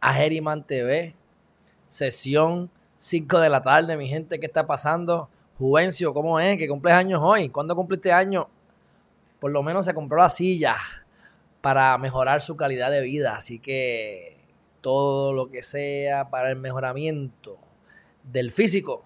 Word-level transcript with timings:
a 0.00 0.22
Herriman 0.22 0.64
TV, 0.64 1.14
sesión 1.84 2.70
5 2.96 3.38
de 3.40 3.48
la 3.48 3.62
tarde, 3.62 3.96
mi 3.96 4.08
gente, 4.08 4.40
¿qué 4.40 4.46
está 4.46 4.66
pasando? 4.66 5.28
Juvencio, 5.58 6.14
¿cómo 6.14 6.38
es? 6.38 6.58
¿Qué 6.58 6.68
cumples 6.68 6.94
años 6.94 7.20
hoy? 7.22 7.48
¿Cuándo 7.48 7.74
cumpliste 7.74 8.12
año? 8.12 8.48
Por 9.40 9.50
lo 9.50 9.62
menos 9.62 9.84
se 9.84 9.94
compró 9.94 10.18
la 10.18 10.30
silla 10.30 10.76
para 11.60 11.96
mejorar 11.98 12.40
su 12.40 12.56
calidad 12.56 12.90
de 12.90 13.00
vida, 13.00 13.36
así 13.36 13.58
que 13.58 14.36
todo 14.80 15.32
lo 15.32 15.50
que 15.50 15.62
sea 15.62 16.30
para 16.30 16.50
el 16.50 16.56
mejoramiento 16.56 17.58
del 18.22 18.50
físico 18.50 19.04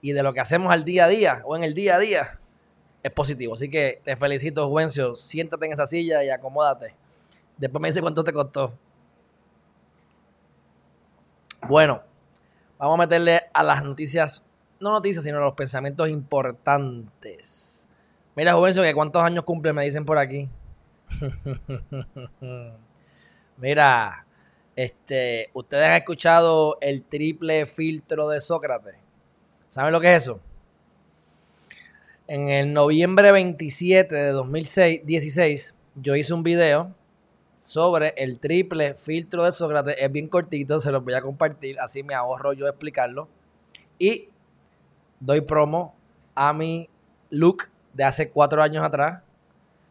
y 0.00 0.12
de 0.12 0.22
lo 0.22 0.32
que 0.32 0.40
hacemos 0.40 0.72
al 0.72 0.84
día 0.84 1.06
a 1.06 1.08
día 1.08 1.42
o 1.44 1.56
en 1.56 1.64
el 1.64 1.74
día 1.74 1.96
a 1.96 1.98
día 1.98 2.40
es 3.02 3.10
positivo. 3.10 3.54
Así 3.54 3.70
que 3.70 4.00
te 4.04 4.16
felicito, 4.16 4.66
Juvencio. 4.68 5.14
Siéntate 5.14 5.66
en 5.66 5.72
esa 5.72 5.86
silla 5.86 6.24
y 6.24 6.30
acomódate. 6.30 6.94
Después 7.56 7.80
me 7.80 7.88
dice 7.88 8.00
cuánto 8.00 8.24
te 8.24 8.32
costó. 8.32 8.74
Bueno, 11.68 12.02
vamos 12.78 12.94
a 12.94 13.02
meterle 13.02 13.40
a 13.54 13.62
las 13.62 13.82
noticias, 13.82 14.44
no 14.80 14.90
noticias, 14.90 15.24
sino 15.24 15.38
a 15.38 15.40
los 15.40 15.54
pensamientos 15.54 16.10
importantes. 16.10 17.88
Mira, 18.36 18.52
Juvencio, 18.52 18.82
que 18.82 18.92
cuántos 18.92 19.22
años 19.22 19.44
cumple, 19.44 19.72
me 19.72 19.84
dicen 19.84 20.04
por 20.04 20.18
aquí. 20.18 20.48
Mira, 23.56 24.26
este, 24.76 25.48
ustedes 25.54 25.86
han 25.86 25.94
escuchado 25.94 26.76
el 26.82 27.04
triple 27.04 27.64
filtro 27.64 28.28
de 28.28 28.42
Sócrates. 28.42 28.96
¿Saben 29.68 29.92
lo 29.92 30.00
que 30.00 30.14
es 30.14 30.24
eso? 30.24 30.40
En 32.26 32.50
el 32.50 32.74
noviembre 32.74 33.32
27 33.32 34.14
de 34.14 34.30
2016, 34.32 35.76
yo 35.94 36.14
hice 36.14 36.34
un 36.34 36.42
video 36.42 36.94
sobre 37.64 38.12
el 38.18 38.38
triple 38.40 38.92
filtro 38.92 39.42
de 39.42 39.50
Sócrates. 39.50 39.96
Es 39.98 40.12
bien 40.12 40.28
cortito, 40.28 40.78
se 40.78 40.92
los 40.92 41.02
voy 41.02 41.14
a 41.14 41.22
compartir, 41.22 41.80
así 41.80 42.02
me 42.02 42.14
ahorro 42.14 42.52
yo 42.52 42.68
explicarlo. 42.68 43.26
Y 43.98 44.28
doy 45.18 45.40
promo 45.40 45.94
a 46.34 46.52
mi 46.52 46.90
look 47.30 47.70
de 47.94 48.04
hace 48.04 48.28
cuatro 48.28 48.62
años 48.62 48.84
atrás, 48.84 49.22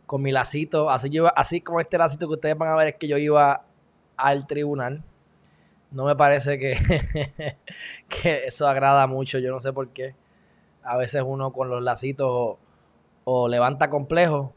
con 0.05 0.21
mi 0.21 0.31
lacito, 0.31 0.91
así, 0.91 1.09
así 1.35 1.61
como 1.61 1.79
este 1.79 1.97
lacito 1.97 2.27
que 2.27 2.35
ustedes 2.35 2.55
van 2.55 2.69
a 2.69 2.75
ver 2.75 2.89
es 2.89 2.95
que 2.95 3.07
yo 3.07 3.17
iba 3.17 3.65
al 4.17 4.45
tribunal. 4.45 5.03
No 5.89 6.05
me 6.05 6.15
parece 6.15 6.59
que, 6.59 6.77
que 8.07 8.45
eso 8.45 8.67
agrada 8.67 9.07
mucho, 9.07 9.39
yo 9.39 9.49
no 9.49 9.59
sé 9.59 9.73
por 9.73 9.89
qué. 9.89 10.13
A 10.83 10.95
veces 10.95 11.23
uno 11.25 11.51
con 11.51 11.69
los 11.69 11.81
lacitos 11.81 12.57
o, 13.23 13.47
levanta 13.47 13.89
complejo, 13.89 14.53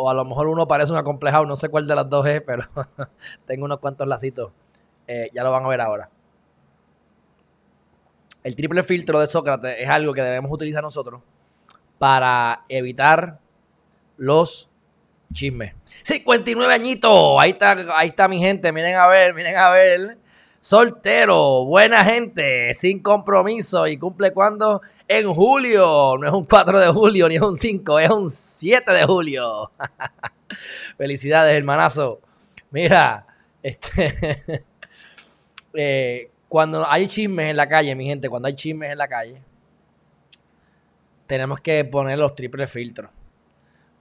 o 0.00 0.08
a 0.08 0.14
lo 0.14 0.24
mejor 0.24 0.46
uno 0.46 0.68
parece 0.68 0.92
un 0.92 0.98
acomplejado, 0.98 1.44
no 1.44 1.56
sé 1.56 1.68
cuál 1.68 1.88
de 1.88 1.96
las 1.96 2.08
dos 2.08 2.24
es, 2.24 2.40
pero 2.40 2.62
tengo 3.46 3.64
unos 3.64 3.78
cuantos 3.78 4.06
lacitos. 4.06 4.52
Eh, 5.08 5.28
ya 5.34 5.42
lo 5.42 5.50
van 5.50 5.64
a 5.64 5.68
ver 5.68 5.80
ahora. 5.80 6.08
El 8.44 8.54
triple 8.54 8.84
filtro 8.84 9.18
de 9.18 9.26
Sócrates 9.26 9.76
es 9.76 9.88
algo 9.88 10.14
que 10.14 10.22
debemos 10.22 10.52
utilizar 10.52 10.84
nosotros 10.84 11.20
para 11.98 12.62
evitar 12.68 13.40
los 14.16 14.70
chismes. 15.32 15.74
59 15.84 16.72
añitos, 16.72 17.36
ahí 17.40 17.50
está, 17.50 17.76
ahí 17.96 18.08
está 18.08 18.28
mi 18.28 18.38
gente, 18.38 18.70
miren 18.70 18.94
a 18.94 19.08
ver, 19.08 19.34
miren 19.34 19.56
a 19.56 19.70
ver. 19.70 20.18
Soltero, 20.68 21.64
buena 21.64 22.04
gente, 22.04 22.74
sin 22.74 23.00
compromiso 23.00 23.86
y 23.86 23.96
cumple 23.96 24.34
cuando 24.34 24.82
en 25.08 25.32
julio. 25.32 26.18
No 26.18 26.26
es 26.26 26.32
un 26.34 26.44
4 26.44 26.78
de 26.78 26.88
julio 26.88 27.26
ni 27.26 27.36
es 27.36 27.40
un 27.40 27.56
5, 27.56 27.98
es 27.98 28.10
un 28.10 28.28
7 28.28 28.92
de 28.92 29.06
julio. 29.06 29.70
Felicidades, 30.98 31.56
hermanazo. 31.56 32.20
Mira, 32.70 33.26
este, 33.62 34.14
eh, 35.72 36.30
cuando 36.50 36.86
hay 36.86 37.06
chismes 37.08 37.48
en 37.48 37.56
la 37.56 37.66
calle, 37.66 37.94
mi 37.94 38.04
gente, 38.04 38.28
cuando 38.28 38.48
hay 38.48 38.54
chismes 38.54 38.92
en 38.92 38.98
la 38.98 39.08
calle, 39.08 39.40
tenemos 41.26 41.62
que 41.62 41.82
poner 41.86 42.18
los 42.18 42.34
triples 42.34 42.70
filtros. 42.70 43.10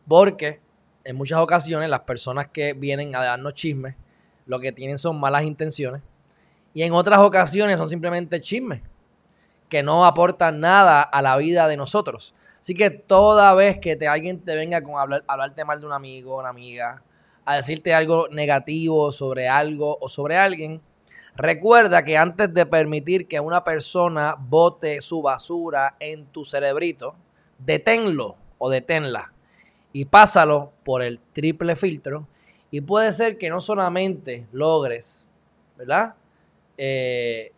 Porque 0.05 0.59
en 1.05 1.15
muchas 1.15 1.39
ocasiones 1.39 1.89
las 1.89 2.01
personas 2.01 2.49
que 2.49 2.73
vienen 2.73 3.15
a 3.15 3.23
darnos 3.23 3.53
chismes, 3.53 3.95
lo 4.45 4.59
que 4.59 4.73
tienen 4.73 4.97
son 4.97 5.17
malas 5.17 5.43
intenciones 5.43 6.01
y 6.77 6.83
en 6.83 6.93
otras 6.93 7.17
ocasiones 7.21 7.79
son 7.79 7.89
simplemente 7.89 8.39
chismes 8.39 8.83
que 9.67 9.81
no 9.81 10.05
aportan 10.05 10.59
nada 10.59 11.01
a 11.01 11.23
la 11.23 11.35
vida 11.35 11.67
de 11.67 11.75
nosotros. 11.75 12.35
Así 12.59 12.75
que 12.75 12.91
toda 12.91 13.51
vez 13.55 13.79
que 13.79 13.95
te, 13.95 14.07
alguien 14.07 14.41
te 14.41 14.55
venga 14.55 14.83
con 14.83 14.99
hablar, 14.99 15.23
hablarte 15.25 15.65
mal 15.65 15.79
de 15.81 15.87
un 15.87 15.93
amigo, 15.93 16.37
una 16.37 16.49
amiga, 16.49 17.01
a 17.45 17.55
decirte 17.55 17.95
algo 17.95 18.27
negativo 18.29 19.11
sobre 19.11 19.49
algo 19.49 19.97
o 19.99 20.07
sobre 20.07 20.37
alguien, 20.37 20.79
recuerda 21.35 22.05
que 22.05 22.15
antes 22.15 22.53
de 22.53 22.67
permitir 22.67 23.27
que 23.27 23.39
una 23.39 23.63
persona 23.63 24.35
bote 24.37 25.01
su 25.01 25.23
basura 25.23 25.95
en 25.99 26.27
tu 26.27 26.45
cerebrito, 26.45 27.15
deténlo 27.57 28.35
o 28.59 28.69
deténla 28.69 29.33
y 29.93 30.05
pásalo 30.05 30.73
por 30.85 31.01
el 31.01 31.19
triple 31.33 31.75
filtro 31.75 32.27
y 32.69 32.81
puede 32.81 33.11
ser 33.13 33.39
que 33.39 33.49
no 33.49 33.61
solamente 33.61 34.45
logres, 34.51 35.27
¿verdad? 35.75 36.13
Eh, 36.77 37.51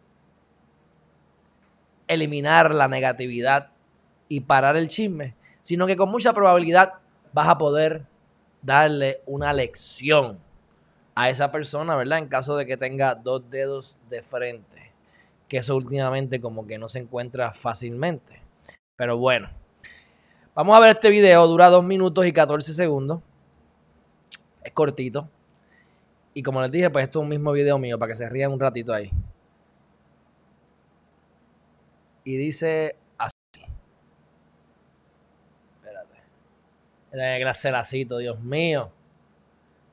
eliminar 2.07 2.73
la 2.73 2.87
negatividad 2.87 3.71
y 4.27 4.41
parar 4.41 4.75
el 4.75 4.89
chisme, 4.89 5.35
sino 5.61 5.85
que 5.85 5.95
con 5.95 6.09
mucha 6.09 6.33
probabilidad 6.33 6.93
vas 7.33 7.47
a 7.47 7.57
poder 7.57 8.05
darle 8.61 9.21
una 9.25 9.53
lección 9.53 10.39
a 11.15 11.29
esa 11.29 11.51
persona, 11.51 11.95
¿verdad? 11.95 12.19
En 12.19 12.27
caso 12.27 12.57
de 12.57 12.65
que 12.65 12.77
tenga 12.77 13.15
dos 13.15 13.49
dedos 13.49 13.97
de 14.09 14.23
frente, 14.23 14.91
que 15.47 15.57
eso 15.57 15.75
últimamente 15.75 16.41
como 16.41 16.65
que 16.65 16.77
no 16.77 16.87
se 16.87 16.99
encuentra 16.99 17.53
fácilmente. 17.53 18.41
Pero 18.95 19.17
bueno, 19.17 19.49
vamos 20.55 20.75
a 20.75 20.79
ver 20.79 20.95
este 20.95 21.09
video, 21.09 21.45
dura 21.47 21.69
dos 21.69 21.83
minutos 21.83 22.25
y 22.25 22.33
14 22.33 22.73
segundos, 22.73 23.21
es 24.63 24.71
cortito. 24.71 25.29
Y 26.39 26.41
como 26.41 26.61
les 26.61 26.71
dije, 26.71 26.89
pues 26.89 27.03
esto 27.03 27.19
es 27.19 27.23
un 27.23 27.27
mismo 27.27 27.51
video 27.51 27.77
mío 27.77 27.99
para 27.99 28.11
que 28.11 28.15
se 28.15 28.29
rían 28.29 28.53
un 28.53 28.61
ratito 28.61 28.93
ahí. 28.93 29.11
Y 32.23 32.37
dice 32.37 32.95
así. 33.17 33.65
Espérate. 35.75 36.15
Era 37.11 37.51
ese 37.51 37.71
lacito, 37.71 38.19
Dios 38.19 38.39
mío. 38.39 38.89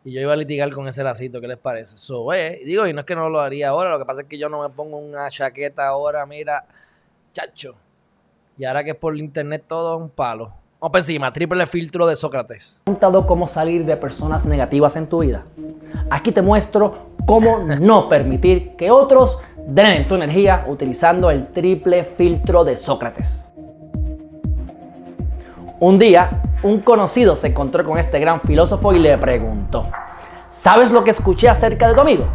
Y 0.04 0.12
yo 0.12 0.20
iba 0.20 0.34
a 0.34 0.36
litigar 0.36 0.70
con 0.70 0.86
ese 0.86 1.02
lacito, 1.02 1.40
¿qué 1.40 1.48
les 1.48 1.58
parece? 1.58 1.96
Eso 1.96 2.32
es. 2.32 2.62
Y 2.62 2.64
digo, 2.64 2.86
y 2.86 2.92
no 2.92 3.00
es 3.00 3.06
que 3.06 3.16
no 3.16 3.28
lo 3.28 3.40
haría 3.40 3.70
ahora, 3.70 3.90
lo 3.90 3.98
que 3.98 4.04
pasa 4.04 4.20
es 4.20 4.28
que 4.28 4.38
yo 4.38 4.48
no 4.48 4.62
me 4.62 4.72
pongo 4.72 4.98
una 4.98 5.28
chaqueta 5.28 5.88
ahora, 5.88 6.26
mira, 6.26 6.64
chacho. 7.32 7.74
Y 8.56 8.66
ahora 8.66 8.84
que 8.84 8.90
es 8.90 8.96
por 8.96 9.18
internet 9.18 9.64
todo 9.66 9.96
es 9.96 10.00
un 10.00 10.10
palo. 10.10 10.54
Vamos 10.78 10.98
encima, 10.98 11.32
triple 11.32 11.64
filtro 11.64 12.06
de 12.06 12.16
Sócrates. 12.16 12.82
¿Has 12.84 13.24
cómo 13.26 13.48
salir 13.48 13.86
de 13.86 13.96
personas 13.96 14.44
negativas 14.44 14.94
en 14.96 15.06
tu 15.08 15.20
vida? 15.20 15.44
Aquí 16.10 16.32
te 16.32 16.42
muestro 16.42 17.12
cómo 17.24 17.60
no 17.80 18.08
permitir 18.10 18.76
que 18.76 18.90
otros 18.90 19.38
drenen 19.66 20.06
tu 20.06 20.16
energía 20.16 20.66
utilizando 20.68 21.30
el 21.30 21.46
triple 21.46 22.04
filtro 22.04 22.62
de 22.62 22.76
Sócrates. 22.76 23.48
Un 25.80 25.98
día, 25.98 26.42
un 26.62 26.80
conocido 26.80 27.36
se 27.36 27.46
encontró 27.46 27.82
con 27.82 27.96
este 27.96 28.20
gran 28.20 28.42
filósofo 28.42 28.92
y 28.92 28.98
le 28.98 29.16
preguntó, 29.16 29.88
¿sabes 30.50 30.90
lo 30.90 31.02
que 31.02 31.10
escuché 31.10 31.48
acerca 31.48 31.88
de 31.88 31.94
tu 31.94 32.02
amigo? 32.02 32.26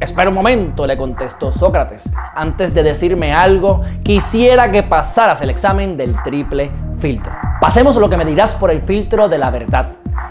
Espera 0.00 0.30
un 0.30 0.36
momento, 0.36 0.86
le 0.86 0.96
contestó 0.96 1.52
Sócrates. 1.52 2.08
Antes 2.34 2.72
de 2.72 2.82
decirme 2.82 3.34
algo, 3.34 3.82
quisiera 4.02 4.72
que 4.72 4.82
pasaras 4.82 5.42
el 5.42 5.50
examen 5.50 5.98
del 5.98 6.16
triple 6.22 6.70
filtro. 6.96 7.49
Pasemos 7.60 7.94
a 7.94 8.00
lo 8.00 8.08
que 8.08 8.16
me 8.16 8.24
dirás 8.24 8.54
por 8.54 8.70
el 8.70 8.80
filtro 8.80 9.28
de 9.28 9.36
la 9.36 9.50
verdad, 9.50 9.90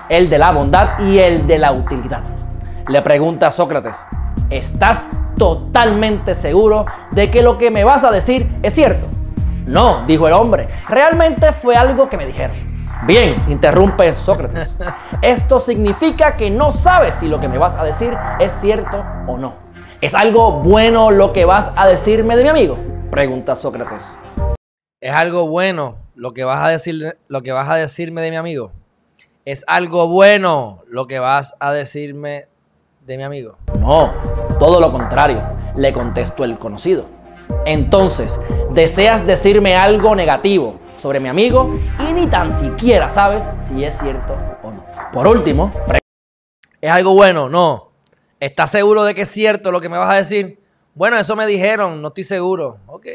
el 0.10 0.32
de 0.32 0.40
la 0.40 0.52
bondad 0.52 0.98
y 0.98 1.20
el 1.20 1.46
de 1.46 1.60
la 1.60 1.72
utilidad. 1.72 2.24
Le 2.88 3.04
pregunta 3.04 3.46
a 3.46 3.52
Sócrates, 3.52 4.04
¿estás 4.50 5.06
totalmente 5.38 6.34
seguro 6.34 6.88
de 7.12 7.30
que 7.30 7.44
lo 7.44 7.60
que 7.60 7.70
me 7.70 7.84
vas 7.84 8.04
a 8.04 8.10
decir 8.10 8.50
es 8.64 8.74
cierto? 8.74 9.06
No, 9.68 10.06
dijo 10.08 10.28
el 10.28 10.34
hombre, 10.34 10.70
realmente 10.88 11.52
fue 11.52 11.76
algo 11.76 12.10
que 12.10 12.18
me 12.18 12.26
dijeron. 12.26 12.56
Bien, 13.06 13.36
interrumpe 13.48 14.16
Sócrates. 14.16 14.76
Esto 15.22 15.60
significa 15.60 16.34
que 16.34 16.50
no 16.50 16.72
sabes 16.72 17.14
si 17.14 17.28
lo 17.28 17.40
que 17.40 17.48
me 17.48 17.60
vas 17.60 17.76
a 17.76 17.84
decir 17.84 18.18
es 18.40 18.54
cierto 18.54 19.04
o 19.28 19.38
no. 19.38 19.54
¿Es 20.02 20.16
algo 20.16 20.54
bueno 20.64 21.12
lo 21.12 21.32
que 21.32 21.46
vas 21.46 21.72
a 21.76 21.88
decirme 21.88 22.36
de 22.36 22.42
mi 22.42 22.50
amigo? 22.50 22.76
Pregunta 23.12 23.56
Sócrates. 23.56 24.18
¿Es 25.00 25.14
algo 25.14 25.48
bueno 25.48 26.09
lo 26.20 26.34
que 26.34 26.44
vas 26.44 26.66
a 26.66 26.68
decir, 26.68 27.18
lo 27.30 27.42
que 27.42 27.54
vas 27.54 27.70
a 27.70 27.76
decirme 27.76 28.22
de 28.22 28.30
mi 28.30 28.36
amigo? 28.36 28.74
¿Es 29.46 29.64
algo 29.68 30.10
bueno 30.10 30.84
lo 30.90 31.08
que 31.08 31.18
vas 31.18 31.56
a 31.62 31.72
decirme 31.72 32.48
de 33.06 33.16
mi 33.16 33.24
amigo? 33.24 33.56
No, 33.80 34.12
todo 34.60 34.82
lo 34.82 34.92
contrario, 34.92 35.42
le 35.78 35.94
contestó 35.94 36.44
el 36.44 36.60
conocido. 36.60 37.06
Entonces, 37.66 38.38
deseas 38.72 39.26
decirme 39.26 39.78
algo 39.78 40.14
negativo 40.14 40.78
sobre 40.98 41.22
mi 41.22 41.30
amigo 41.30 41.80
y 42.06 42.12
ni 42.12 42.28
tan 42.28 42.60
siquiera 42.60 43.10
sabes 43.10 43.46
si 43.66 43.86
es 43.86 43.98
cierto 43.98 44.36
o 44.62 44.72
no. 44.72 44.86
Por 45.14 45.26
último, 45.26 45.72
¿es 46.82 46.92
algo 46.92 47.14
bueno? 47.14 47.48
No. 47.48 47.92
¿Estás 48.42 48.72
seguro 48.72 49.06
de 49.06 49.16
que 49.16 49.22
es 49.22 49.30
cierto 49.30 49.72
lo 49.72 49.80
que 49.80 49.88
me 49.88 49.98
vas 49.98 50.10
a 50.10 50.16
decir? 50.16 50.60
Bueno, 50.96 51.18
eso 51.18 51.38
me 51.38 51.48
dijeron, 51.48 52.02
no 52.02 52.10
estoy 52.10 52.26
seguro. 52.26 52.80
Ok. 52.88 53.08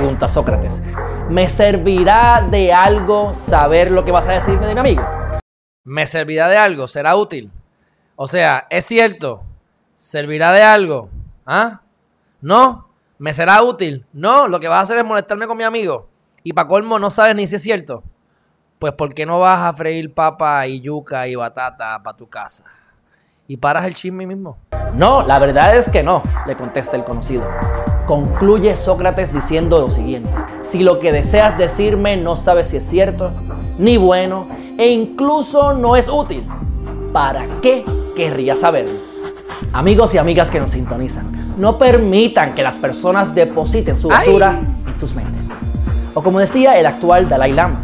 Pregunta 0.00 0.28
Sócrates. 0.28 0.80
¿Me 1.28 1.50
servirá 1.50 2.48
de 2.50 2.72
algo 2.72 3.34
saber 3.34 3.90
lo 3.90 4.02
que 4.02 4.10
vas 4.10 4.26
a 4.28 4.32
decirme 4.32 4.66
de 4.66 4.72
mi 4.72 4.80
amigo? 4.80 5.06
¿Me 5.84 6.06
servirá 6.06 6.48
de 6.48 6.56
algo? 6.56 6.86
¿Será 6.86 7.16
útil? 7.16 7.50
O 8.16 8.26
sea, 8.26 8.66
¿es 8.70 8.86
cierto? 8.86 9.42
¿Servirá 9.92 10.52
de 10.52 10.62
algo? 10.62 11.10
¿Ah? 11.44 11.82
¿No? 12.40 12.88
¿Me 13.18 13.34
será 13.34 13.62
útil? 13.62 14.06
No, 14.14 14.48
lo 14.48 14.58
que 14.58 14.68
vas 14.68 14.78
a 14.78 14.82
hacer 14.84 14.96
es 14.96 15.04
molestarme 15.04 15.46
con 15.46 15.58
mi 15.58 15.64
amigo. 15.64 16.08
Y 16.42 16.54
para 16.54 16.66
colmo 16.66 16.98
no 16.98 17.10
sabes 17.10 17.36
ni 17.36 17.46
si 17.46 17.56
es 17.56 17.62
cierto. 17.62 18.02
Pues 18.78 18.94
¿por 18.94 19.12
qué 19.12 19.26
no 19.26 19.38
vas 19.38 19.60
a 19.60 19.74
freír 19.74 20.14
papa 20.14 20.66
y 20.66 20.80
yuca 20.80 21.28
y 21.28 21.34
batata 21.34 22.02
para 22.02 22.16
tu 22.16 22.26
casa? 22.26 22.64
Y 23.46 23.58
paras 23.58 23.84
el 23.84 23.94
chisme 23.94 24.26
mismo. 24.26 24.56
No, 24.94 25.20
la 25.26 25.38
verdad 25.38 25.76
es 25.76 25.90
que 25.90 26.02
no, 26.02 26.22
le 26.46 26.56
contesta 26.56 26.96
el 26.96 27.04
conocido. 27.04 27.46
Concluye 28.10 28.74
Sócrates 28.74 29.32
diciendo 29.32 29.80
lo 29.80 29.88
siguiente. 29.88 30.28
Si 30.62 30.82
lo 30.82 30.98
que 30.98 31.12
deseas 31.12 31.56
decirme 31.56 32.16
no 32.16 32.34
sabes 32.34 32.66
si 32.66 32.78
es 32.78 32.84
cierto, 32.84 33.30
ni 33.78 33.98
bueno, 33.98 34.48
e 34.76 34.88
incluso 34.88 35.74
no 35.74 35.94
es 35.94 36.08
útil, 36.08 36.44
¿para 37.12 37.46
qué 37.62 37.84
querría 38.16 38.56
saberlo? 38.56 38.98
Amigos 39.72 40.12
y 40.12 40.18
amigas 40.18 40.50
que 40.50 40.58
nos 40.58 40.70
sintonizan, 40.70 41.54
no 41.56 41.78
permitan 41.78 42.56
que 42.56 42.64
las 42.64 42.78
personas 42.78 43.32
depositen 43.32 43.96
su 43.96 44.08
basura 44.08 44.58
en 44.58 44.98
sus 44.98 45.14
mentes. 45.14 45.44
O 46.12 46.20
como 46.20 46.40
decía 46.40 46.80
el 46.80 46.86
actual 46.86 47.28
Dalai 47.28 47.52
Lama, 47.52 47.80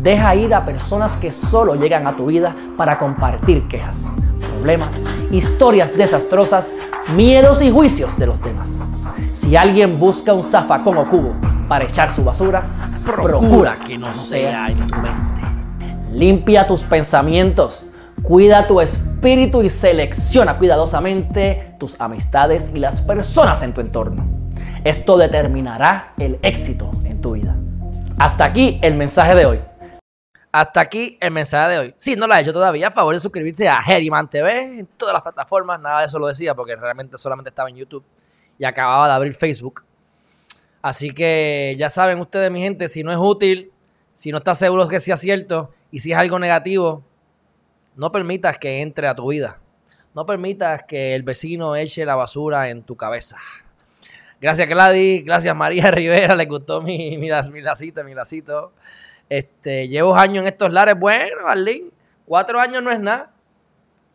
deja 0.00 0.36
ir 0.36 0.54
a 0.54 0.64
personas 0.64 1.16
que 1.16 1.32
solo 1.32 1.74
llegan 1.74 2.06
a 2.06 2.12
tu 2.12 2.26
vida 2.26 2.54
para 2.76 3.00
compartir 3.00 3.66
quejas, 3.66 3.96
problemas, 4.48 4.94
historias 5.32 5.96
desastrosas, 5.96 6.70
miedos 7.16 7.60
y 7.62 7.72
juicios 7.72 8.16
de 8.16 8.26
los 8.26 8.40
demás. 8.40 8.68
Si 9.46 9.54
alguien 9.54 10.00
busca 10.00 10.34
un 10.34 10.42
zafacón 10.42 10.98
o 10.98 11.08
cubo 11.08 11.32
para 11.68 11.84
echar 11.84 12.10
su 12.10 12.24
basura, 12.24 12.64
procura, 13.04 13.78
que 13.78 13.96
no 13.96 14.12
sea 14.12 14.68
en 14.68 14.88
tu 14.88 14.96
mente. 14.96 15.40
Limpia 16.10 16.66
tus 16.66 16.82
pensamientos, 16.82 17.86
cuida 18.24 18.66
tu 18.66 18.80
espíritu 18.80 19.62
y 19.62 19.68
selecciona 19.68 20.58
cuidadosamente 20.58 21.76
tus 21.78 22.00
amistades 22.00 22.72
y 22.74 22.80
las 22.80 23.00
personas 23.00 23.62
en 23.62 23.72
tu 23.72 23.82
entorno. 23.82 24.26
Esto 24.82 25.16
determinará 25.16 26.12
el 26.18 26.40
éxito 26.42 26.90
en 27.04 27.20
tu 27.20 27.34
vida. 27.34 27.54
Hasta 28.18 28.46
aquí 28.46 28.80
el 28.82 28.94
mensaje 28.94 29.36
de 29.36 29.46
hoy. 29.46 29.60
Hasta 30.50 30.80
aquí 30.80 31.18
el 31.20 31.30
mensaje 31.30 31.70
de 31.70 31.78
hoy. 31.78 31.94
Si 31.96 32.16
no 32.16 32.26
lo 32.26 32.34
ha 32.34 32.40
hecho 32.40 32.52
todavía, 32.52 32.88
a 32.88 32.90
favor 32.90 33.14
de 33.14 33.20
suscribirse 33.20 33.68
a 33.68 33.78
Herriman 33.86 34.28
TV 34.28 34.80
en 34.80 34.86
todas 34.96 35.14
las 35.14 35.22
plataformas. 35.22 35.78
Nada 35.80 36.00
de 36.00 36.06
eso 36.06 36.18
lo 36.18 36.26
decía 36.26 36.52
porque 36.56 36.74
realmente 36.74 37.16
solamente 37.16 37.50
estaba 37.50 37.68
en 37.68 37.76
YouTube 37.76 38.04
y 38.58 38.64
acababa 38.64 39.08
de 39.08 39.14
abrir 39.14 39.34
Facebook. 39.34 39.84
Así 40.82 41.12
que 41.12 41.74
ya 41.78 41.90
saben 41.90 42.20
ustedes, 42.20 42.50
mi 42.50 42.60
gente, 42.60 42.88
si 42.88 43.02
no 43.02 43.10
es 43.10 43.18
útil, 43.18 43.72
si 44.12 44.30
no 44.30 44.38
estás 44.38 44.58
seguro 44.58 44.88
que 44.88 45.00
sea 45.00 45.16
cierto 45.16 45.74
y 45.90 46.00
si 46.00 46.12
es 46.12 46.18
algo 46.18 46.38
negativo, 46.38 47.02
no 47.96 48.12
permitas 48.12 48.58
que 48.58 48.82
entre 48.82 49.08
a 49.08 49.14
tu 49.14 49.28
vida. 49.30 49.58
No 50.14 50.24
permitas 50.24 50.84
que 50.84 51.14
el 51.14 51.22
vecino 51.22 51.76
eche 51.76 52.04
la 52.06 52.14
basura 52.14 52.70
en 52.70 52.82
tu 52.82 52.96
cabeza. 52.96 53.36
Gracias, 54.40 54.68
Gladys. 54.68 55.24
Gracias, 55.24 55.54
María 55.56 55.90
Rivera. 55.90 56.34
Le 56.34 56.46
gustó 56.46 56.80
mi, 56.80 57.18
mi, 57.18 57.28
mi 57.52 57.60
lacito, 57.60 58.04
mi 58.04 58.14
lacito. 58.14 58.72
Este, 59.28 59.88
llevo 59.88 60.14
años 60.14 60.42
en 60.42 60.48
estos 60.48 60.72
lares. 60.72 60.98
Bueno, 60.98 61.46
Arlene, 61.46 61.90
cuatro 62.24 62.60
años 62.60 62.82
no 62.82 62.90
es 62.90 63.00
nada. 63.00 63.32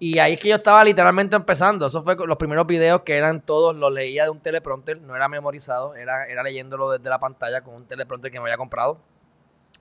Y 0.03 0.18
ahí 0.18 0.33
es 0.33 0.42
que 0.42 0.50
yo 0.50 0.56
estaba 0.56 0.83
literalmente 0.83 1.36
empezando. 1.36 1.86
Eso 1.86 2.01
fue 2.01 2.15
los 2.25 2.38
primeros 2.38 2.65
videos 2.65 3.03
que 3.03 3.15
eran 3.15 3.39
todos, 3.39 3.75
los 3.75 3.94
leía 3.94 4.24
de 4.24 4.31
un 4.31 4.39
teleprompter, 4.39 5.00
no 5.00 5.15
era 5.15 5.30
memorizado, 5.30 5.94
era, 5.94 6.25
era 6.25 6.42
leyéndolo 6.42 6.89
desde 6.89 7.07
la 7.07 7.19
pantalla 7.19 7.62
con 7.62 7.75
un 7.75 7.86
teleprompter 7.86 8.31
que 8.31 8.39
me 8.39 8.45
había 8.45 8.57
comprado. 8.57 9.00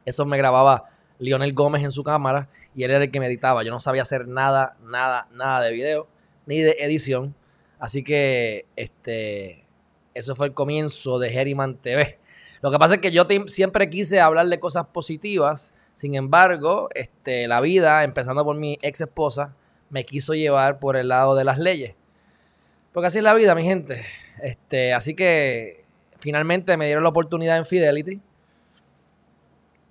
Eso 0.04 0.26
me 0.26 0.36
grababa 0.36 0.90
Lionel 1.18 1.54
Gómez 1.54 1.84
en 1.84 1.90
su 1.90 2.04
cámara 2.04 2.50
y 2.74 2.82
él 2.82 2.90
era 2.90 3.04
el 3.04 3.10
que 3.10 3.18
me 3.18 3.28
editaba. 3.28 3.62
Yo 3.62 3.70
no 3.70 3.80
sabía 3.80 4.02
hacer 4.02 4.28
nada, 4.28 4.76
nada, 4.82 5.26
nada 5.32 5.62
de 5.62 5.72
video, 5.72 6.06
ni 6.44 6.60
de 6.60 6.76
edición. 6.80 7.34
Así 7.78 8.04
que, 8.04 8.66
este, 8.76 9.64
eso 10.12 10.36
fue 10.36 10.48
el 10.48 10.52
comienzo 10.52 11.18
de 11.18 11.34
Herriman 11.34 11.76
TV. 11.76 12.18
Lo 12.60 12.70
que 12.70 12.78
pasa 12.78 12.96
es 12.96 13.00
que 13.00 13.10
yo 13.10 13.26
siempre 13.46 13.88
quise 13.88 14.20
hablar 14.20 14.48
de 14.48 14.60
cosas 14.60 14.84
positivas. 14.88 15.72
Sin 15.94 16.14
embargo, 16.14 16.90
este, 16.94 17.48
la 17.48 17.62
vida, 17.62 18.04
empezando 18.04 18.44
por 18.44 18.56
mi 18.56 18.76
ex 18.82 19.00
esposa, 19.00 19.56
me 19.90 20.04
quiso 20.04 20.34
llevar 20.34 20.78
por 20.78 20.96
el 20.96 21.08
lado 21.08 21.34
de 21.34 21.44
las 21.44 21.58
leyes. 21.58 21.94
Porque 22.92 23.08
así 23.08 23.18
es 23.18 23.24
la 23.24 23.34
vida, 23.34 23.54
mi 23.54 23.62
gente. 23.62 24.04
Este, 24.42 24.94
así 24.94 25.14
que 25.14 25.84
finalmente 26.18 26.76
me 26.76 26.86
dieron 26.86 27.02
la 27.02 27.10
oportunidad 27.10 27.58
en 27.58 27.66
Fidelity. 27.66 28.20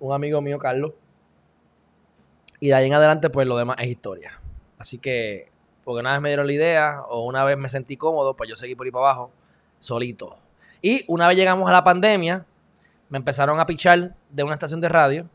Un 0.00 0.12
amigo 0.12 0.40
mío, 0.40 0.58
Carlos. 0.58 0.92
Y 2.58 2.68
de 2.68 2.74
ahí 2.74 2.86
en 2.86 2.94
adelante, 2.94 3.30
pues 3.30 3.46
lo 3.46 3.56
demás 3.56 3.76
es 3.80 3.86
historia. 3.86 4.40
Así 4.78 4.98
que, 4.98 5.48
porque 5.84 6.00
una 6.00 6.12
vez 6.12 6.20
me 6.20 6.28
dieron 6.30 6.46
la 6.46 6.52
idea 6.52 7.02
o 7.08 7.24
una 7.24 7.44
vez 7.44 7.56
me 7.56 7.68
sentí 7.68 7.96
cómodo, 7.96 8.34
pues 8.34 8.48
yo 8.48 8.56
seguí 8.56 8.74
por 8.74 8.86
ahí 8.86 8.90
para 8.90 9.06
abajo 9.06 9.30
solito. 9.78 10.38
Y 10.80 11.04
una 11.08 11.28
vez 11.28 11.36
llegamos 11.36 11.68
a 11.68 11.72
la 11.72 11.84
pandemia, 11.84 12.46
me 13.08 13.18
empezaron 13.18 13.58
a 13.60 13.66
pichar 13.66 14.14
de 14.30 14.42
una 14.42 14.54
estación 14.54 14.80
de 14.80 14.88
radio. 14.88 15.28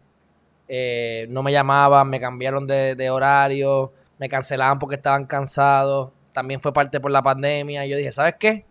Eh, 0.68 1.28
no 1.30 1.44
me 1.44 1.52
llamaban, 1.52 2.10
me 2.10 2.20
cambiaron 2.20 2.66
de, 2.66 3.10
horario, 3.10 3.92
me 4.18 4.30
cancelaban 4.30 4.80
porque 4.80 4.96
estaban 4.96 5.26
cansados. 5.26 6.12
También 6.34 6.60
fue 6.60 6.74
parte 6.74 7.00
por 7.00 7.12
la 7.12 7.22
pandemia. 7.22 7.86
Y 7.86 7.90
yo 7.90 7.98
dije, 7.98 8.12
¿sabes 8.12 8.36
qué? 8.40 8.66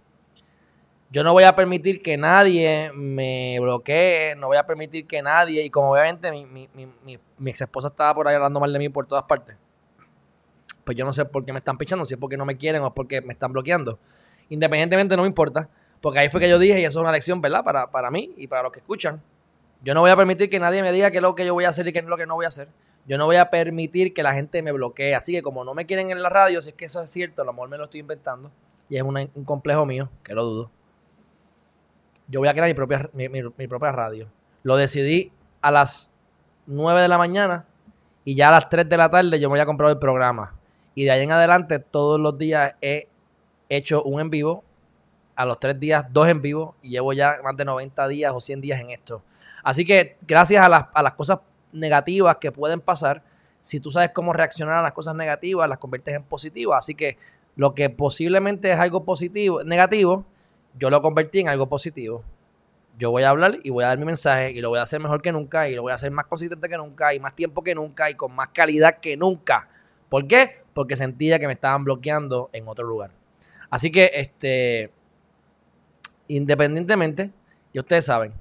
Yo 1.14 1.22
no 1.22 1.32
voy 1.32 1.44
a 1.44 1.54
permitir 1.54 2.02
que 2.02 2.16
nadie 2.16 2.90
me 2.92 3.56
bloquee, 3.60 4.34
no 4.36 4.48
voy 4.48 4.56
a 4.56 4.66
permitir 4.66 5.06
que 5.06 5.22
nadie, 5.22 5.62
y 5.62 5.70
como 5.70 5.92
obviamente 5.92 6.28
mi, 6.32 6.68
ex 7.46 7.60
esposa 7.60 7.86
estaba 7.86 8.12
por 8.12 8.26
ahí 8.26 8.34
hablando 8.34 8.58
mal 8.58 8.72
de 8.72 8.80
mí 8.80 8.88
por 8.88 9.06
todas 9.06 9.22
partes, 9.22 9.56
pues 10.82 10.96
yo 10.96 11.04
no 11.04 11.12
sé 11.12 11.24
por 11.24 11.44
qué 11.44 11.52
me 11.52 11.58
están 11.58 11.78
pichando, 11.78 12.04
si 12.04 12.14
es 12.14 12.20
porque 12.20 12.36
no 12.36 12.44
me 12.44 12.56
quieren 12.56 12.82
o 12.82 12.88
es 12.88 12.92
porque 12.92 13.20
me 13.20 13.32
están 13.32 13.52
bloqueando. 13.52 13.96
Independientemente 14.48 15.16
no 15.16 15.22
me 15.22 15.28
importa, 15.28 15.68
porque 16.00 16.18
ahí 16.18 16.28
fue 16.28 16.40
que 16.40 16.48
yo 16.48 16.58
dije, 16.58 16.80
y 16.80 16.84
eso 16.84 16.98
es 16.98 17.02
una 17.02 17.12
lección, 17.12 17.40
¿verdad? 17.40 17.62
Para, 17.62 17.86
para 17.92 18.10
mí 18.10 18.34
y 18.36 18.48
para 18.48 18.64
los 18.64 18.72
que 18.72 18.80
escuchan. 18.80 19.22
Yo 19.84 19.94
no 19.94 20.00
voy 20.00 20.10
a 20.10 20.16
permitir 20.16 20.50
que 20.50 20.58
nadie 20.58 20.82
me 20.82 20.90
diga 20.90 21.12
qué 21.12 21.18
es 21.18 21.22
lo 21.22 21.36
que 21.36 21.46
yo 21.46 21.54
voy 21.54 21.64
a 21.64 21.68
hacer 21.68 21.86
y 21.86 21.92
qué 21.92 22.00
es 22.00 22.06
lo 22.06 22.16
que 22.16 22.26
no 22.26 22.34
voy 22.34 22.46
a 22.46 22.48
hacer. 22.48 22.66
Yo 23.06 23.18
no 23.18 23.26
voy 23.26 23.36
a 23.36 23.50
permitir 23.50 24.14
que 24.14 24.22
la 24.22 24.32
gente 24.32 24.62
me 24.62 24.72
bloquee. 24.72 25.14
Así 25.14 25.32
que 25.32 25.42
como 25.42 25.64
no 25.64 25.74
me 25.74 25.86
quieren 25.86 26.10
en 26.10 26.22
la 26.22 26.28
radio, 26.28 26.60
si 26.60 26.70
es 26.70 26.74
que 26.74 26.86
eso 26.86 27.02
es 27.02 27.10
cierto, 27.10 27.42
a 27.42 27.44
lo 27.44 27.52
mejor 27.52 27.68
me 27.68 27.76
lo 27.76 27.84
estoy 27.84 28.00
inventando. 28.00 28.50
Y 28.88 28.96
es 28.96 29.02
un 29.02 29.44
complejo 29.44 29.84
mío, 29.86 30.08
que 30.22 30.34
lo 30.34 30.44
dudo. 30.44 30.70
Yo 32.28 32.40
voy 32.40 32.48
a 32.48 32.52
crear 32.52 32.68
mi 32.68 32.74
propia, 32.74 33.10
mi, 33.12 33.68
propia 33.68 33.92
radio. 33.92 34.28
Lo 34.62 34.76
decidí 34.76 35.32
a 35.60 35.70
las 35.70 36.12
9 36.66 37.02
de 37.02 37.08
la 37.08 37.18
mañana 37.18 37.66
y 38.24 38.34
ya 38.34 38.48
a 38.48 38.52
las 38.52 38.68
3 38.68 38.88
de 38.88 38.96
la 38.96 39.10
tarde 39.10 39.38
yo 39.38 39.48
me 39.48 39.54
voy 39.54 39.60
a 39.60 39.66
comprar 39.66 39.90
el 39.90 39.98
programa. 39.98 40.54
Y 40.94 41.04
de 41.04 41.10
ahí 41.10 41.22
en 41.22 41.32
adelante 41.32 41.78
todos 41.78 42.18
los 42.18 42.38
días 42.38 42.74
he 42.80 43.08
hecho 43.68 44.02
un 44.04 44.20
en 44.20 44.30
vivo, 44.30 44.64
a 45.36 45.44
los 45.44 45.58
tres 45.58 45.78
días 45.80 46.04
dos 46.10 46.28
en 46.28 46.40
vivo 46.40 46.76
y 46.82 46.90
llevo 46.90 47.12
ya 47.12 47.38
más 47.42 47.56
de 47.56 47.64
90 47.64 48.08
días 48.08 48.32
o 48.32 48.40
100 48.40 48.60
días 48.60 48.80
en 48.80 48.90
esto. 48.90 49.22
Así 49.62 49.84
que 49.84 50.16
gracias 50.26 50.64
a 50.64 50.68
las, 50.68 50.84
a 50.94 51.02
las 51.02 51.14
cosas 51.14 51.40
negativas 51.74 52.36
que 52.36 52.50
pueden 52.50 52.80
pasar, 52.80 53.22
si 53.60 53.80
tú 53.80 53.90
sabes 53.90 54.10
cómo 54.14 54.32
reaccionar 54.32 54.76
a 54.76 54.82
las 54.82 54.92
cosas 54.92 55.14
negativas, 55.14 55.68
las 55.68 55.78
conviertes 55.78 56.14
en 56.14 56.22
positivas. 56.22 56.84
Así 56.84 56.94
que 56.94 57.18
lo 57.56 57.74
que 57.74 57.90
posiblemente 57.90 58.70
es 58.70 58.78
algo 58.78 59.04
positivo, 59.04 59.62
negativo, 59.64 60.24
yo 60.78 60.90
lo 60.90 61.00
convertí 61.02 61.40
en 61.40 61.48
algo 61.48 61.68
positivo. 61.68 62.22
Yo 62.98 63.10
voy 63.10 63.24
a 63.24 63.30
hablar 63.30 63.58
y 63.62 63.70
voy 63.70 63.84
a 63.84 63.88
dar 63.88 63.98
mi 63.98 64.04
mensaje 64.04 64.52
y 64.52 64.60
lo 64.60 64.68
voy 64.68 64.78
a 64.78 64.82
hacer 64.82 65.00
mejor 65.00 65.20
que 65.20 65.32
nunca 65.32 65.68
y 65.68 65.74
lo 65.74 65.82
voy 65.82 65.92
a 65.92 65.96
hacer 65.96 66.10
más 66.10 66.26
consistente 66.26 66.68
que 66.68 66.76
nunca 66.76 67.12
y 67.12 67.20
más 67.20 67.34
tiempo 67.34 67.62
que 67.62 67.74
nunca 67.74 68.08
y 68.10 68.14
con 68.14 68.34
más 68.34 68.48
calidad 68.48 68.98
que 69.00 69.16
nunca. 69.16 69.68
¿Por 70.08 70.26
qué? 70.28 70.62
Porque 70.72 70.94
sentía 70.94 71.38
que 71.38 71.46
me 71.46 71.54
estaban 71.54 71.84
bloqueando 71.84 72.50
en 72.52 72.68
otro 72.68 72.86
lugar. 72.86 73.10
Así 73.70 73.90
que, 73.90 74.10
este, 74.14 74.92
independientemente, 76.28 77.32
y 77.72 77.80
ustedes 77.80 78.04
saben, 78.04 78.32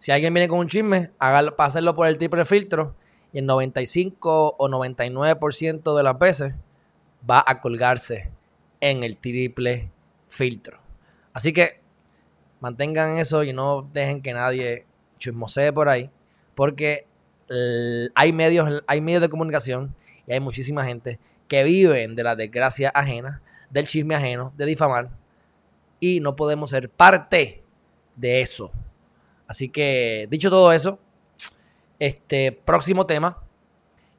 si 0.00 0.12
alguien 0.12 0.32
viene 0.32 0.48
con 0.48 0.60
un 0.60 0.66
chisme, 0.66 1.10
hágalo, 1.18 1.56
pásenlo 1.56 1.94
por 1.94 2.06
el 2.06 2.16
triple 2.16 2.46
filtro 2.46 2.94
y 3.34 3.40
el 3.40 3.44
95 3.44 4.56
o 4.56 4.68
99% 4.68 5.94
de 5.94 6.02
las 6.02 6.18
veces 6.18 6.54
va 7.30 7.44
a 7.46 7.60
colgarse 7.60 8.30
en 8.80 9.04
el 9.04 9.18
triple 9.18 9.90
filtro. 10.26 10.80
Así 11.34 11.52
que 11.52 11.82
mantengan 12.60 13.18
eso 13.18 13.44
y 13.44 13.52
no 13.52 13.90
dejen 13.92 14.22
que 14.22 14.32
nadie 14.32 14.86
chismosee 15.18 15.70
por 15.70 15.90
ahí, 15.90 16.08
porque 16.54 17.06
hay 18.14 18.32
medios, 18.32 18.82
hay 18.86 19.02
medios 19.02 19.20
de 19.20 19.28
comunicación 19.28 19.94
y 20.26 20.32
hay 20.32 20.40
muchísima 20.40 20.82
gente 20.82 21.20
que 21.46 21.62
viven 21.62 22.16
de 22.16 22.24
la 22.24 22.36
desgracia 22.36 22.88
ajena, 22.94 23.42
del 23.68 23.86
chisme 23.86 24.14
ajeno, 24.14 24.54
de 24.56 24.64
difamar, 24.64 25.10
y 26.00 26.20
no 26.20 26.36
podemos 26.36 26.70
ser 26.70 26.88
parte 26.88 27.62
de 28.16 28.40
eso. 28.40 28.72
Así 29.50 29.68
que, 29.68 30.28
dicho 30.30 30.48
todo 30.48 30.72
eso, 30.72 31.00
este 31.98 32.52
próximo 32.52 33.04
tema, 33.04 33.36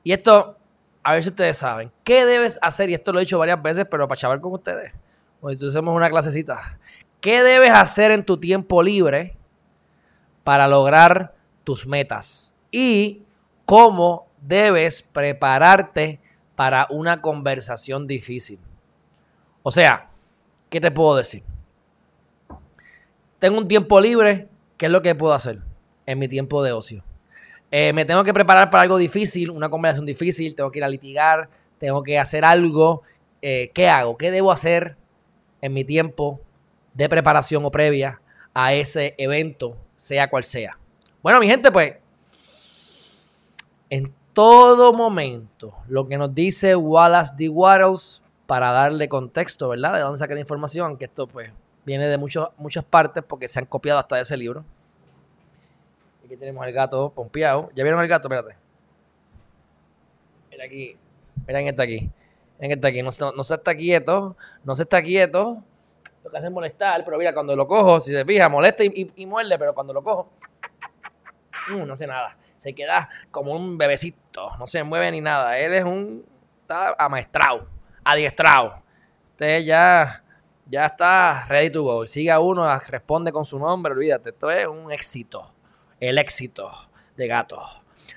y 0.03 0.11
esto, 0.11 0.57
a 1.03 1.13
ver 1.13 1.23
si 1.23 1.29
ustedes 1.29 1.55
saben, 1.55 1.89
¿qué 2.03 2.25
debes 2.25 2.59
hacer? 2.61 2.89
Y 2.89 2.95
esto 2.95 3.13
lo 3.13 3.19
he 3.19 3.21
dicho 3.21 3.39
varias 3.39 3.63
veces, 3.63 3.87
pero 3.89 4.09
para 4.09 4.19
chaval 4.19 4.41
con 4.41 4.51
ustedes, 4.51 4.91
pues 5.39 5.63
hacemos 5.63 5.95
una 5.95 6.09
clasecita. 6.09 6.77
¿Qué 7.21 7.43
debes 7.43 7.71
hacer 7.71 8.11
en 8.11 8.25
tu 8.25 8.41
tiempo 8.41 8.83
libre 8.83 9.37
para 10.43 10.67
lograr 10.67 11.33
tus 11.63 11.87
metas? 11.87 12.53
Y 12.69 13.23
cómo 13.65 14.27
debes 14.41 15.01
prepararte 15.01 16.19
para 16.57 16.87
una 16.89 17.21
conversación 17.21 18.05
difícil. 18.05 18.59
O 19.63 19.71
sea, 19.71 20.09
¿qué 20.69 20.81
te 20.81 20.91
puedo 20.91 21.15
decir? 21.15 21.41
Tengo 23.39 23.59
un 23.59 23.69
tiempo 23.69 24.01
libre, 24.01 24.49
¿qué 24.81 24.87
es 24.87 24.91
lo 24.91 25.03
que 25.03 25.13
puedo 25.13 25.35
hacer 25.35 25.59
en 26.07 26.17
mi 26.17 26.27
tiempo 26.27 26.63
de 26.63 26.71
ocio? 26.71 27.03
Eh, 27.69 27.93
me 27.93 28.03
tengo 28.03 28.23
que 28.23 28.33
preparar 28.33 28.71
para 28.71 28.81
algo 28.81 28.97
difícil, 28.97 29.51
una 29.51 29.69
conversación 29.69 30.07
difícil, 30.07 30.55
tengo 30.55 30.71
que 30.71 30.79
ir 30.79 30.83
a 30.83 30.89
litigar, 30.89 31.51
tengo 31.77 32.01
que 32.01 32.17
hacer 32.17 32.43
algo. 32.43 33.03
Eh, 33.43 33.69
¿Qué 33.75 33.89
hago? 33.89 34.17
¿Qué 34.17 34.31
debo 34.31 34.51
hacer 34.51 34.97
en 35.61 35.75
mi 35.75 35.83
tiempo 35.83 36.41
de 36.95 37.07
preparación 37.07 37.63
o 37.63 37.69
previa 37.69 38.23
a 38.55 38.73
ese 38.73 39.13
evento, 39.19 39.77
sea 39.95 40.31
cual 40.31 40.43
sea? 40.43 40.79
Bueno, 41.21 41.39
mi 41.39 41.47
gente, 41.47 41.71
pues, 41.71 41.97
en 43.91 44.11
todo 44.33 44.93
momento 44.93 45.77
lo 45.89 46.07
que 46.07 46.17
nos 46.17 46.33
dice 46.33 46.75
Wallace 46.75 47.35
D. 47.37 47.49
Wattles 47.49 48.23
para 48.47 48.71
darle 48.71 49.07
contexto, 49.07 49.69
¿verdad? 49.69 49.93
De 49.93 49.99
dónde 49.99 50.17
saca 50.17 50.33
la 50.33 50.39
información, 50.39 50.97
que 50.97 51.05
esto 51.05 51.27
pues 51.27 51.51
viene 51.85 52.07
de 52.07 52.17
muchas 52.17 52.83
partes 52.89 53.23
porque 53.27 53.47
se 53.47 53.59
han 53.59 53.65
copiado 53.65 53.99
hasta 53.99 54.15
de 54.15 54.21
ese 54.23 54.37
libro. 54.37 54.63
Aquí 56.25 56.37
tenemos 56.37 56.65
el 56.65 56.73
gato 56.73 57.09
pompeado. 57.09 57.69
¿Ya 57.75 57.83
vieron 57.83 58.01
el 58.01 58.07
gato? 58.07 58.27
Espérate. 58.27 58.57
Mira 60.49 60.65
aquí. 60.65 60.97
Miren 61.47 61.67
este 61.67 61.81
aquí. 61.81 62.09
Miren 62.59 62.71
este 62.77 62.87
aquí. 62.87 63.03
No, 63.03 63.11
se 63.43 63.53
está 63.53 63.75
quieto. 63.75 64.35
No 64.63 64.75
se 64.75 64.83
está 64.83 65.01
quieto. 65.01 65.63
Lo 66.23 66.29
que 66.29 66.37
hace 66.37 66.47
es 66.47 66.53
molestar, 66.53 67.03
pero 67.03 67.17
mira, 67.17 67.33
cuando 67.33 67.55
lo 67.55 67.67
cojo, 67.67 67.99
si 67.99 68.11
se 68.11 68.23
fija, 68.23 68.47
molesta 68.47 68.83
y, 68.83 69.25
muerde, 69.25 69.57
pero 69.57 69.73
cuando 69.73 69.91
lo 69.91 70.03
cojo, 70.03 70.29
mm, 71.71 71.83
no 71.83 71.93
hace 71.93 72.05
nada 72.05 72.37
se 72.61 72.73
queda 72.73 73.09
como 73.31 73.53
un 73.53 73.75
bebecito, 73.75 74.55
no 74.59 74.67
se 74.67 74.83
mueve 74.83 75.09
ni 75.11 75.19
nada. 75.19 75.57
Él 75.57 75.73
es 75.73 75.83
un. 75.83 76.23
Está 76.61 76.95
amaestrado, 76.99 77.67
adiestrado. 78.03 78.83
Usted 79.31 79.63
ya, 79.63 80.23
ya 80.71 80.85
está 80.85 81.45
ready 81.47 81.69
to 81.69 81.83
go. 81.83 82.07
Siga 82.07 82.39
uno, 82.39 82.65
responde 82.87 83.31
con 83.31 83.43
su 83.43 83.59
nombre, 83.59 83.91
olvídate. 83.91 84.29
Esto 84.29 84.49
es 84.49 84.65
un 84.65 84.91
éxito. 84.91 85.53
El 85.99 86.17
éxito 86.17 86.71
de 87.17 87.27
gato. 87.27 87.61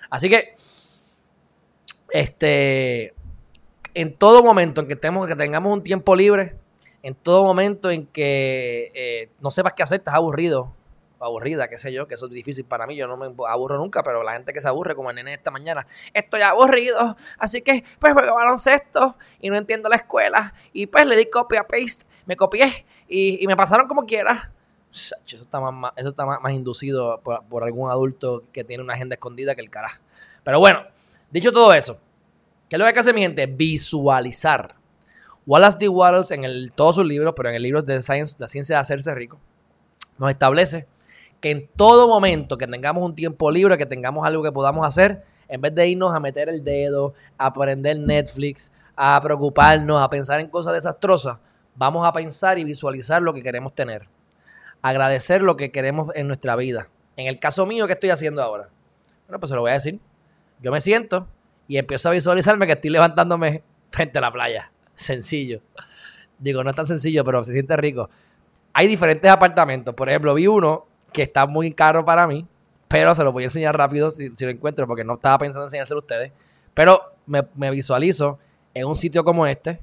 Así 0.08 0.30
que, 0.30 0.54
este. 2.10 3.12
En 3.92 4.16
todo 4.16 4.42
momento 4.42 4.80
en 4.80 4.88
que, 4.88 4.96
tenemos, 4.96 5.28
que 5.28 5.36
tengamos 5.36 5.72
un 5.72 5.82
tiempo 5.82 6.16
libre, 6.16 6.56
en 7.02 7.14
todo 7.14 7.44
momento 7.44 7.90
en 7.90 8.06
que 8.06 8.90
eh, 8.94 9.28
no 9.40 9.52
sepas 9.52 9.74
qué 9.74 9.84
hacer, 9.84 9.98
estás 10.00 10.14
aburrido, 10.14 10.72
aburrida, 11.24 11.68
qué 11.68 11.76
sé 11.76 11.92
yo, 11.92 12.06
que 12.06 12.14
eso 12.14 12.26
es 12.26 12.32
difícil 12.32 12.64
para 12.64 12.86
mí, 12.86 12.96
yo 12.96 13.06
no 13.06 13.16
me 13.16 13.32
aburro 13.48 13.78
nunca, 13.78 14.02
pero 14.02 14.22
la 14.22 14.32
gente 14.32 14.52
que 14.52 14.60
se 14.60 14.68
aburre, 14.68 14.94
como 14.94 15.10
el 15.10 15.16
nene 15.16 15.34
esta 15.34 15.50
mañana, 15.50 15.86
estoy 16.12 16.42
aburrido, 16.42 17.16
así 17.38 17.62
que 17.62 17.84
pues 17.98 18.12
juego 18.12 18.34
baloncesto 18.34 19.16
y 19.40 19.50
no 19.50 19.56
entiendo 19.56 19.88
la 19.88 19.96
escuela 19.96 20.54
y 20.72 20.86
pues 20.86 21.06
le 21.06 21.16
di 21.16 21.26
copy 21.30 21.56
a 21.56 21.64
paste, 21.64 22.04
me 22.26 22.36
copié 22.36 22.86
y, 23.08 23.46
me 23.46 23.56
pasaron 23.56 23.88
como 23.88 24.04
quiera. 24.04 24.52
Eso 24.92 25.16
está 25.26 25.60
más, 25.60 25.92
eso 25.96 26.08
está 26.08 26.24
más, 26.24 26.52
inducido 26.52 27.20
por, 27.20 27.64
algún 27.64 27.90
adulto 27.90 28.44
que 28.52 28.62
tiene 28.62 28.82
una 28.82 28.94
agenda 28.94 29.14
escondida 29.14 29.54
que 29.54 29.60
el 29.60 29.70
carajo. 29.70 30.00
Pero 30.44 30.60
bueno, 30.60 30.80
dicho 31.30 31.52
todo 31.52 31.74
eso, 31.74 31.98
¿qué 32.68 32.76
es 32.76 32.80
lo 32.80 32.92
que 32.92 32.98
hace 32.98 33.12
mi 33.12 33.22
gente? 33.22 33.46
Visualizar. 33.46 34.76
Wallace 35.46 35.78
D. 35.78 35.88
Wallace 35.88 36.34
en 36.34 36.70
todos 36.70 36.94
sus 36.96 37.04
libros, 37.04 37.34
pero 37.36 37.50
en 37.50 37.56
el 37.56 37.62
libro 37.62 37.82
de 37.82 38.02
Science, 38.02 38.36
La 38.38 38.46
ciencia 38.46 38.76
de 38.76 38.80
hacerse 38.80 39.14
rico, 39.14 39.38
nos 40.16 40.30
establece 40.30 40.86
que 41.40 41.50
en 41.50 41.68
todo 41.76 42.08
momento 42.08 42.56
que 42.56 42.66
tengamos 42.66 43.04
un 43.04 43.14
tiempo 43.14 43.50
libre, 43.50 43.76
que 43.76 43.84
tengamos 43.84 44.26
algo 44.26 44.42
que 44.42 44.52
podamos 44.52 44.86
hacer, 44.86 45.24
en 45.48 45.60
vez 45.60 45.74
de 45.74 45.88
irnos 45.88 46.14
a 46.14 46.20
meter 46.20 46.48
el 46.48 46.64
dedo, 46.64 47.12
a 47.36 47.46
aprender 47.46 47.98
Netflix, 47.98 48.72
a 48.96 49.20
preocuparnos, 49.20 50.00
a 50.02 50.08
pensar 50.08 50.40
en 50.40 50.48
cosas 50.48 50.72
desastrosas, 50.72 51.38
vamos 51.74 52.06
a 52.06 52.12
pensar 52.12 52.58
y 52.58 52.64
visualizar 52.64 53.22
lo 53.22 53.32
que 53.32 53.42
queremos 53.42 53.74
tener. 53.74 54.08
Agradecer 54.82 55.42
lo 55.42 55.56
que 55.56 55.70
queremos 55.70 56.14
en 56.14 56.26
nuestra 56.26 56.56
vida. 56.56 56.88
En 57.16 57.26
el 57.26 57.38
caso 57.38 57.66
mío, 57.66 57.86
¿qué 57.86 57.94
estoy 57.94 58.10
haciendo 58.10 58.42
ahora? 58.42 58.68
Bueno, 59.26 59.40
pues 59.40 59.50
se 59.50 59.54
lo 59.54 59.62
voy 59.62 59.70
a 59.70 59.74
decir. 59.74 59.98
Yo 60.60 60.72
me 60.72 60.80
siento 60.80 61.26
y 61.68 61.78
empiezo 61.78 62.08
a 62.08 62.12
visualizarme 62.12 62.66
que 62.66 62.72
estoy 62.72 62.90
levantándome 62.90 63.62
frente 63.90 64.18
a 64.18 64.20
la 64.20 64.32
playa. 64.32 64.70
Sencillo. 64.94 65.60
Digo, 66.38 66.62
no 66.62 66.70
es 66.70 66.76
tan 66.76 66.86
sencillo, 66.86 67.24
pero 67.24 67.42
se 67.44 67.52
siente 67.52 67.76
rico. 67.76 68.10
Hay 68.72 68.86
diferentes 68.86 69.30
apartamentos. 69.30 69.94
Por 69.94 70.08
ejemplo, 70.08 70.34
vi 70.34 70.46
uno 70.46 70.86
que 71.12 71.22
está 71.22 71.46
muy 71.46 71.72
caro 71.72 72.04
para 72.04 72.26
mí, 72.26 72.46
pero 72.88 73.14
se 73.14 73.24
lo 73.24 73.32
voy 73.32 73.44
a 73.44 73.46
enseñar 73.46 73.76
rápido 73.76 74.10
si, 74.10 74.28
lo 74.28 74.50
encuentro, 74.50 74.86
porque 74.86 75.04
no 75.04 75.14
estaba 75.14 75.38
pensando 75.38 75.62
en 75.62 75.66
enseñárselo 75.66 75.98
a 75.98 76.02
ustedes. 76.02 76.32
Pero 76.74 77.00
me, 77.26 77.70
visualizo 77.70 78.38
en 78.74 78.86
un 78.86 78.96
sitio 78.96 79.24
como 79.24 79.46
este, 79.46 79.80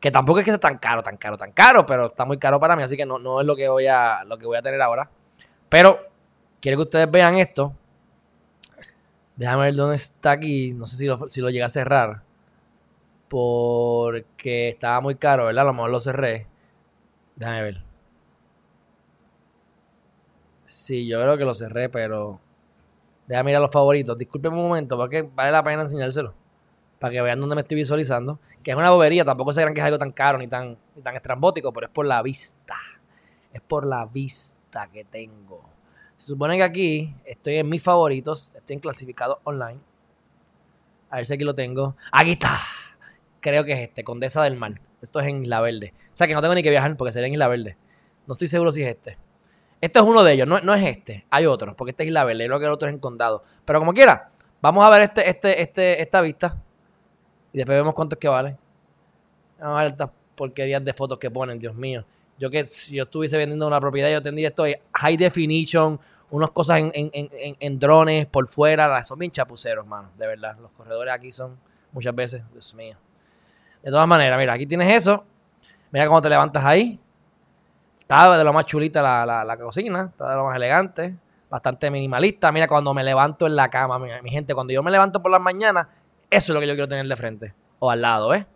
que 0.00 0.10
tampoco 0.10 0.38
es 0.40 0.44
que 0.44 0.50
sea 0.50 0.60
tan 0.60 0.78
caro, 0.78 1.02
tan 1.02 1.16
caro, 1.16 1.36
tan 1.36 1.52
caro, 1.52 1.86
pero 1.86 2.06
está 2.06 2.24
muy 2.24 2.38
caro 2.38 2.60
para 2.60 2.76
mí, 2.76 2.82
así 2.82 2.96
que 2.96 3.06
no, 3.06 3.18
no 3.18 3.40
es 3.40 3.46
lo 3.46 3.56
que 3.56 3.68
voy 3.68 3.86
a, 3.86 4.24
lo 4.24 4.36
que 4.38 4.46
voy 4.46 4.56
a 4.56 4.62
tener 4.62 4.80
ahora. 4.82 5.10
Pero 5.68 5.98
quiero 6.60 6.78
que 6.78 6.82
ustedes 6.82 7.10
vean 7.10 7.36
esto. 7.36 7.74
Déjame 9.36 9.64
ver 9.64 9.74
dónde 9.74 9.96
está 9.96 10.32
aquí. 10.32 10.72
No 10.72 10.86
sé 10.86 10.96
si 10.96 11.06
lo, 11.06 11.18
si 11.28 11.40
lo 11.40 11.50
llegué 11.50 11.64
a 11.64 11.68
cerrar. 11.68 12.22
Porque 13.28 14.68
estaba 14.68 15.00
muy 15.00 15.16
caro, 15.16 15.46
¿verdad? 15.46 15.62
A 15.62 15.66
lo 15.66 15.72
mejor 15.72 15.90
lo 15.90 16.00
cerré. 16.00 16.46
Déjame 17.36 17.62
ver. 17.62 17.82
Sí, 20.66 21.06
yo 21.06 21.20
creo 21.20 21.36
que 21.36 21.44
lo 21.44 21.54
cerré, 21.54 21.88
pero. 21.88 22.40
Déjame 23.26 23.48
mirar 23.48 23.62
los 23.62 23.72
favoritos. 23.72 24.18
Disculpen 24.18 24.52
un 24.52 24.68
momento, 24.68 24.96
porque 24.96 25.22
vale 25.22 25.50
la 25.50 25.64
pena 25.64 25.82
enseñárselo. 25.82 26.34
Para 27.04 27.12
que 27.12 27.20
vean 27.20 27.38
dónde 27.38 27.54
me 27.54 27.60
estoy 27.60 27.76
visualizando. 27.76 28.40
Que 28.62 28.70
es 28.70 28.76
una 28.78 28.88
bobería, 28.88 29.26
tampoco 29.26 29.52
se 29.52 29.60
crean 29.60 29.74
que 29.74 29.80
es 29.80 29.84
algo 29.84 29.98
tan 29.98 30.10
caro 30.10 30.38
ni 30.38 30.48
tan, 30.48 30.78
ni 30.96 31.02
tan 31.02 31.14
estrambótico, 31.14 31.70
pero 31.70 31.88
es 31.88 31.92
por 31.92 32.06
la 32.06 32.22
vista. 32.22 32.76
Es 33.52 33.60
por 33.60 33.84
la 33.84 34.06
vista 34.06 34.88
que 34.90 35.04
tengo. 35.04 35.68
Se 36.16 36.28
supone 36.28 36.56
que 36.56 36.62
aquí 36.62 37.14
estoy 37.26 37.56
en 37.56 37.68
mis 37.68 37.82
favoritos. 37.82 38.54
Estoy 38.56 38.76
en 38.76 38.80
clasificado 38.80 39.38
online. 39.44 39.80
A 41.10 41.16
ver 41.16 41.26
si 41.26 41.34
aquí 41.34 41.44
lo 41.44 41.54
tengo. 41.54 41.94
Aquí 42.10 42.30
está. 42.30 42.48
Creo 43.40 43.66
que 43.66 43.74
es 43.74 43.80
este, 43.80 44.02
Condesa 44.02 44.42
del 44.42 44.56
Mar. 44.56 44.80
Esto 45.02 45.20
es 45.20 45.26
en 45.26 45.44
Isla 45.44 45.60
Verde. 45.60 45.92
O 46.06 46.16
sea 46.16 46.26
que 46.26 46.32
no 46.32 46.40
tengo 46.40 46.54
ni 46.54 46.62
que 46.62 46.70
viajar 46.70 46.96
porque 46.96 47.12
sería 47.12 47.26
en 47.26 47.34
Isla 47.34 47.48
Verde. 47.48 47.76
No 48.26 48.32
estoy 48.32 48.48
seguro 48.48 48.72
si 48.72 48.80
es 48.80 48.88
este. 48.88 49.18
Este 49.78 49.98
es 49.98 50.04
uno 50.06 50.24
de 50.24 50.32
ellos, 50.32 50.48
no, 50.48 50.74
es 50.74 50.82
este. 50.86 51.26
Hay 51.28 51.44
otros, 51.44 51.74
porque 51.74 51.90
este 51.90 52.04
es 52.04 52.06
Isla 52.06 52.24
Verde, 52.24 52.46
creo 52.46 52.58
que 52.58 52.64
el 52.64 52.72
otro 52.72 52.88
es 52.88 52.94
en 52.94 52.98
Condado. 52.98 53.42
Pero 53.66 53.78
como 53.80 53.92
quiera, 53.92 54.30
vamos 54.62 54.82
a 54.82 54.88
ver 54.88 55.02
este, 55.02 55.28
este, 55.28 55.60
este, 55.60 56.00
esta 56.00 56.22
vista. 56.22 56.62
Y 57.54 57.58
después 57.58 57.78
vemos 57.78 57.94
cuánto 57.94 58.16
es 58.16 58.18
que 58.18 58.28
vale. 58.28 58.58
A 59.60 59.72
ver 59.74 59.86
estas 59.86 60.10
porquerías 60.34 60.84
de 60.84 60.92
fotos 60.92 61.18
que 61.18 61.30
ponen, 61.30 61.58
Dios 61.58 61.74
mío. 61.74 62.04
Yo 62.38 62.50
que 62.50 62.64
si 62.64 62.96
yo 62.96 63.04
estuviese 63.04 63.38
vendiendo 63.38 63.66
una 63.66 63.80
propiedad, 63.80 64.10
yo 64.10 64.20
tendría 64.20 64.48
esto 64.48 64.64
high 64.92 65.16
definition, 65.16 65.98
unas 66.30 66.50
cosas 66.50 66.82
en, 66.92 67.78
drones 67.78 68.26
por 68.26 68.46
fuera. 68.48 69.02
Son 69.04 69.18
bien 69.18 69.30
chapuceros, 69.30 69.86
mano, 69.86 70.10
de 70.18 70.26
verdad. 70.26 70.56
Los 70.60 70.72
corredores 70.72 71.14
aquí 71.14 71.30
son 71.32 71.56
muchas 71.92 72.14
veces, 72.14 72.42
Dios 72.52 72.74
mío. 72.74 72.96
De 73.82 73.90
todas 73.90 74.08
maneras, 74.08 74.38
mira, 74.38 74.52
aquí 74.52 74.66
tienes 74.66 74.92
eso. 74.92 75.24
Mira 75.92 76.06
cómo 76.08 76.20
te 76.20 76.28
levantas 76.28 76.64
ahí. 76.64 76.98
Está 78.00 78.36
de 78.36 78.44
lo 78.44 78.52
más 78.52 78.66
chulita 78.66 79.00
la, 79.24 79.56
cocina, 79.56 80.10
está 80.10 80.28
de 80.30 80.36
lo 80.36 80.44
más 80.44 80.56
elegante, 80.56 81.16
bastante 81.48 81.90
minimalista. 81.90 82.52
Mira, 82.52 82.68
cuando 82.68 82.92
me 82.92 83.04
levanto 83.04 83.46
en 83.46 83.56
la 83.56 83.70
cama, 83.70 83.98
mi, 83.98 84.30
gente, 84.30 84.54
cuando 84.54 84.74
yo 84.74 84.82
me 84.82 84.90
levanto 84.90 85.22
por 85.22 85.30
las 85.30 85.40
mañanas, 85.40 85.86
eso 86.34 86.52
es 86.52 86.54
lo 86.54 86.60
que 86.60 86.66
yo 86.66 86.74
quiero 86.74 86.88
tener 86.88 87.06
de 87.06 87.16
frente. 87.16 87.54
O 87.78 87.90
al 87.90 88.02
lado, 88.02 88.34
¿eh? 88.34 88.46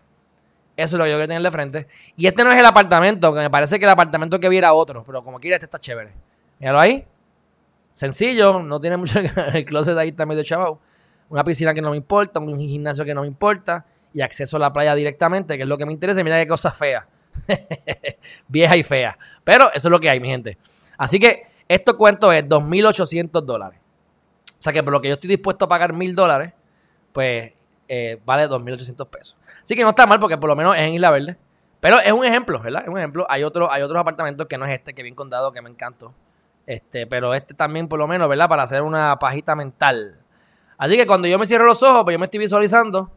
Eso 0.77 0.97
es 0.97 0.99
lo 0.99 1.05
que 1.05 1.11
yo 1.11 1.17
quiero 1.17 1.29
tener 1.29 1.43
de 1.43 1.51
frente. 1.51 1.89
Y 2.17 2.27
este 2.27 2.45
no 2.45 2.53
es 2.53 2.59
el 2.59 2.67
apartamento, 2.67 3.35
que 3.35 3.41
me 3.41 3.51
parece 3.51 3.79
que 3.79 3.85
el 3.85 3.91
apartamento 3.91 4.39
que 4.39 4.49
viera 4.49 4.73
otro, 4.73 5.03
pero 5.05 5.25
como 5.25 5.41
quiera, 5.41 5.57
este 5.57 5.65
está 5.65 5.79
chévere. 5.79 6.13
Míralo 6.61 6.79
ahí. 6.79 7.05
Sencillo, 7.93 8.63
no 8.63 8.81
tiene 8.81 8.97
mucho. 8.97 9.19
el 9.19 9.65
closet 9.65 9.99
ahí 9.99 10.11
está 10.11 10.25
medio 10.25 10.45
chavado. 10.45 10.79
Una 11.31 11.43
piscina 11.43 11.75
que 11.75 11.83
no 11.83 11.91
me 11.91 11.97
importa, 11.97 12.39
un 12.39 12.59
gimnasio 12.61 13.05
que 13.05 13.13
no 13.13 13.23
me 13.23 13.27
importa 13.27 13.85
y 14.15 14.21
acceso 14.21 14.57
a 14.57 14.61
la 14.61 14.73
playa 14.73 14.95
directamente, 14.95 15.57
que 15.57 15.65
es 15.65 15.69
lo 15.69 15.77
que 15.77 15.85
me 15.85 15.93
interesa. 15.93 16.23
Mira 16.23 16.39
qué 16.39 16.47
cosa 16.47 16.71
fea. 16.71 17.09
Vieja 18.49 18.77
y 18.77 18.83
fea. 18.83 19.19
Pero 19.43 19.73
eso 19.73 19.89
es 19.89 19.91
lo 19.91 19.99
que 19.99 20.09
hay, 20.09 20.21
mi 20.21 20.29
gente. 20.29 20.59
Así 20.97 21.19
que 21.19 21.49
esto 21.67 21.97
cuento 21.99 22.33
es 22.33 22.45
2.800 22.45 23.43
dólares. 23.43 23.81
O 24.59 24.63
sea 24.63 24.73
que 24.73 24.83
por 24.83 24.93
lo 24.93 25.01
que 25.01 25.09
yo 25.09 25.15
estoy 25.15 25.29
dispuesto 25.29 25.65
a 25.65 25.69
pagar 25.69 25.93
1.000 25.93 26.15
dólares, 26.15 26.53
pues 27.13 27.53
eh, 27.89 28.21
vale 28.25 28.49
2.800 28.49 29.09
pesos. 29.09 29.37
Así 29.63 29.75
que 29.75 29.83
no 29.83 29.91
está 29.91 30.07
mal 30.07 30.21
porque 30.21 30.37
por 30.37 30.49
lo 30.49 30.57
menos 30.57 30.77
es 30.77 30.83
en 30.83 30.95
Isla 30.95 31.11
Verde. 31.11 31.37
Pero 31.81 32.01
es 32.01 32.13
un 32.13 32.25
ejemplo, 32.25 32.61
¿verdad? 32.61 32.83
Es 32.83 32.89
un 32.89 32.99
ejemplo. 32.99 33.27
Hay, 33.29 33.45
otro, 33.45 33.71
hay 33.71 33.83
otros 33.83 33.99
apartamentos 34.01 34.47
que 34.47 34.59
no 34.59 34.65
es 34.65 34.73
este, 34.73 34.95
que 34.95 35.03
bien 35.03 35.15
condado, 35.15 35.53
que 35.53 35.63
me 35.63 35.71
encantó. 35.71 36.15
Este, 36.67 37.07
pero 37.07 37.33
este 37.35 37.55
también, 37.55 37.89
por 37.89 37.99
lo 37.99 38.07
menos, 38.07 38.29
¿verdad? 38.29 38.49
Para 38.49 38.65
hacer 38.65 38.83
una 38.83 39.19
pajita 39.19 39.55
mental. 39.55 40.13
Así 40.77 40.97
que 40.97 41.07
cuando 41.07 41.27
yo 41.29 41.39
me 41.39 41.47
cierro 41.47 41.65
los 41.65 41.83
ojos, 41.83 42.05
pues 42.05 42.15
yo 42.15 42.19
me 42.19 42.27
estoy 42.27 42.41
visualizando. 42.41 43.11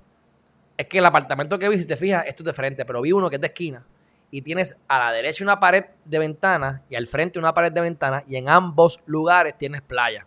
Es 0.78 0.88
que 0.88 1.00
el 1.00 1.06
apartamento 1.06 1.60
que 1.60 1.68
vi, 1.68 1.78
si 1.78 1.86
te 1.86 1.96
fijas, 1.96 2.26
esto 2.28 2.44
es 2.44 2.46
de 2.46 2.54
frente, 2.54 2.86
pero 2.86 3.02
vi 3.02 3.12
uno 3.12 3.30
que 3.30 3.36
es 3.36 3.42
de 3.42 3.48
esquina. 3.48 3.86
Y 4.30 4.42
tienes 4.42 4.78
a 4.88 5.00
la 5.00 5.12
derecha 5.12 5.44
una 5.44 5.60
pared 5.60 5.84
de 6.06 6.20
ventana 6.20 6.84
y 6.90 6.96
al 6.96 7.08
frente 7.08 7.40
una 7.40 7.54
pared 7.54 7.72
de 7.72 7.82
ventana. 7.82 8.24
Y 8.28 8.38
en 8.38 8.48
ambos 8.48 9.02
lugares 9.06 9.58
tienes 9.58 9.82
playa. 9.82 10.26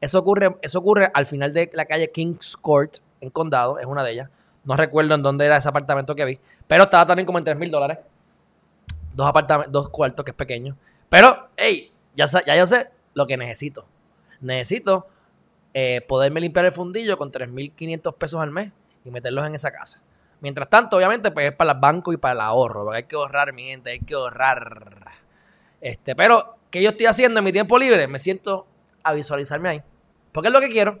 Eso 0.00 0.18
ocurre, 0.18 0.56
eso 0.60 0.78
ocurre 0.78 1.10
al 1.14 1.24
final 1.24 1.52
de 1.54 1.70
la 1.72 1.86
calle 1.86 2.10
Kings 2.12 2.56
Court, 2.56 2.98
en 3.20 3.30
Condado, 3.30 3.78
es 3.78 3.86
una 3.86 4.02
de 4.02 4.12
ellas. 4.12 4.30
No 4.64 4.76
recuerdo 4.76 5.14
en 5.14 5.22
dónde 5.22 5.46
era 5.46 5.56
ese 5.56 5.68
apartamento 5.68 6.14
que 6.14 6.24
vi. 6.24 6.40
Pero 6.66 6.84
estaba 6.84 7.06
también 7.06 7.26
como 7.26 7.38
en 7.38 7.44
3 7.44 7.56
mil 7.56 7.70
dólares. 7.70 7.98
Dos 9.14 9.28
apartamentos, 9.28 9.72
dos 9.72 9.88
cuartos, 9.88 10.24
que 10.24 10.32
es 10.32 10.36
pequeño. 10.36 10.76
Pero, 11.08 11.48
hey, 11.56 11.92
ya, 12.14 12.26
ya 12.44 12.56
yo 12.56 12.66
sé 12.66 12.90
lo 13.14 13.26
que 13.26 13.36
necesito. 13.36 13.86
Necesito 14.40 15.06
eh, 15.72 16.00
poderme 16.06 16.40
limpiar 16.40 16.66
el 16.66 16.72
fundillo 16.72 17.16
con 17.16 17.30
3.500 17.30 18.14
pesos 18.14 18.40
al 18.40 18.50
mes 18.50 18.72
y 19.04 19.10
meterlos 19.10 19.46
en 19.46 19.54
esa 19.54 19.70
casa. 19.70 20.02
Mientras 20.40 20.68
tanto, 20.68 20.96
obviamente, 20.96 21.30
pues 21.30 21.50
es 21.50 21.56
para 21.56 21.72
el 21.72 21.78
banco 21.78 22.12
y 22.12 22.16
para 22.16 22.34
el 22.34 22.40
ahorro. 22.40 22.84
Porque 22.84 22.96
hay 22.98 23.04
que 23.04 23.16
ahorrar, 23.16 23.52
mi 23.52 23.64
gente, 23.64 23.90
hay 23.90 24.00
que 24.00 24.14
ahorrar. 24.14 25.12
Este, 25.80 26.16
pero, 26.16 26.56
¿qué 26.70 26.82
yo 26.82 26.90
estoy 26.90 27.06
haciendo 27.06 27.38
en 27.38 27.44
mi 27.44 27.52
tiempo 27.52 27.78
libre? 27.78 28.08
Me 28.08 28.18
siento 28.18 28.66
a 29.02 29.12
visualizarme 29.12 29.68
ahí. 29.68 29.82
Porque 30.32 30.48
es 30.48 30.52
lo 30.52 30.60
que 30.60 30.70
quiero. 30.70 30.98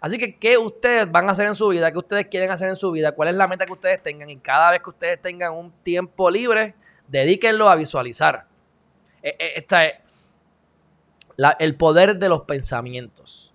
Así 0.00 0.18
que, 0.18 0.36
¿qué 0.36 0.58
ustedes 0.58 1.10
van 1.10 1.28
a 1.28 1.32
hacer 1.32 1.46
en 1.46 1.54
su 1.54 1.68
vida? 1.68 1.90
¿Qué 1.90 1.98
ustedes 1.98 2.26
quieren 2.26 2.50
hacer 2.50 2.68
en 2.68 2.76
su 2.76 2.90
vida? 2.90 3.12
¿Cuál 3.12 3.28
es 3.30 3.34
la 3.34 3.48
meta 3.48 3.66
que 3.66 3.72
ustedes 3.72 4.02
tengan? 4.02 4.28
Y 4.28 4.36
cada 4.38 4.70
vez 4.70 4.82
que 4.82 4.90
ustedes 4.90 5.20
tengan 5.20 5.52
un 5.52 5.72
tiempo 5.82 6.30
libre, 6.30 6.74
dedíquenlo 7.08 7.68
a 7.68 7.76
visualizar. 7.76 8.46
E, 9.22 9.30
e, 9.30 9.52
esta 9.56 9.86
es 9.86 9.94
el 11.58 11.76
poder 11.76 12.16
de 12.16 12.28
los 12.28 12.42
pensamientos. 12.42 13.54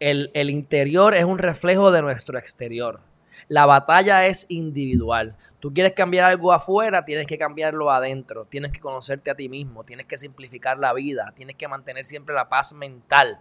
El, 0.00 0.30
el 0.34 0.50
interior 0.50 1.14
es 1.14 1.24
un 1.24 1.38
reflejo 1.38 1.92
de 1.92 2.02
nuestro 2.02 2.38
exterior. 2.38 3.00
La 3.48 3.66
batalla 3.66 4.26
es 4.26 4.46
individual. 4.48 5.36
Tú 5.60 5.72
quieres 5.74 5.92
cambiar 5.92 6.24
algo 6.26 6.52
afuera, 6.52 7.04
tienes 7.04 7.26
que 7.26 7.38
cambiarlo 7.38 7.90
adentro. 7.90 8.46
Tienes 8.46 8.72
que 8.72 8.80
conocerte 8.80 9.30
a 9.30 9.34
ti 9.34 9.48
mismo, 9.48 9.84
tienes 9.84 10.06
que 10.06 10.16
simplificar 10.16 10.78
la 10.78 10.92
vida, 10.92 11.32
tienes 11.36 11.56
que 11.56 11.68
mantener 11.68 12.06
siempre 12.06 12.34
la 12.34 12.48
paz 12.48 12.72
mental 12.72 13.40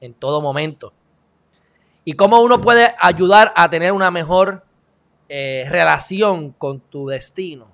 en 0.00 0.14
todo 0.14 0.40
momento 0.40 0.92
y 2.04 2.14
cómo 2.14 2.42
uno 2.42 2.60
puede 2.60 2.94
ayudar 3.00 3.52
a 3.56 3.70
tener 3.70 3.92
una 3.92 4.10
mejor 4.10 4.64
eh, 5.28 5.66
relación 5.70 6.52
con 6.52 6.80
tu 6.80 7.08
destino, 7.08 7.68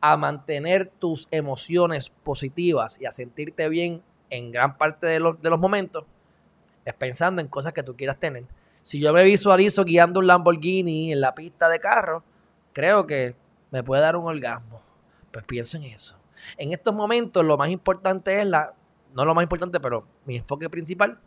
a 0.00 0.16
mantener 0.16 0.90
tus 0.98 1.28
emociones 1.30 2.10
positivas 2.10 3.00
y 3.00 3.06
a 3.06 3.12
sentirte 3.12 3.68
bien 3.68 4.02
en 4.30 4.50
gran 4.50 4.76
parte 4.76 5.06
de 5.06 5.20
los, 5.20 5.40
de 5.40 5.50
los 5.50 5.60
momentos, 5.60 6.04
es 6.84 6.94
pensando 6.94 7.40
en 7.40 7.48
cosas 7.48 7.72
que 7.72 7.82
tú 7.82 7.96
quieras 7.96 8.18
tener. 8.18 8.44
Si 8.82 9.00
yo 9.00 9.12
me 9.12 9.24
visualizo 9.24 9.84
guiando 9.84 10.20
un 10.20 10.26
Lamborghini 10.26 11.12
en 11.12 11.20
la 11.20 11.34
pista 11.34 11.68
de 11.68 11.80
carro, 11.80 12.22
creo 12.72 13.06
que 13.06 13.34
me 13.70 13.82
puede 13.82 14.02
dar 14.02 14.16
un 14.16 14.26
orgasmo. 14.26 14.80
Pues 15.32 15.44
pienso 15.44 15.76
en 15.76 15.84
eso. 15.84 16.16
En 16.56 16.72
estos 16.72 16.94
momentos 16.94 17.44
lo 17.44 17.56
más 17.56 17.70
importante 17.70 18.40
es 18.40 18.46
la, 18.46 18.74
no 19.14 19.24
lo 19.24 19.34
más 19.34 19.42
importante, 19.42 19.80
pero 19.80 20.06
mi 20.24 20.36
enfoque 20.36 20.70
principal 20.70 21.18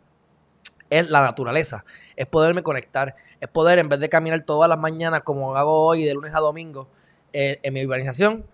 es 0.90 1.08
la 1.08 1.22
naturaleza, 1.22 1.84
es 2.16 2.26
poderme 2.26 2.62
conectar, 2.62 3.14
es 3.40 3.48
poder 3.48 3.78
en 3.78 3.88
vez 3.88 4.00
de 4.00 4.08
caminar 4.08 4.40
todas 4.40 4.68
las 4.68 4.78
mañanas 4.78 5.22
como 5.22 5.56
hago 5.56 5.86
hoy 5.86 6.04
de 6.04 6.12
lunes 6.12 6.34
a 6.34 6.40
domingo 6.40 6.88
eh, 7.32 7.60
en 7.62 7.72
mi 7.72 7.84
urbanización, 7.84 8.44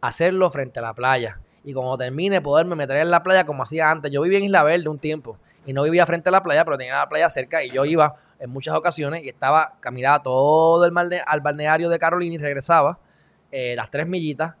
hacerlo 0.00 0.50
frente 0.50 0.78
a 0.78 0.82
la 0.82 0.94
playa. 0.94 1.40
Y 1.64 1.74
cuando 1.74 1.98
termine, 1.98 2.40
poderme 2.40 2.76
meter 2.76 2.96
en 2.96 3.10
la 3.10 3.22
playa 3.22 3.44
como 3.44 3.64
hacía 3.64 3.90
antes. 3.90 4.10
Yo 4.10 4.22
vivía 4.22 4.38
en 4.38 4.44
Isla 4.44 4.62
Verde 4.62 4.88
un 4.88 4.98
tiempo 4.98 5.36
y 5.66 5.72
no 5.72 5.82
vivía 5.82 6.06
frente 6.06 6.30
a 6.30 6.32
la 6.32 6.42
playa, 6.42 6.64
pero 6.64 6.78
tenía 6.78 6.94
la 6.94 7.08
playa 7.08 7.28
cerca 7.28 7.62
y 7.62 7.70
yo 7.70 7.84
iba 7.84 8.16
en 8.38 8.48
muchas 8.48 8.74
ocasiones 8.74 9.24
y 9.24 9.28
estaba, 9.28 9.74
caminaba 9.80 10.22
todo 10.22 10.84
el 10.86 10.92
mal 10.92 11.10
al 11.26 11.40
balneario 11.40 11.90
de 11.90 11.98
Carolina 11.98 12.36
y 12.36 12.38
regresaba 12.38 12.98
eh, 13.50 13.74
las 13.76 13.90
tres 13.90 14.06
millitas, 14.06 14.54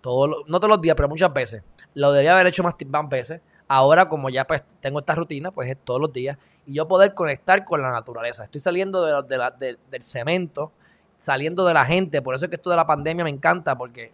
todo, 0.00 0.44
no 0.46 0.58
todos 0.58 0.70
los 0.70 0.80
días, 0.80 0.96
pero 0.96 1.08
muchas 1.08 1.32
veces. 1.32 1.62
Lo 1.94 2.12
debía 2.12 2.32
haber 2.32 2.46
hecho 2.46 2.62
más, 2.62 2.74
más 2.88 3.08
veces 3.08 3.40
Ahora, 3.68 4.08
como 4.08 4.30
ya 4.30 4.46
pues 4.46 4.62
tengo 4.80 5.00
esta 5.00 5.14
rutina, 5.14 5.50
pues 5.50 5.68
es 5.68 5.76
todos 5.82 6.00
los 6.00 6.12
días, 6.12 6.38
y 6.66 6.74
yo 6.74 6.86
poder 6.86 7.14
conectar 7.14 7.64
con 7.64 7.82
la 7.82 7.90
naturaleza. 7.90 8.44
Estoy 8.44 8.60
saliendo 8.60 9.04
de, 9.22 9.76
del 9.90 10.02
cemento, 10.02 10.72
saliendo 11.18 11.66
de 11.66 11.74
la 11.74 11.84
gente. 11.84 12.22
Por 12.22 12.34
eso 12.34 12.46
es 12.46 12.50
que 12.50 12.56
esto 12.56 12.70
de 12.70 12.76
la 12.76 12.86
pandemia 12.86 13.24
me 13.24 13.30
encanta, 13.30 13.76
porque 13.76 14.12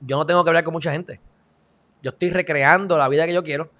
yo 0.00 0.16
no 0.16 0.26
tengo 0.26 0.44
que 0.44 0.50
hablar 0.50 0.64
con 0.64 0.72
mucha 0.72 0.92
gente. 0.92 1.20
Yo 2.02 2.10
estoy 2.10 2.30
recreando 2.30 2.98
la 2.98 3.08
vida 3.08 3.26
que 3.26 3.32
yo 3.32 3.42
quiero, 3.42 3.70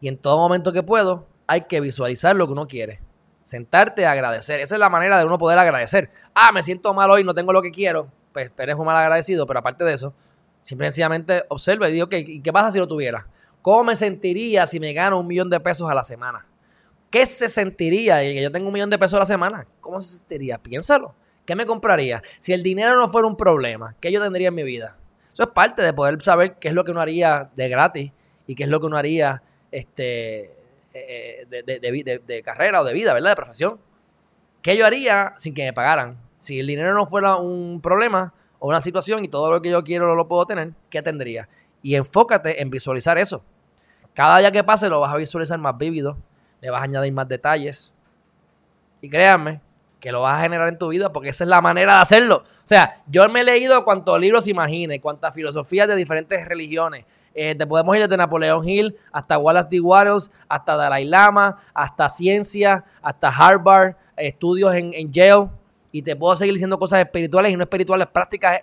y 0.00 0.08
en 0.08 0.16
todo 0.16 0.36
momento 0.38 0.72
que 0.72 0.82
puedo, 0.82 1.26
hay 1.46 1.62
que 1.62 1.80
visualizar 1.80 2.36
lo 2.36 2.46
que 2.46 2.52
uno 2.52 2.66
quiere. 2.66 3.00
Sentarte 3.42 4.06
a 4.06 4.12
agradecer. 4.12 4.60
Esa 4.60 4.76
es 4.76 4.78
la 4.78 4.90
manera 4.90 5.18
de 5.18 5.24
uno 5.24 5.38
poder 5.38 5.58
agradecer. 5.58 6.10
Ah, 6.34 6.52
me 6.52 6.62
siento 6.62 6.92
mal 6.94 7.10
hoy, 7.10 7.24
no 7.24 7.34
tengo 7.34 7.52
lo 7.52 7.62
que 7.62 7.70
quiero. 7.70 8.08
Pues 8.32 8.50
eres 8.58 8.76
un 8.76 8.86
mal 8.86 8.96
agradecido, 8.96 9.46
pero 9.46 9.58
aparte 9.58 9.84
de 9.84 9.92
eso, 9.92 10.14
simplemente 10.62 11.44
observa 11.48 11.88
y 11.88 11.92
digo, 11.92 12.06
ok, 12.06 12.14
¿y 12.14 12.40
qué 12.40 12.52
pasa 12.52 12.70
si 12.70 12.78
lo 12.78 12.86
tuviera? 12.86 13.26
¿Cómo 13.62 13.84
me 13.84 13.94
sentiría 13.94 14.66
si 14.66 14.80
me 14.80 14.92
gano 14.92 15.20
un 15.20 15.26
millón 15.26 15.50
de 15.50 15.60
pesos 15.60 15.90
a 15.90 15.94
la 15.94 16.02
semana? 16.02 16.46
¿Qué 17.10 17.26
se 17.26 17.48
sentiría 17.48 18.20
que 18.20 18.40
yo 18.40 18.52
tengo 18.52 18.68
un 18.68 18.72
millón 18.72 18.90
de 18.90 18.98
pesos 18.98 19.14
a 19.14 19.20
la 19.20 19.26
semana? 19.26 19.66
¿Cómo 19.80 20.00
se 20.00 20.18
sentiría? 20.18 20.58
Piénsalo. 20.58 21.14
¿Qué 21.44 21.56
me 21.56 21.66
compraría? 21.66 22.22
Si 22.38 22.52
el 22.52 22.62
dinero 22.62 22.96
no 22.96 23.08
fuera 23.08 23.26
un 23.26 23.36
problema, 23.36 23.96
¿qué 24.00 24.12
yo 24.12 24.22
tendría 24.22 24.48
en 24.48 24.54
mi 24.54 24.62
vida? 24.62 24.96
Eso 25.32 25.42
es 25.42 25.48
parte 25.50 25.82
de 25.82 25.92
poder 25.92 26.20
saber 26.22 26.56
qué 26.60 26.68
es 26.68 26.74
lo 26.74 26.84
que 26.84 26.92
uno 26.92 27.00
haría 27.00 27.50
de 27.54 27.68
gratis 27.68 28.12
y 28.46 28.54
qué 28.54 28.64
es 28.64 28.68
lo 28.68 28.80
que 28.80 28.86
uno 28.86 28.96
haría 28.96 29.42
este, 29.70 30.52
eh, 30.94 31.46
de, 31.48 32.22
de 32.24 32.42
carrera 32.42 32.80
o 32.80 32.84
de 32.84 32.92
vida, 32.92 33.12
¿verdad? 33.12 33.30
De 33.30 33.36
profesión. 33.36 33.80
¿Qué 34.62 34.76
yo 34.76 34.86
haría 34.86 35.32
sin 35.36 35.54
que 35.54 35.64
me 35.64 35.72
pagaran? 35.72 36.18
Si 36.36 36.60
el 36.60 36.66
dinero 36.66 36.94
no 36.94 37.06
fuera 37.06 37.36
un 37.36 37.80
problema 37.80 38.32
o 38.58 38.68
una 38.68 38.80
situación 38.80 39.24
y 39.24 39.28
todo 39.28 39.50
lo 39.50 39.62
que 39.62 39.70
yo 39.70 39.82
quiero 39.82 40.14
lo 40.14 40.28
puedo 40.28 40.46
tener, 40.46 40.72
¿qué 40.90 41.02
tendría? 41.02 41.48
Y 41.82 41.94
enfócate 41.94 42.60
en 42.60 42.70
visualizar 42.70 43.18
eso. 43.18 43.42
Cada 44.14 44.38
día 44.38 44.50
que 44.52 44.64
pase 44.64 44.88
lo 44.88 45.00
vas 45.00 45.12
a 45.12 45.16
visualizar 45.16 45.58
más 45.58 45.76
vívido, 45.78 46.18
le 46.60 46.70
vas 46.70 46.80
a 46.80 46.84
añadir 46.84 47.12
más 47.12 47.28
detalles. 47.28 47.94
Y 49.00 49.08
créanme 49.08 49.60
que 50.00 50.12
lo 50.12 50.22
vas 50.22 50.38
a 50.38 50.42
generar 50.42 50.68
en 50.68 50.78
tu 50.78 50.88
vida 50.88 51.12
porque 51.12 51.28
esa 51.28 51.44
es 51.44 51.48
la 51.48 51.60
manera 51.60 51.96
de 51.96 52.00
hacerlo. 52.00 52.36
O 52.46 52.66
sea, 52.66 53.02
yo 53.06 53.28
me 53.28 53.40
he 53.40 53.44
leído 53.44 53.84
cuantos 53.84 54.18
libros 54.18 54.48
imagine, 54.48 55.00
cuántas 55.00 55.34
filosofías 55.34 55.86
de 55.88 55.96
diferentes 55.96 56.46
religiones. 56.46 57.04
Eh, 57.34 57.54
te 57.54 57.66
podemos 57.66 57.94
ir 57.94 58.02
desde 58.02 58.16
Napoleón 58.16 58.68
Hill 58.68 58.96
hasta 59.12 59.38
Wallace 59.38 59.68
D. 59.70 59.80
Wattles, 59.80 60.32
hasta 60.48 60.76
Dalai 60.76 61.04
Lama, 61.04 61.56
hasta 61.72 62.08
ciencia, 62.08 62.84
hasta 63.02 63.28
Harvard, 63.28 63.94
estudios 64.16 64.74
en, 64.74 64.92
en 64.94 65.12
Yale. 65.12 65.48
Y 65.92 66.02
te 66.02 66.16
puedo 66.16 66.34
seguir 66.36 66.54
diciendo 66.54 66.78
cosas 66.78 67.00
espirituales 67.00 67.52
y 67.52 67.56
no 67.56 67.62
espirituales, 67.62 68.08
prácticas 68.08 68.62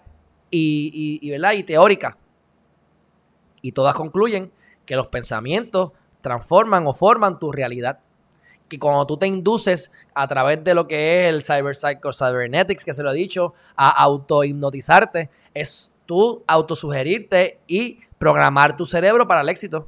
y, 0.49 1.29
¿verdad? 1.29 1.53
y 1.53 1.63
teóricas. 1.63 2.15
Y 3.61 3.71
todas 3.71 3.95
concluyen 3.95 4.51
que 4.85 4.95
los 4.95 5.07
pensamientos 5.07 5.91
transforman 6.21 6.85
o 6.87 6.93
forman 6.93 7.39
tu 7.39 7.51
realidad. 7.51 7.99
Que 8.67 8.79
cuando 8.79 9.05
tú 9.05 9.17
te 9.17 9.27
induces 9.27 9.91
a 10.13 10.27
través 10.27 10.63
de 10.63 10.73
lo 10.73 10.87
que 10.87 11.27
es 11.27 11.33
el 11.33 11.43
cyber 11.43 11.75
psycho 11.75 12.11
cybernetics, 12.11 12.83
que 12.83 12.93
se 12.93 13.03
lo 13.03 13.11
he 13.11 13.15
dicho, 13.15 13.53
a 13.75 13.89
auto-hipnotizarte, 13.89 15.29
es 15.53 15.93
tú 16.05 16.43
autosugerirte 16.47 17.59
y 17.67 17.99
programar 18.17 18.75
tu 18.75 18.85
cerebro 18.85 19.27
para 19.27 19.41
el 19.41 19.49
éxito. 19.49 19.87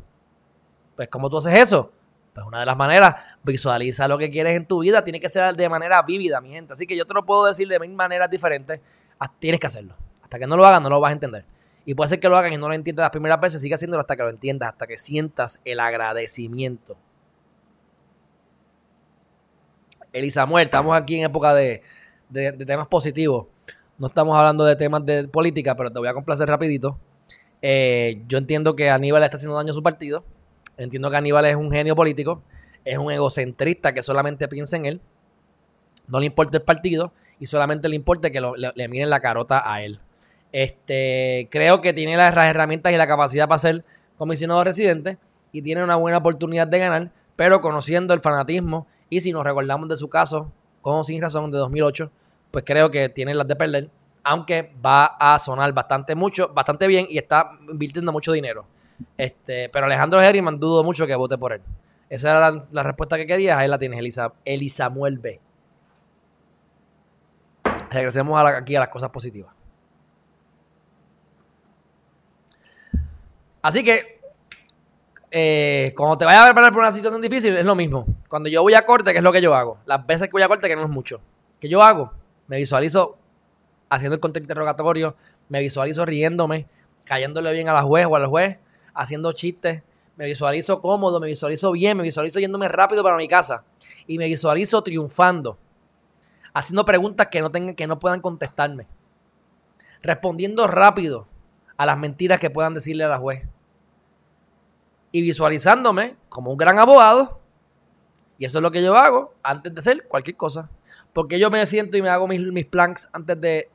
Pues, 0.96 1.10
¿cómo 1.10 1.30
tú 1.30 1.38
haces 1.38 1.54
eso? 1.56 1.92
Pues 2.34 2.46
una 2.46 2.60
de 2.60 2.66
las 2.66 2.78
maneras, 2.78 3.16
visualiza 3.44 4.08
lo 4.08 4.18
que 4.18 4.30
quieres 4.30 4.56
en 4.56 4.66
tu 4.66 4.80
vida, 4.80 5.04
tiene 5.04 5.20
que 5.20 5.30
ser 5.30 5.56
de 5.56 5.70
manera 5.70 6.02
vívida, 6.04 6.40
mi 6.42 6.52
gente. 6.52 6.74
Así 6.74 6.86
que 6.86 6.96
yo 6.96 7.06
te 7.06 7.14
lo 7.14 7.26
puedo 7.26 7.46
decir 7.46 7.68
de 7.68 7.80
mil 7.80 7.94
maneras 7.94 8.30
diferentes, 8.30 8.80
ah, 9.20 9.32
tienes 9.40 9.60
que 9.60 9.68
hacerlo. 9.68 9.96
Hasta 10.22 10.38
que 10.38 10.48
no 10.48 10.56
lo 10.56 10.66
hagas, 10.66 10.82
no 10.82 10.90
lo 10.90 11.00
vas 11.00 11.10
a 11.10 11.14
entender. 11.14 11.46
Y 11.90 11.96
puede 11.96 12.10
ser 12.10 12.20
que 12.20 12.30
lo 12.30 12.38
hagan 12.38 12.54
y 12.54 12.58
no 12.58 12.68
lo 12.68 12.76
entiendas 12.76 13.06
las 13.06 13.10
primeras 13.10 13.42
veces, 13.42 13.64
sigue 13.64 13.74
haciéndolo 13.74 14.02
hasta 14.02 14.16
que 14.16 14.22
lo 14.22 14.30
entiendas, 14.30 14.70
hasta 14.70 14.86
que 14.86 14.96
sientas 14.96 15.60
el 15.66 15.80
agradecimiento. 15.80 16.96
Elisa 20.14 20.42
Samuel, 20.42 20.66
estamos 20.66 20.96
aquí 20.96 21.16
en 21.16 21.24
época 21.24 21.56
de, 21.56 21.82
temas 22.32 22.86
positivos. 22.86 23.48
No 23.98 24.06
estamos 24.06 24.38
hablando 24.38 24.66
de 24.66 24.76
temas 24.76 25.04
de 25.04 25.28
política, 25.30 25.76
pero 25.76 25.92
te 25.92 25.98
voy 25.98 26.08
a 26.08 26.14
complacer 26.14 26.48
rapidito. 26.48 27.00
Eh, 27.60 28.22
yo 28.28 28.38
entiendo 28.38 28.76
que 28.76 28.92
Aníbal 28.92 29.24
está 29.24 29.38
haciendo 29.38 29.56
daño 29.56 29.72
a 29.72 29.74
su 29.74 29.82
partido. 29.82 30.24
Entiendo 30.78 31.10
que 31.10 31.18
Aníbal 31.18 31.46
es 31.46 31.56
un 31.56 31.72
genio 31.72 31.96
político. 31.96 32.44
Es 32.86 33.00
un 33.00 33.12
egocentrista 33.12 33.96
que 33.96 34.04
solamente 34.04 34.48
piensa 34.48 34.78
en 34.78 34.86
él. 34.86 35.02
No 36.08 36.20
le 36.20 36.28
importa 36.28 36.58
el 36.58 36.64
partido 36.64 37.14
y 37.40 37.48
solamente 37.48 37.90
le 37.90 37.96
importa 37.96 38.30
que 38.30 38.42
le 38.76 38.88
miren 38.88 39.10
la 39.10 39.22
carota 39.22 39.64
a 39.66 39.82
él. 39.82 40.00
Este, 40.52 41.48
creo 41.52 41.82
que 41.82 41.94
tiene 41.94 42.18
las 42.18 42.36
herramientas 42.36 42.92
y 42.92 42.98
la 42.98 43.08
capacidad 43.08 43.48
para 43.48 43.60
ser 43.60 43.86
comisionado 44.18 44.64
residente 44.64 45.18
y 45.52 45.62
tiene 45.62 45.84
una 45.84 45.96
buena 45.96 46.18
oportunidad 46.18 46.68
de 46.68 46.80
ganar, 46.80 47.12
pero 47.36 47.62
conociendo 47.62 48.14
el 48.14 48.20
fanatismo 48.20 48.88
y 49.10 49.20
si 49.20 49.32
nos 49.32 49.44
recordamos 49.44 49.90
de 49.90 49.98
su 49.98 50.10
caso, 50.10 50.52
con 50.82 51.04
sin 51.04 51.22
razón, 51.22 51.52
de 51.52 51.58
2008, 51.58 52.12
pues 52.52 52.64
creo 52.66 52.90
que 52.90 53.10
tiene 53.10 53.34
las 53.34 53.48
de 53.48 53.56
perder, 53.56 53.90
aunque 54.24 54.72
va 54.86 55.06
a 55.06 55.38
sonar 55.40 55.72
bastante 55.74 56.16
mucho, 56.16 56.50
bastante 56.54 56.88
bien 56.88 57.06
y 57.10 57.18
está 57.18 57.52
invirtiendo 57.70 58.12
mucho 58.12 58.32
dinero. 58.32 58.66
Este, 59.18 59.70
pero 59.70 59.86
Alejandro 59.86 60.22
Herriman 60.22 60.60
dudo 60.60 60.84
mucho 60.84 61.08
que 61.08 61.16
vote 61.16 61.38
por 61.38 61.54
él. 61.54 61.62
Esa 62.10 62.32
era 62.32 62.64
la, 62.72 62.84
respuesta 62.84 63.18
que 63.18 63.28
querías, 63.28 63.58
ahí 63.58 63.68
la 63.68 63.78
tienes, 63.78 64.00
Elisa, 64.00 64.34
Elisamuel 64.44 65.20
B. 65.20 65.40
Regresemos 67.92 68.42
aquí 68.44 68.76
a 68.76 68.80
las 68.80 68.90
cosas 68.90 69.10
positivas. 69.12 69.54
Así 73.62 73.84
que, 73.84 74.22
eh, 75.32 75.94
cuando 75.96 76.18
te 76.18 76.26
vayas 76.26 76.42
a 76.42 76.46
preparar 76.46 76.72
por 76.72 76.82
una 76.82 76.92
situación 76.92 77.22
difícil, 77.22 77.56
es 77.58 77.66
lo 77.66 77.76
mismo. 77.76 78.06
Cuando 78.28 78.50
yo 78.50 78.62
voy 78.62 78.74
a 78.74 78.86
corte, 78.86 79.12
¿qué 79.12 79.18
es 79.18 79.24
lo 79.24 79.32
que 79.32 79.42
yo 79.42 79.54
hago? 79.54 79.80
Las 79.86 80.06
veces 80.06 80.28
que 80.28 80.32
voy 80.32 80.42
a 80.42 80.48
corte, 80.48 80.68
que 80.68 80.76
no 80.76 80.84
es 80.84 80.90
mucho. 80.90 81.20
¿Qué 81.60 81.68
yo 81.68 81.82
hago? 81.82 82.12
Me 82.48 82.58
visualizo 82.58 83.18
haciendo 83.90 84.16
el 84.16 84.22
contexto 84.22 84.46
interrogatorio, 84.46 85.16
me 85.50 85.60
visualizo 85.60 86.06
riéndome, 86.06 86.68
cayéndole 87.04 87.52
bien 87.54 87.70
a 87.70 87.74
la 87.74 87.82
juez 87.82 88.06
o 88.06 88.16
al 88.16 88.28
juez, 88.28 88.58
haciendo 88.94 89.32
chistes, 89.34 89.84
me 90.16 90.26
visualizo 90.26 90.82
cómodo, 90.82 91.20
me 91.20 91.28
visualizo 91.28 91.72
bien, 91.72 91.98
me 91.98 92.04
visualizo 92.04 92.40
yéndome 92.40 92.68
rápido 92.68 93.04
para 93.04 93.18
mi 93.18 93.28
casa 93.28 93.64
y 94.06 94.18
me 94.18 94.26
visualizo 94.26 94.82
triunfando, 94.84 95.58
haciendo 96.54 96.86
preguntas 96.86 97.28
que 97.28 97.42
no, 97.42 97.50
tengan, 97.52 97.76
que 97.76 97.88
no 97.88 98.00
puedan 98.00 98.22
contestarme, 98.22 98.88
respondiendo 100.02 100.68
rápido 100.68 101.28
a 101.80 101.86
las 101.86 101.98
mentiras 101.98 102.42
que 102.42 102.50
puedan 102.50 102.74
decirle 102.74 103.06
a 103.06 103.08
la 103.08 103.18
juez 103.18 103.48
y 105.14 105.22
visualizándome 105.22 106.18
como 106.28 106.52
un 106.52 106.58
gran 106.58 106.78
abogado. 106.78 107.40
Y 108.38 108.44
eso 108.44 108.60
es 108.60 108.64
lo 108.64 108.70
que 108.70 108.84
yo 108.84 108.98
hago 108.98 109.34
antes 109.42 109.74
de 109.74 109.80
hacer 109.80 110.06
cualquier 110.06 110.36
cosa. 110.36 110.70
Porque 111.14 111.40
yo 111.40 111.50
me 111.50 111.66
siento 111.66 111.96
y 111.96 112.02
me 112.02 112.10
hago 112.10 112.28
mis, 112.28 112.42
mis 112.42 112.66
plans 112.66 113.10
antes 113.14 113.40
de, 113.40 113.70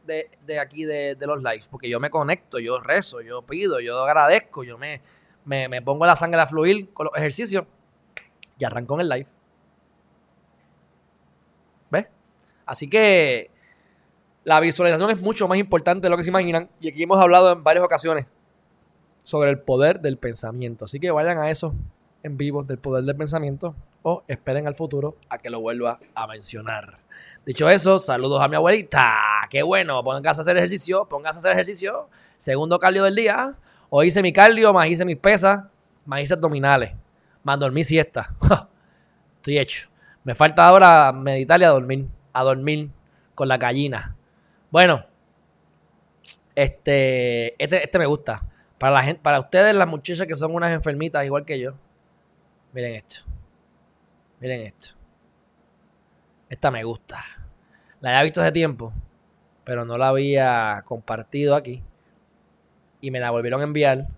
aquí 0.60 0.84
de, 0.84 1.16
los 1.18 1.42
lives. 1.42 1.66
Porque 1.68 1.88
yo 1.88 1.98
me 1.98 2.10
conecto, 2.10 2.58
yo 2.58 2.78
rezo, 2.78 3.22
yo 3.22 3.40
pido, 3.40 3.80
yo 3.80 3.98
agradezco, 4.04 4.64
yo 4.64 4.76
me, 4.76 5.00
me, 5.46 5.80
pongo 5.80 6.04
la 6.04 6.14
sangre 6.14 6.42
a 6.42 6.46
fluir 6.46 6.92
con 6.92 7.06
los 7.06 7.16
ejercicios 7.16 7.64
y 8.58 8.64
arranco 8.66 8.96
en 8.96 9.00
el 9.00 9.08
live. 9.08 9.26
¿Ves? 11.90 12.06
Así 12.66 12.86
que 12.86 13.50
la 14.44 14.60
visualización 14.60 15.10
es 15.10 15.22
mucho 15.22 15.48
más 15.48 15.58
importante 15.58 16.06
de 16.06 16.10
lo 16.10 16.16
que 16.16 16.22
se 16.22 16.30
imaginan. 16.30 16.68
Y 16.80 16.90
aquí 16.90 17.02
hemos 17.02 17.18
hablado 17.18 17.52
en 17.52 17.64
varias 17.64 17.84
ocasiones 17.84 18.26
sobre 19.22 19.50
el 19.50 19.58
poder 19.58 20.00
del 20.00 20.18
pensamiento. 20.18 20.84
Así 20.84 21.00
que 21.00 21.10
vayan 21.10 21.38
a 21.38 21.50
eso 21.50 21.74
en 22.22 22.36
vivo 22.36 22.62
del 22.62 22.78
poder 22.78 23.04
del 23.04 23.16
pensamiento 23.16 23.74
o 24.02 24.22
esperen 24.28 24.66
al 24.66 24.74
futuro 24.74 25.16
a 25.30 25.38
que 25.38 25.48
lo 25.48 25.60
vuelva 25.60 25.98
a 26.14 26.26
mencionar. 26.26 26.98
Dicho 27.46 27.68
eso, 27.70 27.98
saludos 27.98 28.42
a 28.42 28.48
mi 28.48 28.56
abuelita. 28.56 29.14
Qué 29.48 29.62
bueno, 29.62 30.04
pónganse 30.04 30.40
a 30.40 30.42
hacer 30.42 30.56
ejercicio, 30.58 31.06
pónganse 31.06 31.38
a 31.38 31.40
hacer 31.40 31.52
ejercicio. 31.52 32.08
Segundo 32.36 32.78
cardio 32.78 33.04
del 33.04 33.16
día. 33.16 33.56
Hoy 33.88 34.08
hice 34.08 34.22
mi 34.22 34.32
cardio, 34.32 34.74
más 34.74 34.88
hice 34.88 35.06
mis 35.06 35.16
pesas, 35.16 35.64
más 36.04 36.20
hice 36.20 36.34
abdominales, 36.34 36.92
más 37.42 37.58
dormí 37.58 37.82
siesta. 37.82 38.34
Estoy 39.36 39.58
hecho. 39.58 39.88
Me 40.22 40.34
falta 40.34 40.66
ahora 40.66 41.12
meditar 41.12 41.60
y 41.60 41.64
a 41.64 41.68
dormir, 41.70 42.06
a 42.32 42.42
dormir 42.42 42.90
con 43.34 43.48
la 43.48 43.56
gallina. 43.56 44.16
Bueno, 44.74 45.06
este, 46.56 47.54
este, 47.62 47.84
este 47.84 47.96
me 47.96 48.06
gusta. 48.06 48.44
Para, 48.76 48.94
la 48.94 49.02
gente, 49.02 49.22
para 49.22 49.38
ustedes, 49.38 49.72
las 49.72 49.86
muchachas 49.86 50.26
que 50.26 50.34
son 50.34 50.52
unas 50.52 50.72
enfermitas 50.72 51.24
igual 51.24 51.44
que 51.44 51.60
yo, 51.60 51.74
miren 52.72 52.96
esto. 52.96 53.22
Miren 54.40 54.62
esto. 54.62 54.96
Esta 56.48 56.72
me 56.72 56.82
gusta. 56.82 57.22
La 58.00 58.08
había 58.08 58.24
visto 58.24 58.42
hace 58.42 58.50
tiempo, 58.50 58.92
pero 59.62 59.84
no 59.84 59.96
la 59.96 60.08
había 60.08 60.82
compartido 60.84 61.54
aquí. 61.54 61.80
Y 63.00 63.12
me 63.12 63.20
la 63.20 63.30
volvieron 63.30 63.60
a 63.60 63.64
enviar 63.64 64.08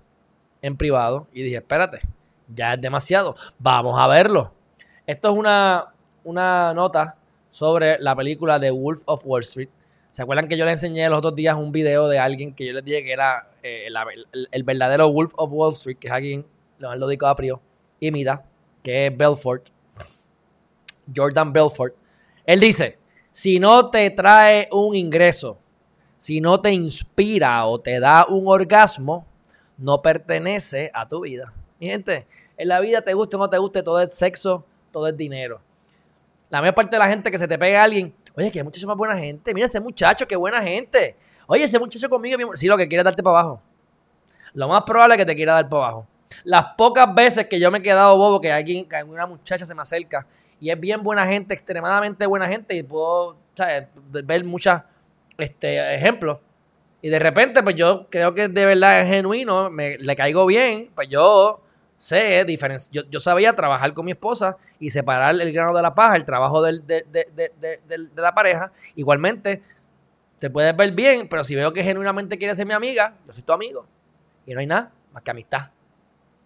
en 0.62 0.78
privado. 0.78 1.26
Y 1.34 1.42
dije, 1.42 1.56
espérate, 1.56 2.00
ya 2.48 2.72
es 2.72 2.80
demasiado. 2.80 3.34
Vamos 3.58 4.00
a 4.00 4.06
verlo. 4.06 4.54
Esto 5.06 5.32
es 5.32 5.38
una, 5.38 5.92
una 6.24 6.72
nota 6.72 7.18
sobre 7.50 7.98
la 7.98 8.16
película 8.16 8.58
The 8.58 8.70
Wolf 8.70 9.02
of 9.04 9.20
Wall 9.26 9.42
Street. 9.42 9.68
¿Se 10.16 10.22
acuerdan 10.22 10.48
que 10.48 10.56
yo 10.56 10.64
les 10.64 10.82
enseñé 10.82 11.06
los 11.10 11.18
otros 11.18 11.34
días 11.34 11.58
un 11.58 11.72
video 11.72 12.08
de 12.08 12.18
alguien 12.18 12.54
que 12.54 12.64
yo 12.64 12.72
les 12.72 12.82
dije 12.82 13.04
que 13.04 13.12
era 13.12 13.50
eh, 13.62 13.86
el, 14.50 14.64
verdadero 14.64 15.12
Wolf 15.12 15.34
of 15.36 15.50
Wall 15.52 15.74
Street, 15.74 15.98
que 15.98 16.06
es 16.06 16.12
aquí 16.14 16.42
Leonardo 16.78 17.06
DiCaprio, 17.06 17.60
imita, 18.00 18.42
que 18.82 19.08
es 19.08 19.14
Belfort, 19.14 19.68
Jordan 21.14 21.52
Belfort. 21.52 21.94
Él 22.46 22.60
dice, 22.60 22.98
si 23.30 23.60
no 23.60 23.90
te 23.90 24.08
trae 24.08 24.70
un 24.72 24.96
ingreso, 24.96 25.58
si 26.16 26.40
no 26.40 26.62
te 26.62 26.72
inspira 26.72 27.66
o 27.66 27.78
te 27.78 28.00
da 28.00 28.24
un 28.26 28.44
orgasmo, 28.48 29.26
no 29.76 30.00
pertenece 30.00 30.90
a 30.94 31.06
tu 31.06 31.24
vida. 31.24 31.52
Mi 31.78 31.88
gente, 31.88 32.26
en 32.56 32.68
la 32.68 32.80
vida 32.80 33.02
te 33.02 33.12
guste 33.12 33.36
o 33.36 33.38
no 33.38 33.50
te 33.50 33.58
guste, 33.58 33.82
todo 33.82 34.00
es 34.00 34.14
sexo, 34.14 34.64
todo 34.92 35.08
es 35.08 35.16
dinero. 35.18 35.60
La 36.48 36.62
mayor 36.62 36.74
parte 36.74 36.96
de 36.96 37.00
la 37.00 37.08
gente 37.08 37.30
que 37.30 37.36
se 37.36 37.46
te 37.46 37.58
pega 37.58 37.82
a 37.82 37.84
alguien, 37.84 38.14
Oye, 38.36 38.50
que 38.50 38.62
muchacho 38.62 38.86
más 38.86 38.96
buena 38.96 39.16
gente. 39.16 39.54
Mira 39.54 39.66
ese 39.66 39.80
muchacho, 39.80 40.26
qué 40.26 40.36
buena 40.36 40.60
gente. 40.62 41.16
Oye, 41.46 41.64
ese 41.64 41.78
muchacho 41.78 42.08
conmigo, 42.08 42.38
sí, 42.54 42.66
lo 42.66 42.76
que 42.76 42.86
quiere 42.86 43.02
darte 43.02 43.22
para 43.22 43.38
abajo. 43.38 43.62
Lo 44.52 44.68
más 44.68 44.82
probable 44.82 45.14
es 45.14 45.18
que 45.18 45.26
te 45.26 45.36
quiera 45.36 45.54
dar 45.54 45.68
para 45.68 45.84
abajo. 45.84 46.06
Las 46.44 46.64
pocas 46.76 47.14
veces 47.14 47.46
que 47.46 47.58
yo 47.58 47.70
me 47.70 47.78
he 47.78 47.82
quedado 47.82 48.16
bobo, 48.16 48.40
que 48.40 48.52
alguien, 48.52 48.86
que 48.88 49.02
una 49.02 49.26
muchacha 49.26 49.64
se 49.64 49.74
me 49.74 49.82
acerca 49.82 50.26
y 50.60 50.70
es 50.70 50.78
bien 50.78 51.02
buena 51.02 51.26
gente, 51.26 51.54
extremadamente 51.54 52.26
buena 52.26 52.48
gente, 52.48 52.74
y 52.74 52.82
puedo 52.82 53.36
ver 54.24 54.44
muchos 54.44 54.80
este, 55.38 55.94
ejemplos. 55.94 56.38
Y 57.02 57.08
de 57.08 57.18
repente, 57.18 57.62
pues 57.62 57.76
yo 57.76 58.06
creo 58.10 58.34
que 58.34 58.48
de 58.48 58.64
verdad 58.64 59.00
es 59.00 59.08
genuino, 59.08 59.70
me, 59.70 59.98
le 59.98 60.16
caigo 60.16 60.46
bien, 60.46 60.90
pues 60.94 61.08
yo 61.08 61.60
sé 61.96 62.44
diferencia. 62.44 63.02
Yo, 63.08 63.20
sabía 63.20 63.54
trabajar 63.54 63.92
con 63.94 64.04
mi 64.04 64.12
esposa 64.12 64.56
y 64.78 64.90
separar 64.90 65.34
el 65.34 65.52
grano 65.52 65.74
de 65.74 65.82
la 65.82 65.94
paja, 65.94 66.16
el 66.16 66.24
trabajo 66.24 66.62
de, 66.62 66.82
la 68.14 68.34
pareja. 68.34 68.70
Igualmente, 68.94 69.62
te 70.38 70.50
puedes 70.50 70.76
ver 70.76 70.92
bien, 70.92 71.28
pero 71.28 71.44
si 71.44 71.54
veo 71.54 71.72
que 71.72 71.82
genuinamente 71.82 72.38
quieres 72.38 72.56
ser 72.56 72.66
mi 72.66 72.74
amiga, 72.74 73.14
yo 73.26 73.32
soy 73.32 73.42
tu 73.42 73.52
amigo. 73.52 73.86
Y 74.44 74.54
no 74.54 74.60
hay 74.60 74.66
nada 74.66 74.92
más 75.12 75.22
que 75.22 75.30
amistad. 75.30 75.70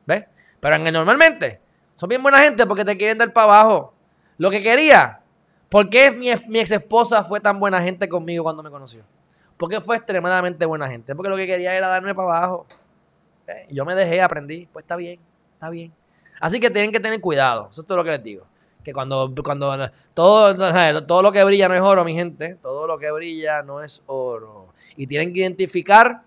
¿Ves? 0.07 0.25
Pero 0.61 0.77
en 0.77 0.93
normalmente 0.93 1.61
son 1.95 2.09
bien 2.09 2.23
buena 2.23 2.39
gente 2.39 2.67
porque 2.67 2.85
te 2.85 2.97
quieren 2.97 3.19
dar 3.19 3.33
para 3.33 3.45
abajo. 3.45 3.95
Lo 4.39 4.51
que 4.51 4.63
quería. 4.63 5.21
¿Por 5.69 5.89
qué 5.89 6.11
mi, 6.11 6.31
ex 6.31 6.71
esposa 6.73 7.23
fue 7.23 7.41
tan 7.41 7.61
buena 7.61 7.81
gente 7.81 8.09
conmigo 8.09 8.43
cuando 8.43 8.63
me 8.63 8.71
conoció? 8.71 9.05
Porque 9.57 9.81
fue 9.81 9.97
extremadamente 9.97 10.67
buena 10.67 10.89
gente. 10.89 11.15
Porque 11.15 11.29
lo 11.29 11.37
que 11.37 11.47
quería 11.47 11.75
era 11.75 11.87
darme 11.89 12.15
para 12.15 12.39
abajo. 12.39 12.67
Yo 13.69 13.85
me 13.85 13.95
dejé, 13.95 14.23
aprendí. 14.23 14.67
Pues 14.73 14.85
está 14.85 14.97
bien 14.97 15.21
está 15.61 15.69
bien. 15.69 15.93
Así 16.41 16.59
que 16.59 16.71
tienen 16.71 16.91
que 16.91 17.01
tener 17.01 17.21
cuidado. 17.21 17.69
Eso 17.71 17.83
es 17.83 17.87
todo 17.87 17.99
lo 17.99 18.05
que 18.05 18.13
les 18.13 18.23
digo. 18.23 18.47
Que 18.83 18.95
cuando, 18.95 19.31
cuando 19.45 19.91
todo, 20.15 20.57
todo 21.07 21.23
lo 21.23 21.31
que 21.31 21.45
brilla 21.45 21.69
no 21.69 21.75
es 21.75 21.83
oro, 21.83 22.03
mi 22.03 22.15
gente. 22.15 22.55
Todo 22.63 22.87
lo 22.87 22.99
que 22.99 23.11
brilla 23.11 23.63
no 23.63 23.83
es 23.83 24.03
oro. 24.07 24.69
Y 24.97 25.07
tienen 25.07 25.35
que 25.35 25.41
identificar 25.41 26.23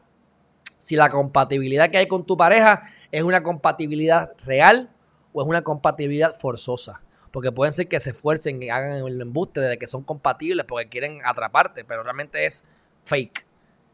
si 0.78 0.96
la 0.96 1.10
compatibilidad 1.10 1.89
que 1.89 1.98
hay 1.98 2.08
con 2.08 2.28
tu 2.28 2.38
pareja 2.38 2.84
es 3.12 3.24
una 3.24 3.41
compatibilidad 3.41 4.36
real 4.46 4.91
o 5.34 5.41
es 5.41 5.48
una 5.48 5.63
compatibilidad 5.63 6.32
forzosa. 6.32 7.02
Porque 7.32 7.52
pueden 7.52 7.74
ser 7.74 7.88
que 7.88 8.00
se 8.00 8.12
esfuercen 8.12 8.62
y 8.62 8.69
hagan 8.69 9.04
el 9.08 9.19
embuste 9.19 9.62
de 9.62 9.80
que 9.80 9.88
son 9.88 10.04
compatibles 10.04 10.67
porque 10.67 10.89
quieren 10.89 11.22
atraparte, 11.26 11.84
pero 11.84 12.04
realmente 12.04 12.46
es 12.46 12.63
fake. 13.06 13.48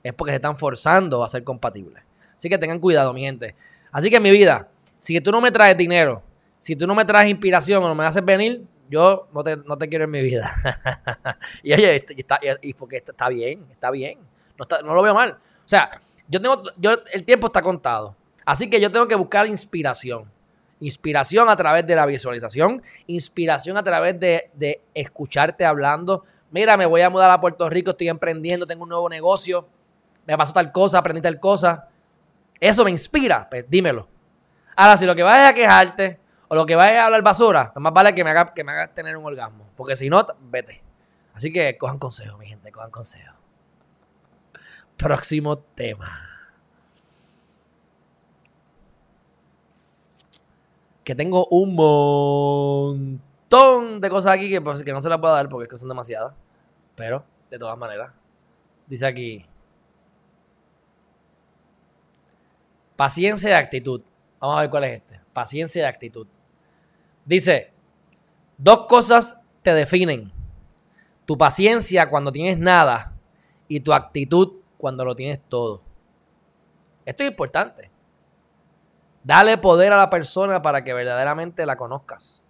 Es 0.04 0.14
porque 0.14 0.32
se 0.34 0.36
están 0.36 0.58
forzando 0.58 1.24
a 1.24 1.30
ser 1.30 1.46
compatibles. 1.46 2.04
Así 2.36 2.50
que 2.50 2.58
tengan 2.58 2.80
cuidado, 2.80 3.14
mi 3.14 3.22
gente. 3.22 3.56
Así 3.92 4.10
que 4.10 4.20
mi 4.20 4.32
vida, 4.32 4.68
si 5.00 5.20
tú 5.22 5.32
no 5.32 5.42
me 5.42 5.50
traes 5.50 5.76
dinero, 5.76 6.22
si 6.58 6.76
tú 6.76 6.86
no 6.86 6.94
me 6.94 7.06
traes 7.06 7.30
inspiración 7.30 7.82
o 7.84 7.88
no 7.88 7.96
me 7.96 8.06
haces 8.06 8.24
venir, 8.24 8.64
yo 8.90 9.30
no 9.34 9.44
te, 9.44 9.56
no 9.56 9.78
te 9.78 9.88
quiero 9.88 10.04
en 10.06 10.12
mi 10.12 10.22
vida. 10.22 10.52
y 11.64 11.74
oye, 11.74 11.96
está, 11.96 12.40
y 12.62 12.74
porque 12.74 12.98
está, 12.98 13.30
bien, 13.30 13.66
está 13.72 13.90
bien. 13.92 14.20
No, 14.58 14.66
no 14.86 14.94
lo 14.94 15.02
veo 15.02 15.14
mal. 15.14 15.32
O 15.32 15.68
sea, 15.68 15.90
yo 16.28 16.42
tengo, 16.42 16.62
yo, 16.78 16.92
el 17.14 17.24
tiempo 17.24 17.48
está 17.48 17.62
contado. 17.62 18.16
Así 18.46 18.70
que 18.70 18.82
yo 18.82 18.92
tengo 18.92 19.08
que 19.08 19.16
buscar 19.16 19.48
inspiración. 19.48 20.30
Inspiración 20.82 21.48
a 21.50 21.56
través 21.56 21.88
de 21.88 21.96
la 21.96 22.06
visualización, 22.06 22.82
inspiración 23.08 23.78
a 23.78 23.84
través 23.84 24.20
de, 24.20 24.50
de 24.54 24.82
escucharte 24.94 25.66
hablando. 25.66 26.26
Mira, 26.52 26.76
me 26.76 26.86
voy 26.86 27.02
a 27.02 27.10
mudar 27.10 27.30
a 27.32 27.40
Puerto 27.40 27.70
Rico, 27.70 27.92
estoy 27.92 28.10
emprendiendo, 28.10 28.66
tengo 28.66 28.84
un 28.84 28.90
nuevo 28.90 29.08
negocio, 29.08 29.68
me 30.26 30.38
pasó 30.38 30.54
tal 30.54 30.72
cosa, 30.72 30.98
aprendí 30.98 31.22
tal 31.22 31.40
cosa. 31.40 31.88
Eso 32.60 32.84
me 32.84 32.92
inspira, 32.92 33.48
pues 33.50 33.66
dímelo. 33.70 34.08
Ahora, 34.82 34.96
si 34.96 35.06
lo 35.06 35.14
que 35.14 35.24
vas 35.24 35.50
a 35.50 35.54
quejarte 35.54 36.22
o 36.48 36.56
lo 36.56 36.66
que 36.66 36.74
vas 36.74 36.88
a 36.88 37.08
hablar 37.08 37.22
basura, 37.22 37.74
pues 37.74 37.84
más 37.84 37.92
vale 37.92 38.16
que 38.16 38.24
me 38.24 38.30
hagas 38.30 38.52
que 38.56 38.64
me 38.64 38.72
haga 38.72 38.88
tener 38.94 39.18
un 39.18 39.26
orgasmo. 39.26 39.68
Porque 39.76 39.98
si 39.98 40.10
no, 40.10 40.26
vete. 40.40 40.82
Así 41.34 41.52
que 41.52 41.78
cojan 41.78 42.00
consejo, 42.00 42.38
mi 42.38 42.48
gente, 42.48 42.72
cojan 42.72 42.90
consejo. 42.90 43.36
Próximo 44.96 45.58
tema. 45.58 46.10
Que 51.04 51.14
tengo 51.14 51.46
un 51.48 51.76
montón 53.50 54.00
de 54.00 54.10
cosas 54.10 54.32
aquí 54.32 54.50
que, 54.50 54.62
pues, 54.62 54.82
que 54.84 54.94
no 54.94 55.02
se 55.02 55.10
las 55.10 55.18
puedo 55.18 55.34
dar 55.34 55.50
porque 55.50 55.66
es 55.66 55.70
que 55.72 55.78
son 55.78 55.90
demasiadas. 55.90 56.34
Pero, 56.96 57.26
de 57.50 57.60
todas 57.60 57.78
maneras, 57.78 58.14
dice 58.88 59.06
aquí. 59.06 59.46
Paciencia 62.96 63.50
y 63.50 63.54
actitud. 63.54 64.04
Vamos 64.40 64.58
a 64.58 64.62
ver 64.62 64.70
cuál 64.70 64.84
es 64.86 64.94
este. 64.98 65.20
Paciencia 65.34 65.84
y 65.84 65.86
actitud. 65.86 66.28
Dice, 67.26 67.72
dos 68.58 68.88
cosas 68.88 69.40
te 69.62 69.74
definen. 69.74 70.32
Tu 71.26 71.38
paciencia 71.38 72.10
cuando 72.10 72.32
tienes 72.32 72.58
nada 72.58 73.14
y 73.68 73.82
tu 73.82 73.94
actitud 73.94 74.54
cuando 74.78 75.06
lo 75.06 75.16
tienes 75.16 75.40
todo. 75.48 75.82
Esto 77.06 77.24
es 77.24 77.30
importante. 77.30 77.92
Dale 79.24 79.58
poder 79.58 79.94
a 79.94 79.98
la 79.98 80.10
persona 80.10 80.62
para 80.62 80.84
que 80.84 80.94
verdaderamente 80.94 81.66
la 81.66 81.76
conozcas. 81.76 82.44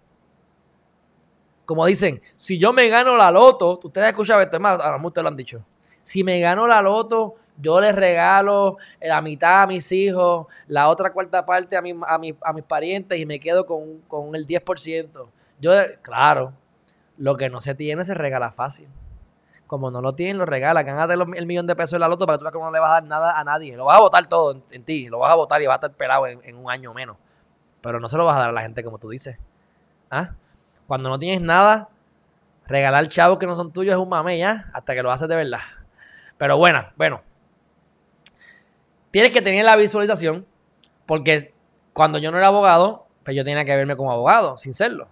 Como 1.66 1.86
dicen, 1.86 2.20
si 2.36 2.58
yo 2.58 2.74
me 2.74 2.88
gano 2.88 3.18
la 3.18 3.32
loto, 3.32 3.80
ustedes 3.84 4.10
escuchan 4.10 4.42
esto, 4.42 4.58
es 4.58 4.62
más, 4.62 4.80
ahora 4.80 4.98
ustedes 5.04 5.24
lo 5.24 5.30
han 5.30 5.36
dicho. 5.36 5.66
Si 6.02 6.24
me 6.24 6.40
gano 6.40 6.66
la 6.68 6.82
loto, 6.82 7.36
yo 7.62 7.82
les 7.82 7.96
regalo 7.96 8.78
la 9.02 9.22
mitad 9.22 9.64
a 9.64 9.68
mis 9.68 9.92
hijos, 9.92 10.48
la 10.68 10.90
otra 10.90 11.12
cuarta 11.12 11.46
parte 11.46 11.76
a, 11.76 11.80
a, 11.82 12.16
a 12.42 12.54
mis 12.54 12.64
parientes 12.64 13.20
y 13.20 13.26
me 13.26 13.40
quedo 13.40 13.66
con, 13.66 14.00
con 14.08 14.36
el 14.36 14.48
10%. 14.48 15.28
Yo, 15.60 15.72
claro, 16.02 16.54
lo 17.20 17.36
que 17.36 17.50
no 17.50 17.60
se 17.60 17.76
tiene 17.76 18.06
se 18.06 18.16
regala 18.16 18.50
fácil. 18.50 18.88
Como 19.68 19.92
no 19.92 20.02
lo 20.02 20.16
tienen, 20.16 20.38
lo 20.40 20.46
regala. 20.46 20.82
Gánate 20.82 21.14
el 21.14 21.46
millón 21.46 21.68
de 21.68 21.76
pesos 21.76 21.94
en 21.94 22.00
la 22.00 22.08
loto 22.08 22.26
para 22.26 22.38
que 22.38 22.40
tú 22.40 22.46
veas 22.46 22.54
que 22.54 22.60
no 22.60 22.72
le 22.72 22.80
vas 22.80 22.90
a 22.90 22.94
dar 22.94 23.04
nada 23.04 23.40
a 23.40 23.44
nadie. 23.44 23.76
Lo 23.78 23.86
vas 23.86 23.98
a 23.98 24.00
votar 24.00 24.26
todo 24.26 24.64
en, 24.72 24.84
ti. 24.84 25.10
Lo 25.10 25.20
vas 25.20 25.32
a 25.32 25.36
votar 25.36 25.62
y 25.62 25.68
vas 25.68 25.76
a 25.76 25.86
estar 25.86 25.92
pelado 25.92 26.26
en, 26.26 26.56
un 26.56 26.72
año 26.72 26.94
menos. 26.94 27.18
Pero 27.82 28.00
no 28.00 28.08
se 28.08 28.18
lo 28.18 28.26
vas 28.26 28.38
a 28.38 28.40
dar 28.40 28.50
a 28.50 28.54
la 28.54 28.62
gente 28.62 28.84
como 28.84 28.98
tú 28.98 29.10
dices. 29.10 29.38
¿Ah? 30.10 30.32
Cuando 30.88 31.10
no 31.10 31.20
tienes 31.20 31.42
nada, 31.42 31.90
regalar 32.66 33.08
chavos 33.10 33.38
que 33.38 33.46
no 33.46 33.56
son 33.56 33.72
tuyos 33.72 33.94
es 33.94 34.00
un 34.00 34.10
mame 34.10 34.40
ya. 34.40 34.72
Hasta 34.74 34.96
que 34.96 35.04
lo 35.04 35.12
haces 35.12 35.28
de 35.28 35.36
verdad. 35.36 35.60
Pero 36.38 36.58
bueno, 36.58 36.88
bueno. 36.96 37.22
Tienes 39.12 39.32
que 39.32 39.42
tener 39.42 39.66
la 39.66 39.76
visualización. 39.76 40.46
Porque 41.06 41.54
cuando 41.94 42.20
yo 42.20 42.32
no 42.32 42.38
era 42.38 42.48
abogado, 42.48 43.08
pues 43.24 43.36
yo 43.36 43.44
tenía 43.44 43.66
que 43.66 43.76
verme 43.76 43.96
como 43.96 44.12
abogado, 44.12 44.58
sin 44.58 44.74
serlo. 44.74 45.08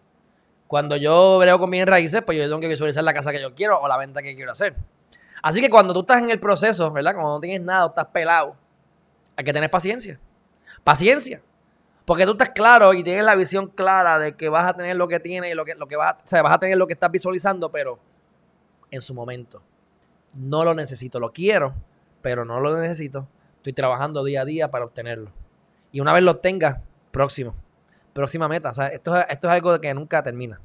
Cuando 0.67 0.95
yo 0.95 1.39
veo 1.39 1.57
con 1.59 1.71
bien 1.71 1.87
raíces, 1.87 2.21
pues 2.23 2.37
yo 2.37 2.43
tengo 2.43 2.59
que 2.59 2.67
visualizar 2.67 3.03
la 3.03 3.13
casa 3.13 3.31
que 3.31 3.41
yo 3.41 3.55
quiero 3.55 3.79
o 3.81 3.87
la 3.87 3.97
venta 3.97 4.21
que 4.21 4.35
quiero 4.35 4.51
hacer. 4.51 4.75
Así 5.41 5.61
que 5.61 5.69
cuando 5.69 5.93
tú 5.93 6.01
estás 6.01 6.21
en 6.21 6.29
el 6.29 6.39
proceso, 6.39 6.91
¿verdad? 6.91 7.13
Cuando 7.13 7.33
no 7.33 7.39
tienes 7.39 7.61
nada, 7.61 7.87
estás 7.87 8.07
pelado, 8.07 8.55
hay 9.35 9.45
que 9.45 9.53
tener 9.53 9.71
paciencia. 9.71 10.19
Paciencia. 10.83 11.41
Porque 12.05 12.25
tú 12.25 12.31
estás 12.31 12.49
claro 12.49 12.93
y 12.93 13.03
tienes 13.03 13.25
la 13.25 13.35
visión 13.35 13.67
clara 13.67 14.19
de 14.19 14.35
que 14.35 14.49
vas 14.49 14.65
a 14.65 14.73
tener 14.75 14.95
lo 14.95 15.07
que 15.07 15.19
tienes 15.19 15.51
y 15.51 15.55
lo 15.55 15.65
que, 15.65 15.75
lo 15.75 15.87
que 15.87 15.95
vas, 15.95 16.13
a, 16.13 16.17
o 16.17 16.27
sea, 16.27 16.41
vas 16.41 16.53
a 16.53 16.59
tener 16.59 16.77
lo 16.77 16.87
que 16.87 16.93
estás 16.93 17.11
visualizando, 17.11 17.71
pero 17.71 17.99
en 18.91 19.01
su 19.01 19.13
momento. 19.13 19.61
No 20.33 20.63
lo 20.63 20.73
necesito, 20.73 21.19
lo 21.19 21.33
quiero, 21.33 21.73
pero 22.21 22.45
no 22.45 22.59
lo 22.59 22.79
necesito. 22.79 23.27
Estoy 23.57 23.73
trabajando 23.73 24.23
día 24.23 24.41
a 24.41 24.45
día 24.45 24.71
para 24.71 24.85
obtenerlo. 24.85 25.31
Y 25.91 25.99
una 25.99 26.13
vez 26.13 26.23
lo 26.23 26.37
tengas, 26.37 26.77
próximo 27.11 27.53
próxima 28.17 28.47
meta. 28.47 28.71
O 28.71 28.73
sea, 28.73 28.87
esto, 28.87 29.15
esto 29.15 29.47
es 29.47 29.53
algo 29.53 29.79
que 29.79 29.93
nunca 29.93 30.23
termina. 30.23 30.59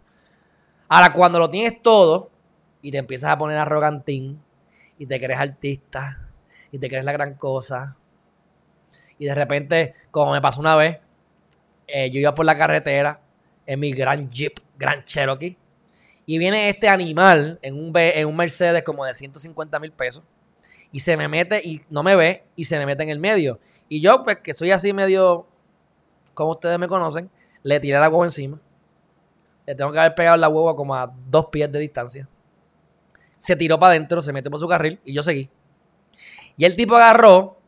Ahora, 0.89 1.13
cuando 1.13 1.39
lo 1.39 1.51
tienes 1.51 1.83
todo 1.83 2.31
y 2.81 2.91
te 2.91 2.97
empiezas 2.97 3.31
a 3.31 3.37
poner 3.37 3.59
arrogantín 3.59 4.43
y 4.99 5.05
te 5.05 5.21
crees 5.21 5.39
artista 5.39 6.31
y 6.71 6.79
te 6.79 6.89
crees 6.89 7.05
la 7.05 7.13
gran 7.13 7.35
cosa 7.35 7.95
y 9.19 9.27
de 9.27 9.35
repente, 9.35 9.95
como 10.11 10.33
me 10.33 10.41
pasó 10.41 10.61
una 10.61 10.75
vez, 10.77 10.99
eh, 11.87 12.11
yo 12.11 12.21
iba 12.21 12.35
por 12.35 12.47
la 12.47 12.57
carretera 12.57 13.21
en 13.67 13.79
mi 13.79 13.93
gran 13.93 14.31
Jeep, 14.31 14.59
Gran 14.79 15.05
Cherokee, 15.05 15.57
y 16.25 16.39
viene 16.39 16.71
este 16.71 16.89
animal 16.89 17.59
en 17.61 17.75
un, 17.75 17.93
en 17.95 18.27
un 18.27 18.35
Mercedes 18.35 18.83
como 18.83 19.05
de 19.05 19.13
150 19.13 19.79
mil 19.79 19.93
pesos 19.93 20.25
y 20.93 21.01
se 21.01 21.17
me 21.17 21.27
mete 21.27 21.61
y 21.65 21.81
no 21.91 22.03
me 22.03 22.15
ve 22.15 22.45
y 22.55 22.65
se 22.65 22.79
me 22.79 22.87
mete 22.87 23.03
en 23.03 23.09
el 23.09 23.19
medio. 23.19 23.59
Y 23.89 24.01
yo, 24.01 24.23
pues 24.23 24.39
que 24.39 24.55
soy 24.55 24.71
así 24.71 24.93
medio, 24.93 25.47
como 26.35 26.53
ustedes 26.53 26.79
me 26.79 26.87
conocen, 26.87 27.31
le 27.63 27.81
tiré 27.81 27.99
la 27.99 28.09
huevo 28.09 28.25
encima. 28.25 28.61
Le 29.67 29.75
tengo 29.75 29.93
que 29.93 29.99
haber 29.99 30.15
pegado 30.15 30.37
la 30.37 30.49
huevo 30.49 30.75
como 30.77 30.95
a 30.95 31.13
dos 31.27 31.47
pies 31.47 31.71
de 31.73 31.79
distancia. 31.79 32.29
Se 33.39 33.57
tiró 33.57 33.79
para 33.79 33.93
adentro, 33.93 34.21
se 34.21 34.33
metió 34.33 34.51
por 34.51 34.61
su 34.61 34.69
carril 34.69 35.01
y 35.05 35.15
yo 35.15 35.23
seguí. 35.23 35.51
Y 36.57 36.65
el 36.65 36.77
tipo 36.77 36.97
agarró 36.97 37.59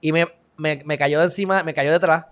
y 0.00 0.12
me, 0.12 0.26
me, 0.56 0.98
cayó 0.98 1.18
de 1.18 1.24
encima, 1.24 1.62
me 1.62 1.74
cayó 1.74 1.90
detrás. 1.90 2.26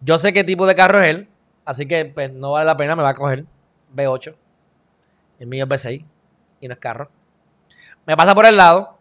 Yo 0.00 0.18
sé 0.18 0.32
qué 0.32 0.44
tipo 0.44 0.66
de 0.66 0.74
carro 0.74 1.02
es 1.02 1.10
él, 1.10 1.28
así 1.64 1.86
que 1.86 2.04
pues, 2.04 2.32
no 2.32 2.52
vale 2.52 2.66
la 2.66 2.76
pena, 2.76 2.94
me 2.94 3.02
va 3.02 3.10
a 3.10 3.14
coger. 3.14 3.44
B8. 3.94 4.34
El 5.38 5.46
mío 5.46 5.64
es 5.64 5.70
B6 5.70 6.04
y 6.60 6.68
no 6.68 6.74
es 6.74 6.80
carro. 6.80 7.10
Me 8.06 8.16
pasa 8.16 8.34
por 8.34 8.46
el 8.46 8.56
lado. 8.56 8.93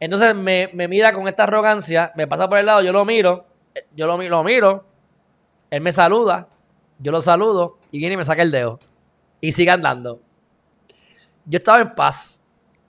Entonces 0.00 0.34
me, 0.34 0.70
me 0.74 0.88
mira 0.88 1.12
con 1.12 1.26
esta 1.26 1.44
arrogancia, 1.44 2.12
me 2.14 2.26
pasa 2.26 2.48
por 2.48 2.58
el 2.58 2.66
lado, 2.66 2.82
yo 2.82 2.92
lo 2.92 3.04
miro, 3.04 3.46
yo 3.94 4.06
lo, 4.06 4.16
lo 4.16 4.44
miro, 4.44 4.84
él 5.70 5.80
me 5.80 5.92
saluda, 5.92 6.48
yo 6.98 7.12
lo 7.12 7.20
saludo 7.20 7.78
y 7.90 7.98
viene 7.98 8.14
y 8.14 8.16
me 8.16 8.24
saca 8.24 8.42
el 8.42 8.50
dedo. 8.50 8.78
Y 9.40 9.52
sigue 9.52 9.70
andando. 9.70 10.20
Yo 11.44 11.58
estaba 11.58 11.80
en 11.80 11.94
paz. 11.94 12.40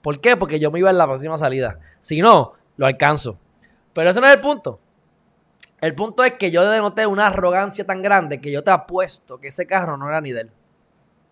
¿Por 0.02 0.20
qué? 0.20 0.36
Porque 0.36 0.58
yo 0.58 0.70
me 0.70 0.78
iba 0.78 0.90
en 0.90 0.98
la 0.98 1.06
próxima 1.06 1.38
salida. 1.38 1.78
Si 2.00 2.20
no, 2.20 2.54
lo 2.76 2.86
alcanzo. 2.86 3.38
Pero 3.92 4.10
ese 4.10 4.20
no 4.20 4.26
es 4.26 4.32
el 4.32 4.40
punto. 4.40 4.80
El 5.80 5.94
punto 5.94 6.24
es 6.24 6.32
que 6.32 6.50
yo 6.50 6.68
denoté 6.68 7.06
una 7.06 7.28
arrogancia 7.28 7.86
tan 7.86 8.02
grande 8.02 8.40
que 8.40 8.50
yo 8.50 8.62
te 8.62 8.70
apuesto 8.70 9.38
que 9.38 9.48
ese 9.48 9.66
carro 9.66 9.96
no 9.96 10.08
era 10.08 10.20
ni 10.20 10.32
de 10.32 10.42
él. 10.42 10.50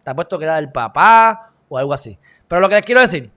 Te 0.03 0.11
apuesto 0.11 0.39
que 0.39 0.45
era 0.45 0.57
del 0.57 0.73
papá 0.73 1.53
o 1.69 1.77
algo 1.77 1.93
así. 1.93 2.19
Pero 2.47 2.61
lo 2.61 2.69
que 2.69 2.77
les 2.77 2.85
quiero 2.85 3.01
decir, 3.01 3.31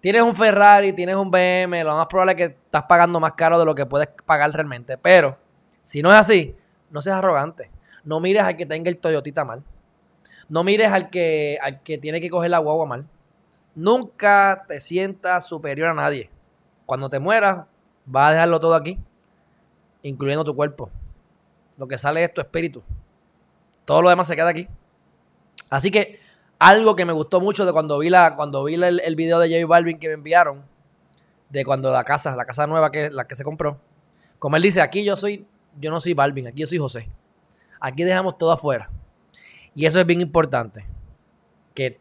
tienes 0.00 0.22
un 0.22 0.34
Ferrari, 0.34 0.92
tienes 0.92 1.16
un 1.16 1.30
BM, 1.30 1.84
lo 1.84 1.96
más 1.96 2.06
probable 2.06 2.32
es 2.32 2.36
que 2.36 2.44
estás 2.44 2.84
pagando 2.84 3.20
más 3.20 3.32
caro 3.32 3.58
de 3.58 3.64
lo 3.64 3.74
que 3.74 3.86
puedes 3.86 4.08
pagar 4.24 4.50
realmente. 4.52 4.98
Pero 4.98 5.38
si 5.82 6.02
no 6.02 6.10
es 6.10 6.18
así, 6.18 6.56
no 6.90 7.00
seas 7.00 7.18
arrogante. 7.18 7.70
No 8.04 8.20
mires 8.20 8.42
al 8.42 8.56
que 8.56 8.66
tenga 8.66 8.88
el 8.88 8.98
Toyotita 8.98 9.44
mal. 9.44 9.62
No 10.48 10.64
mires 10.64 10.90
al 10.90 11.10
que, 11.10 11.58
al 11.62 11.82
que 11.82 11.98
tiene 11.98 12.20
que 12.20 12.30
coger 12.30 12.50
la 12.50 12.58
guagua 12.58 12.86
mal. 12.86 13.06
Nunca 13.74 14.64
te 14.66 14.80
sientas 14.80 15.46
superior 15.46 15.90
a 15.90 15.94
nadie. 15.94 16.30
Cuando 16.86 17.08
te 17.08 17.20
mueras, 17.20 17.66
vas 18.04 18.30
a 18.30 18.32
dejarlo 18.32 18.58
todo 18.58 18.74
aquí, 18.74 18.98
incluyendo 20.02 20.44
tu 20.44 20.56
cuerpo. 20.56 20.90
Lo 21.76 21.86
que 21.86 21.96
sale 21.96 22.24
es 22.24 22.34
tu 22.34 22.40
espíritu. 22.40 22.82
Todo 23.84 24.02
lo 24.02 24.10
demás 24.10 24.26
se 24.26 24.34
queda 24.34 24.48
aquí. 24.48 24.66
Así 25.70 25.90
que 25.90 26.18
algo 26.60 26.94
que 26.94 27.04
me 27.04 27.12
gustó 27.12 27.40
mucho 27.40 27.66
de 27.66 27.72
cuando 27.72 27.98
vi, 27.98 28.10
la, 28.10 28.36
cuando 28.36 28.62
vi 28.62 28.74
el, 28.74 29.00
el 29.00 29.16
video 29.16 29.40
de 29.40 29.48
J 29.48 29.66
Balvin 29.66 29.98
que 29.98 30.06
me 30.06 30.14
enviaron, 30.14 30.62
de 31.48 31.64
cuando 31.64 31.90
la 31.90 32.04
casa, 32.04 32.36
la 32.36 32.44
casa 32.44 32.68
nueva 32.68 32.92
que 32.92 33.10
la 33.10 33.26
que 33.26 33.34
se 33.34 33.42
compró, 33.42 33.80
como 34.38 34.56
él 34.56 34.62
dice, 34.62 34.80
aquí 34.80 35.02
yo 35.02 35.16
soy 35.16 35.46
yo 35.78 35.90
no 35.90 36.00
soy 36.00 36.14
Balvin, 36.14 36.46
aquí 36.48 36.60
yo 36.60 36.66
soy 36.66 36.78
José. 36.78 37.08
Aquí 37.80 38.04
dejamos 38.04 38.38
todo 38.38 38.52
afuera. 38.52 38.90
Y 39.74 39.86
eso 39.86 40.00
es 40.00 40.06
bien 40.06 40.20
importante. 40.20 40.84
Que 41.74 42.00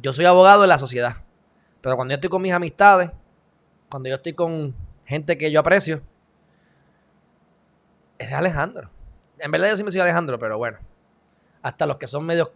yo 0.00 0.12
soy 0.12 0.24
abogado 0.24 0.62
de 0.62 0.68
la 0.68 0.78
sociedad. 0.78 1.16
Pero 1.80 1.96
cuando 1.96 2.12
yo 2.12 2.16
estoy 2.16 2.30
con 2.30 2.42
mis 2.42 2.52
amistades, 2.52 3.10
cuando 3.90 4.08
yo 4.08 4.16
estoy 4.16 4.34
con 4.34 4.74
gente 5.04 5.36
que 5.36 5.50
yo 5.50 5.60
aprecio, 5.60 6.00
es 8.18 8.30
de 8.30 8.34
Alejandro. 8.34 8.90
En 9.38 9.50
verdad 9.50 9.70
yo 9.70 9.76
sí 9.76 9.84
me 9.84 9.90
soy 9.90 10.00
Alejandro, 10.00 10.38
pero 10.38 10.58
bueno. 10.58 10.78
Hasta 11.62 11.86
los 11.86 11.96
que 11.96 12.06
son 12.06 12.24
medios 12.24 12.50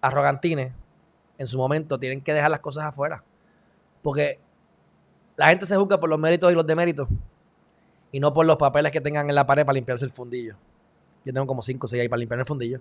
arrogantines, 0.00 0.72
en 1.38 1.46
su 1.46 1.58
momento 1.58 1.98
tienen 1.98 2.20
que 2.20 2.34
dejar 2.34 2.50
las 2.50 2.60
cosas 2.60 2.84
afuera. 2.84 3.22
Porque 4.02 4.38
la 5.36 5.48
gente 5.48 5.66
se 5.66 5.76
juzga 5.76 5.98
por 5.98 6.08
los 6.08 6.18
méritos 6.18 6.52
y 6.52 6.54
los 6.54 6.66
deméritos 6.66 7.08
y 8.12 8.20
no 8.20 8.32
por 8.32 8.46
los 8.46 8.56
papeles 8.56 8.92
que 8.92 9.00
tengan 9.00 9.28
en 9.28 9.34
la 9.34 9.46
pared 9.46 9.64
para 9.64 9.74
limpiarse 9.74 10.04
el 10.04 10.10
fundillo. 10.10 10.56
Yo 11.24 11.32
tengo 11.32 11.46
como 11.46 11.62
5 11.62 11.84
o 11.84 11.88
6 11.88 12.02
ahí 12.02 12.08
para 12.08 12.20
limpiar 12.20 12.40
el 12.40 12.46
fundillo. 12.46 12.80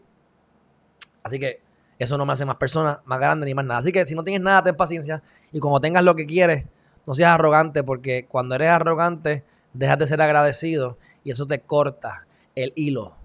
Así 1.24 1.40
que 1.40 1.62
eso 2.00 2.18
no 2.18 2.26
me 2.26 2.34
hace 2.34 2.46
más 2.46 2.56
persona, 2.56 3.02
más 3.06 3.20
grande 3.20 3.46
ni 3.46 3.54
más 3.54 3.66
nada. 3.66 3.80
Así 3.82 3.92
que 3.92 4.06
si 4.06 4.16
no 4.16 4.24
tienes 4.24 4.42
nada, 4.42 4.64
ten 4.64 4.76
paciencia. 4.76 5.22
Y 5.52 5.60
cuando 5.60 5.82
tengas 5.82 6.04
lo 6.04 6.16
que 6.16 6.26
quieres, 6.26 6.66
no 7.06 7.14
seas 7.14 7.32
arrogante, 7.32 7.84
porque 7.84 8.26
cuando 8.26 8.56
eres 8.56 8.70
arrogante, 8.70 9.44
dejas 9.74 10.00
de 10.00 10.08
ser 10.08 10.22
agradecido 10.22 10.98
y 11.24 11.32
eso 11.32 11.46
te 11.46 11.60
corta 11.60 12.26
el 12.56 12.74
hilo, 12.76 13.16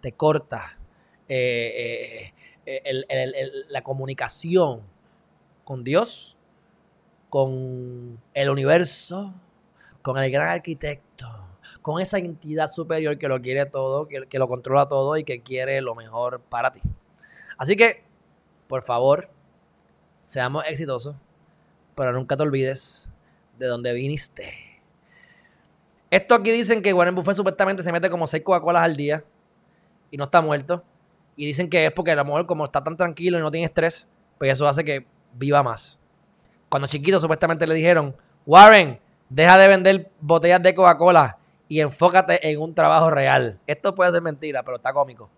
te 0.00 0.12
corta 0.12 0.78
eh, 1.28 1.72
eh, 1.76 2.34
la 3.68 3.82
comunicación 3.82 4.82
con 5.64 5.84
Dios, 5.84 6.36
con 7.28 8.20
el 8.34 8.50
universo, 8.50 9.34
con 10.02 10.18
el 10.18 10.30
gran 10.30 10.48
arquitecto 10.48 11.48
con 11.88 12.00
esa 12.00 12.18
entidad 12.18 12.70
superior 12.70 13.18
que 13.18 13.28
lo 13.28 13.40
quiere 13.40 13.66
todo, 13.66 14.08
que, 14.08 14.38
lo 14.38 14.48
controla 14.48 14.88
todo 14.88 15.16
y 15.16 15.24
que 15.24 15.40
quiere 15.40 15.80
lo 15.80 15.94
mejor 15.94 16.40
para 16.40 16.70
ti. 16.70 16.80
Así 17.56 17.76
que, 17.76 18.04
por 18.66 18.82
favor, 18.82 19.30
seamos 20.20 20.64
exitosos, 20.66 21.16
pero 21.94 22.12
nunca 22.12 22.36
te 22.36 22.42
olvides 22.42 23.10
de 23.58 23.66
dónde 23.66 23.92
viniste. 23.92 24.52
Esto 26.10 26.34
aquí 26.34 26.50
dicen 26.50 26.82
que 26.82 26.92
Warren 26.92 27.14
Buffett 27.14 27.36
supuestamente 27.36 27.82
se 27.82 27.92
mete 27.92 28.10
como 28.10 28.26
seis 28.26 28.42
Coca-Colas 28.42 28.82
al 28.82 28.96
día 28.96 29.24
y 30.10 30.16
no 30.16 30.24
está 30.24 30.40
muerto. 30.40 30.84
Y 31.38 31.46
dicen 31.46 31.70
que 31.70 31.86
es 31.86 31.92
porque 31.92 32.10
a 32.10 32.16
lo 32.16 32.24
mejor 32.24 32.46
como 32.46 32.64
está 32.64 32.82
tan 32.82 32.96
tranquilo 32.96 33.38
y 33.38 33.40
no 33.40 33.48
tiene 33.48 33.66
estrés, 33.66 34.08
pues 34.38 34.52
eso 34.52 34.66
hace 34.66 34.84
que 34.84 35.06
viva 35.34 35.62
más. 35.62 35.96
Cuando 36.68 36.88
chiquito 36.88 37.20
supuestamente 37.20 37.64
le 37.64 37.74
dijeron, 37.74 38.12
Warren, 38.44 38.98
deja 39.28 39.56
de 39.56 39.68
vender 39.68 40.10
botellas 40.20 40.60
de 40.60 40.74
Coca-Cola 40.74 41.38
y 41.68 41.78
enfócate 41.78 42.50
en 42.50 42.60
un 42.60 42.74
trabajo 42.74 43.08
real. 43.08 43.60
Esto 43.68 43.94
puede 43.94 44.10
ser 44.10 44.20
mentira, 44.20 44.64
pero 44.64 44.78
está 44.78 44.92
cómico. 44.92 45.30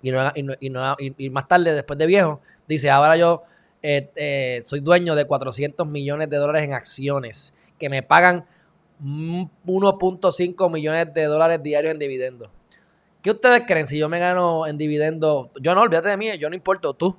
Y, 0.00 0.10
y, 0.10 1.30
más 1.30 1.46
tarde, 1.46 1.74
después 1.74 1.98
de 1.98 2.06
viejo, 2.06 2.40
dice, 2.66 2.88
ahora 2.88 3.14
yo 3.18 3.42
eh, 3.82 4.10
eh, 4.16 4.62
soy 4.64 4.80
dueño 4.80 5.14
de 5.14 5.26
400 5.26 5.86
millones 5.86 6.30
de 6.30 6.38
dólares 6.38 6.64
en 6.64 6.72
acciones 6.72 7.52
que 7.78 7.90
me 7.90 8.02
pagan 8.02 8.46
1.5 9.04 10.72
millones 10.72 11.12
de 11.12 11.24
dólares 11.24 11.62
diarios 11.62 11.92
en 11.92 11.98
dividendos. 11.98 12.48
¿Qué 13.22 13.30
ustedes 13.30 13.62
creen 13.66 13.86
si 13.86 13.98
yo 13.98 14.08
me 14.08 14.18
gano 14.18 14.66
en 14.66 14.76
dividendos? 14.76 15.50
Yo 15.60 15.74
no, 15.74 15.82
olvídate 15.82 16.08
de 16.08 16.16
mí, 16.16 16.36
yo 16.38 16.50
no 16.50 16.56
importo 16.56 16.92
tú. 16.94 17.16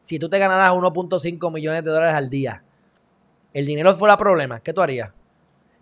Si 0.00 0.18
tú 0.18 0.28
te 0.30 0.38
ganaras 0.38 0.72
1.5 0.72 1.52
millones 1.52 1.84
de 1.84 1.90
dólares 1.90 2.14
al 2.14 2.30
día, 2.30 2.62
el 3.52 3.66
dinero 3.66 3.94
fuera 3.94 4.16
problema, 4.16 4.60
¿qué 4.60 4.72
tú 4.72 4.80
harías? 4.80 5.10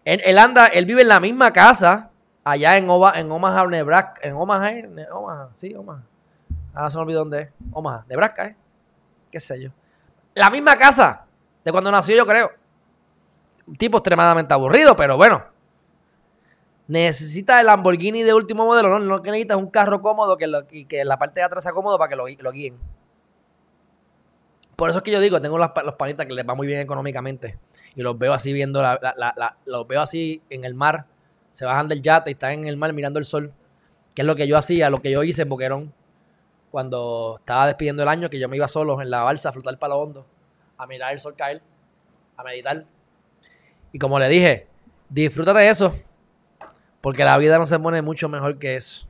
Él, 0.04 0.38
anda, 0.38 0.66
él 0.66 0.84
vive 0.84 1.02
en 1.02 1.08
la 1.08 1.20
misma 1.20 1.52
casa 1.52 2.10
allá 2.42 2.76
en, 2.76 2.84
en 2.84 3.30
Omaha, 3.30 3.66
Nebraska. 3.66 4.20
En 4.22 4.34
Omaha, 4.34 4.72
Omaha, 5.12 5.48
sí, 5.56 5.74
Omaha. 5.74 6.02
Ahora 6.74 6.90
se 6.90 6.96
me 6.96 7.02
olvidó 7.02 7.20
dónde 7.20 7.40
es. 7.42 7.48
Omaha, 7.72 8.04
Nebraska, 8.08 8.46
¿eh? 8.46 8.56
¿Qué 9.30 9.40
sé 9.40 9.60
yo? 9.60 9.70
La 10.34 10.50
misma 10.50 10.76
casa 10.76 11.24
de 11.64 11.72
cuando 11.72 11.90
nació, 11.90 12.16
yo 12.16 12.26
creo. 12.26 12.50
Un 13.66 13.76
tipo 13.76 13.98
extremadamente 13.98 14.54
aburrido, 14.54 14.94
pero 14.94 15.16
bueno. 15.16 15.55
Necesita 16.88 17.60
el 17.60 17.66
Lamborghini 17.66 18.22
de 18.22 18.32
último 18.32 18.64
modelo. 18.64 18.88
No, 18.88 18.98
no 18.98 19.22
que 19.22 19.30
necesitas 19.30 19.56
un 19.56 19.70
carro 19.70 20.00
cómodo 20.00 20.36
que 20.36 20.46
y 20.70 20.84
que 20.84 21.04
la 21.04 21.18
parte 21.18 21.40
de 21.40 21.44
atrás 21.44 21.64
sea 21.64 21.72
cómodo 21.72 21.98
para 21.98 22.08
que 22.08 22.16
lo, 22.16 22.26
lo 22.28 22.52
guíen. 22.52 22.78
Por 24.76 24.90
eso 24.90 24.98
es 24.98 25.02
que 25.02 25.10
yo 25.10 25.20
digo, 25.20 25.40
tengo 25.40 25.56
los, 25.56 25.70
los 25.84 25.94
panitas 25.94 26.26
que 26.26 26.34
les 26.34 26.46
va 26.46 26.54
muy 26.54 26.66
bien 26.66 26.80
económicamente. 26.80 27.58
Y 27.94 28.02
los 28.02 28.18
veo 28.18 28.32
así 28.32 28.52
viendo, 28.52 28.82
los 29.64 29.88
veo 29.88 30.00
así 30.00 30.42
en 30.50 30.64
el 30.64 30.74
mar. 30.74 31.06
Se 31.50 31.64
bajan 31.64 31.88
del 31.88 32.02
yate 32.02 32.30
y 32.30 32.34
están 32.34 32.52
en 32.52 32.66
el 32.66 32.76
mar 32.76 32.92
mirando 32.92 33.18
el 33.18 33.24
sol. 33.24 33.52
Que 34.14 34.22
es 34.22 34.26
lo 34.26 34.36
que 34.36 34.46
yo 34.46 34.56
hacía, 34.56 34.90
lo 34.90 35.00
que 35.00 35.10
yo 35.10 35.22
hice 35.22 35.42
en 35.42 35.48
Boquerón 35.48 35.92
cuando 36.70 37.36
estaba 37.38 37.66
despidiendo 37.66 38.02
el 38.02 38.08
año, 38.10 38.28
que 38.28 38.38
yo 38.38 38.50
me 38.50 38.56
iba 38.56 38.68
solo 38.68 39.00
en 39.00 39.08
la 39.08 39.22
balsa 39.22 39.48
a 39.48 39.52
flotar 39.52 39.78
para 39.78 39.94
lo 39.94 40.00
hondo, 40.00 40.26
a 40.76 40.86
mirar 40.86 41.12
el 41.12 41.18
sol 41.18 41.34
caer, 41.34 41.62
a 42.36 42.42
meditar. 42.42 42.84
Y 43.92 43.98
como 43.98 44.18
le 44.18 44.28
dije, 44.28 44.66
disfrútate 45.08 45.60
de 45.60 45.70
eso, 45.70 45.94
porque 47.06 47.24
la 47.24 47.38
vida 47.38 47.56
no 47.56 47.66
se 47.66 47.78
pone 47.78 48.02
mucho 48.02 48.28
mejor 48.28 48.58
que 48.58 48.74
eso. 48.74 49.06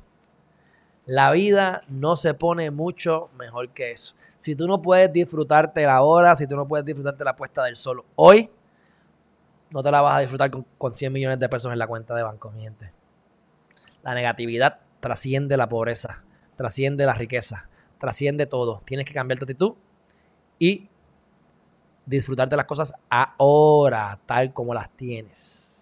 La 1.07 1.31
vida 1.31 1.81
no 1.89 2.15
se 2.17 2.35
pone 2.35 2.71
mucho 2.71 3.31
mejor 3.39 3.71
que 3.71 3.93
eso. 3.93 4.15
Si 4.37 4.55
tú 4.55 4.69
no 4.69 4.83
puedes 4.83 5.11
disfrutarte 5.11 5.87
la 5.87 6.03
hora, 6.03 6.37
si 6.37 6.47
tú 6.47 6.57
no 6.57 6.69
puedes 6.69 6.85
disfrutarte 6.85 7.25
la 7.25 7.35
puesta 7.35 7.65
del 7.65 7.77
sol 7.77 8.05
hoy, 8.17 8.51
no 9.71 9.83
te 9.83 9.91
la 9.91 10.03
vas 10.03 10.19
a 10.19 10.21
disfrutar 10.21 10.51
con, 10.51 10.67
con 10.77 10.93
100 10.93 11.11
millones 11.11 11.39
de 11.39 11.49
pesos 11.49 11.73
en 11.73 11.79
la 11.79 11.87
cuenta 11.87 12.15
de 12.15 12.23
banco, 12.23 12.51
mi 12.51 12.65
gente. 12.65 12.93
La 14.03 14.13
negatividad 14.13 14.81
trasciende 15.01 15.57
la 15.57 15.71
pobreza 15.71 16.23
trasciende 16.57 17.07
la 17.07 17.15
riqueza, 17.15 17.69
trasciende 18.01 18.47
todo. 18.47 18.83
Tienes 18.85 19.07
que 19.07 19.15
cambiar 19.15 19.39
tu 19.39 19.45
actitud 19.45 19.75
y 20.59 20.89
disfrutarte 22.05 22.57
las 22.57 22.65
cosas 22.65 22.93
ahora, 23.09 24.19
tal 24.27 24.53
como 24.53 24.75
las 24.75 24.91
tienes. 24.91 25.76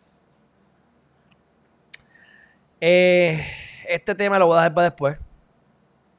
Eh, 2.86 3.40
este 3.88 4.14
tema 4.14 4.38
lo 4.38 4.46
voy 4.46 4.56
a 4.56 4.58
dejar 4.58 4.74
para 4.74 4.90
después. 4.90 5.16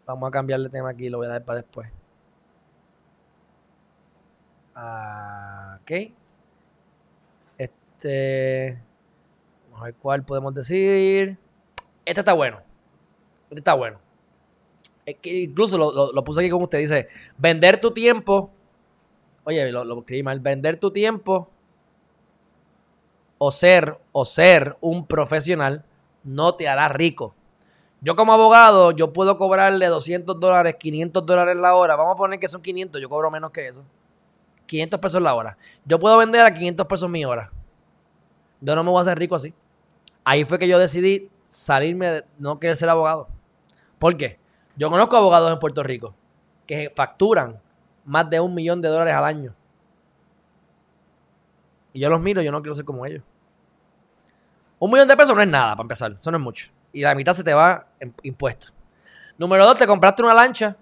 Vamos 0.07 0.27
a 0.27 0.31
cambiar 0.31 0.59
de 0.61 0.69
tema 0.69 0.89
aquí, 0.89 1.09
lo 1.09 1.19
voy 1.19 1.27
a 1.27 1.29
dejar 1.29 1.45
para 1.45 1.61
después. 1.61 1.91
Ok. 4.73 5.91
Este. 7.59 8.81
Vamos 9.65 9.81
a 9.81 9.83
ver 9.85 9.93
cuál 9.93 10.25
podemos 10.25 10.55
decir. 10.55 11.37
Este 12.03 12.21
está 12.21 12.33
bueno. 12.33 12.61
Este 13.49 13.59
está 13.59 13.75
bueno 13.75 13.99
incluso 15.23 15.77
lo, 15.77 16.23
puse 16.23 16.41
aquí 16.41 16.49
como 16.49 16.63
usted, 16.63 16.79
dice, 16.79 17.07
vender 17.37 17.79
tu 17.79 17.91
tiempo, 17.91 18.49
oye, 19.43 19.71
lo, 19.71 19.85
lo 19.85 19.99
escribí 19.99 20.23
mal, 20.23 20.39
vender 20.39 20.77
tu 20.77 20.91
tiempo 20.91 21.49
o 23.37 23.51
ser, 23.51 23.99
o 24.11 24.25
ser 24.25 24.77
un 24.81 25.05
profesional 25.05 25.83
no 26.25 26.55
te 26.55 26.67
hará 26.67 26.89
rico. 26.89 27.33
Yo 28.01 28.15
como 28.15 28.33
abogado, 28.33 28.91
yo 28.91 29.13
puedo 29.13 29.37
cobrarle 29.37 29.87
200 29.87 30.39
dólares, 30.39 30.75
500 30.77 31.25
dólares 31.25 31.55
la 31.55 31.75
hora. 31.75 31.95
Vamos 31.95 32.15
a 32.15 32.17
poner 32.17 32.39
que 32.39 32.47
son 32.47 32.61
500, 32.61 33.01
yo 33.01 33.09
cobro 33.09 33.31
menos 33.31 33.51
que 33.51 33.67
eso. 33.67 33.83
500 34.65 34.99
pesos 34.99 35.21
la 35.21 35.33
hora. 35.33 35.57
Yo 35.85 35.99
puedo 35.99 36.17
vender 36.17 36.41
a 36.41 36.53
500 36.53 36.85
pesos 36.85 37.09
mi 37.09 37.23
hora. 37.23 37.51
Yo 38.59 38.75
no 38.75 38.83
me 38.83 38.89
voy 38.89 38.99
a 38.99 39.01
hacer 39.01 39.17
rico 39.17 39.35
así. 39.35 39.53
Ahí 40.23 40.43
fue 40.43 40.59
que 40.59 40.67
yo 40.67 40.77
decidí 40.79 41.29
salirme 41.45 42.07
de 42.09 42.25
no 42.37 42.59
querer 42.59 42.75
ser 42.75 42.89
abogado. 42.89 43.27
¿Por 43.99 44.17
qué? 44.17 44.39
Yo 44.75 44.89
conozco 44.89 45.15
abogados 45.15 45.51
en 45.51 45.59
Puerto 45.59 45.83
Rico 45.83 46.13
que 46.65 46.91
facturan 46.93 47.61
más 48.03 48.29
de 48.29 48.39
un 48.39 48.53
millón 48.53 48.81
de 48.81 48.89
dólares 48.89 49.13
al 49.13 49.25
año. 49.25 49.55
Y 51.93 51.99
yo 52.01 52.09
los 52.09 52.19
miro, 52.19 52.41
yo 52.41 52.51
no 52.51 52.61
quiero 52.61 52.73
ser 52.73 52.85
como 52.85 53.05
ellos. 53.05 53.23
Un 54.79 54.91
millón 54.91 55.07
de 55.07 55.15
pesos 55.15 55.35
no 55.35 55.41
es 55.41 55.47
nada, 55.47 55.75
para 55.75 55.83
empezar. 55.83 56.17
Eso 56.19 56.31
no 56.31 56.37
es 56.37 56.43
mucho. 56.43 56.71
Y 56.91 57.01
la 57.01 57.15
mitad 57.15 57.33
se 57.33 57.43
te 57.43 57.53
va 57.53 57.87
en 57.99 58.13
impuestos. 58.23 58.73
Número 59.37 59.65
dos, 59.65 59.77
te 59.77 59.87
compraste 59.87 60.23
una 60.23 60.33
lancha 60.33 60.77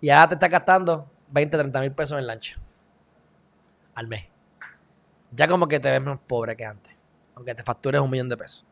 y 0.00 0.10
ahora 0.10 0.28
te 0.28 0.34
está 0.34 0.48
gastando 0.48 1.10
20, 1.30 1.56
30 1.56 1.80
mil 1.80 1.92
pesos 1.92 2.18
en 2.18 2.26
lancha. 2.26 2.58
Al 3.94 4.06
mes. 4.06 4.28
Ya 5.30 5.48
como 5.48 5.66
que 5.66 5.80
te 5.80 5.90
ves 5.90 6.02
más 6.02 6.18
pobre 6.26 6.56
que 6.56 6.64
antes. 6.64 6.94
Aunque 7.34 7.54
te 7.54 7.62
factures 7.62 8.00
un 8.00 8.10
millón 8.10 8.28
de 8.28 8.36
pesos. 8.36 8.64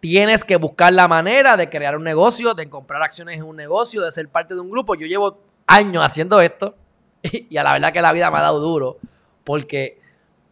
Tienes 0.00 0.44
que 0.44 0.56
buscar 0.56 0.92
la 0.92 1.08
manera 1.08 1.56
de 1.56 1.70
crear 1.70 1.96
un 1.96 2.04
negocio, 2.04 2.52
de 2.52 2.68
comprar 2.68 3.02
acciones 3.02 3.38
en 3.38 3.44
un 3.44 3.56
negocio, 3.56 4.02
de 4.02 4.10
ser 4.10 4.28
parte 4.28 4.54
de 4.54 4.60
un 4.60 4.70
grupo. 4.70 4.94
Yo 4.94 5.06
llevo 5.06 5.40
años 5.66 6.04
haciendo 6.04 6.40
esto 6.40 6.76
y 7.22 7.56
a 7.56 7.62
la 7.62 7.72
verdad 7.72 7.92
que 7.92 8.02
la 8.02 8.12
vida 8.12 8.30
me 8.30 8.38
ha 8.38 8.42
dado 8.42 8.58
duro 8.58 8.98
porque 9.44 10.00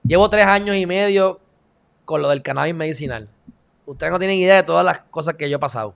llevo 0.04 0.28
tres 0.30 0.46
años 0.46 0.76
y 0.76 0.86
medio 0.86 1.40
con 2.04 2.22
lo 2.22 2.28
del 2.28 2.42
cannabis 2.42 2.74
medicinal. 2.74 3.28
Ustedes 3.86 4.12
no 4.12 4.18
tienen 4.18 4.38
idea 4.38 4.56
de 4.56 4.62
todas 4.62 4.84
las 4.84 5.00
cosas 5.00 5.34
que 5.34 5.48
yo 5.48 5.56
he 5.56 5.60
pasado. 5.60 5.94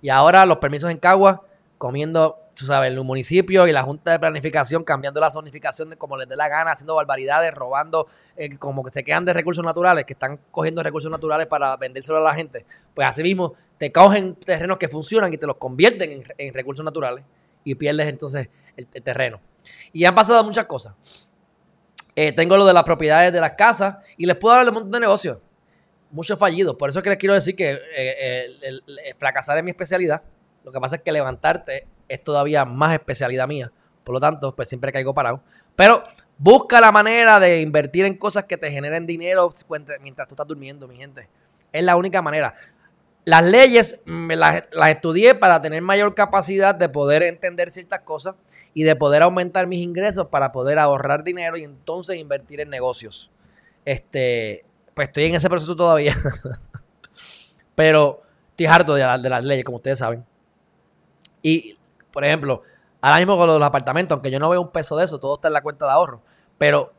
Y 0.00 0.08
ahora 0.08 0.46
los 0.46 0.58
permisos 0.58 0.90
en 0.90 0.98
Cagua, 0.98 1.42
comiendo 1.78 2.38
tú 2.56 2.64
sabes, 2.64 2.90
el 2.90 3.00
municipio 3.04 3.68
y 3.68 3.72
la 3.72 3.82
Junta 3.82 4.12
de 4.12 4.18
Planificación 4.18 4.82
cambiando 4.82 5.20
la 5.20 5.30
zonificación 5.30 5.90
de 5.90 5.96
como 5.96 6.16
les 6.16 6.26
dé 6.26 6.36
la 6.36 6.48
gana, 6.48 6.72
haciendo 6.72 6.94
barbaridades, 6.94 7.54
robando, 7.54 8.08
eh, 8.34 8.56
como 8.56 8.82
que 8.82 8.90
se 8.90 9.04
quedan 9.04 9.24
de 9.26 9.34
recursos 9.34 9.64
naturales, 9.64 10.06
que 10.06 10.14
están 10.14 10.40
cogiendo 10.50 10.82
recursos 10.82 11.10
naturales 11.10 11.46
para 11.46 11.76
vendérselo 11.76 12.18
a 12.18 12.22
la 12.22 12.34
gente. 12.34 12.64
Pues 12.94 13.06
así 13.06 13.22
mismo 13.22 13.54
te 13.78 13.92
cogen 13.92 14.34
terrenos 14.36 14.78
que 14.78 14.88
funcionan 14.88 15.32
y 15.32 15.38
te 15.38 15.46
los 15.46 15.56
convierten 15.56 16.24
en, 16.38 16.54
recursos 16.54 16.84
naturales 16.84 17.24
y 17.62 17.74
pierdes 17.74 18.08
entonces 18.08 18.48
el, 18.76 18.86
terreno. 18.86 19.38
Y 19.92 20.06
han 20.06 20.14
pasado 20.14 20.42
muchas 20.42 20.64
cosas. 20.64 20.94
Eh, 22.16 22.32
tengo 22.32 22.56
lo 22.56 22.64
de 22.64 22.72
las 22.72 22.82
propiedades 22.82 23.30
de 23.30 23.40
las 23.40 23.52
casas 23.52 23.96
y 24.16 24.24
les 24.24 24.36
puedo 24.36 24.54
hablar 24.54 24.64
de 24.64 24.70
un 24.70 24.74
montón 24.74 24.92
de 24.92 25.00
negocios. 25.00 25.38
Muchos 26.10 26.38
fallidos. 26.38 26.74
Por 26.76 26.88
eso 26.88 27.00
es 27.00 27.02
que 27.02 27.10
les 27.10 27.18
quiero 27.18 27.34
decir 27.34 27.54
que 27.54 27.78
eh, 27.94 29.14
fracasar 29.18 29.58
es 29.58 29.64
mi 29.64 29.70
especialidad. 29.70 30.22
Lo 30.64 30.72
que 30.72 30.80
pasa 30.80 30.96
es 30.96 31.02
que 31.02 31.12
levantarte 31.12 31.86
es 32.08 32.24
todavía 32.24 32.64
más 32.64 32.94
especialidad 32.94 33.46
mía. 33.46 33.70
Por 34.02 34.14
lo 34.14 34.20
tanto, 34.20 34.56
pues 34.56 34.68
siempre 34.68 34.92
caigo 34.92 35.12
parado. 35.12 35.42
Pero 35.74 36.02
busca 36.38 36.80
la 36.80 36.90
manera 36.90 37.38
de 37.38 37.60
invertir 37.60 38.06
en 38.06 38.16
cosas 38.16 38.44
que 38.44 38.56
te 38.56 38.70
generen 38.70 39.06
dinero 39.06 39.52
mientras 40.00 40.26
tú 40.26 40.34
estás 40.34 40.46
durmiendo, 40.46 40.88
mi 40.88 40.96
gente. 40.96 41.28
Es 41.70 41.84
la 41.84 41.96
única 41.96 42.22
manera. 42.22 42.54
Las 43.26 43.42
leyes 43.44 43.98
me 44.04 44.36
las, 44.36 44.62
estudié 44.88 45.34
para 45.34 45.60
tener 45.60 45.82
mayor 45.82 46.14
capacidad 46.14 46.76
de 46.76 46.88
poder 46.88 47.24
entender 47.24 47.72
ciertas 47.72 48.02
cosas 48.02 48.36
y 48.72 48.84
de 48.84 48.94
poder 48.94 49.24
aumentar 49.24 49.66
mis 49.66 49.80
ingresos 49.80 50.28
para 50.28 50.52
poder 50.52 50.78
ahorrar 50.78 51.24
dinero 51.24 51.56
y 51.56 51.64
entonces 51.64 52.18
invertir 52.18 52.60
en 52.60 52.70
negocios. 52.70 53.32
Este, 53.84 54.64
pues 54.94 55.08
estoy 55.08 55.24
en 55.24 55.34
ese 55.34 55.50
proceso 55.50 55.74
todavía. 55.74 56.14
Pero 57.74 58.22
estoy 58.50 58.66
harto 58.66 58.94
de, 58.94 59.02
de 59.02 59.28
las 59.28 59.42
leyes, 59.42 59.64
como 59.64 59.78
ustedes 59.78 59.98
saben. 59.98 60.24
Y 61.42 61.76
por 62.12 62.24
ejemplo, 62.24 62.62
ahora 63.00 63.18
mismo 63.18 63.36
con 63.36 63.48
los 63.48 63.60
apartamentos, 63.60 64.14
aunque 64.14 64.30
yo 64.30 64.38
no 64.38 64.50
veo 64.50 64.60
un 64.60 64.70
peso 64.70 64.96
de 64.96 65.04
eso, 65.04 65.18
todo 65.18 65.34
está 65.34 65.48
en 65.48 65.54
la 65.54 65.62
cuenta 65.62 65.84
de 65.84 65.90
ahorro. 65.90 66.22
Pero 66.58 66.92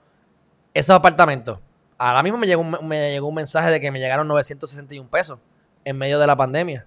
esos 0.73 0.93
apartamentos, 0.93 1.57
ahora 1.97 2.21
mismo 2.21 2.37
me 2.37 2.47
llegó 2.47 2.63
un, 2.63 2.85
me 2.85 3.13
llegó 3.13 3.29
un 3.29 3.35
mensaje 3.35 3.71
de 3.71 3.79
que 3.79 3.91
me 3.91 3.99
llegaron 3.99 4.27
961 4.27 5.09
pesos 5.09 5.39
en 5.87 5.97
medio 5.97 6.19
de 6.19 6.27
la 6.27 6.35
pandemia. 6.35 6.85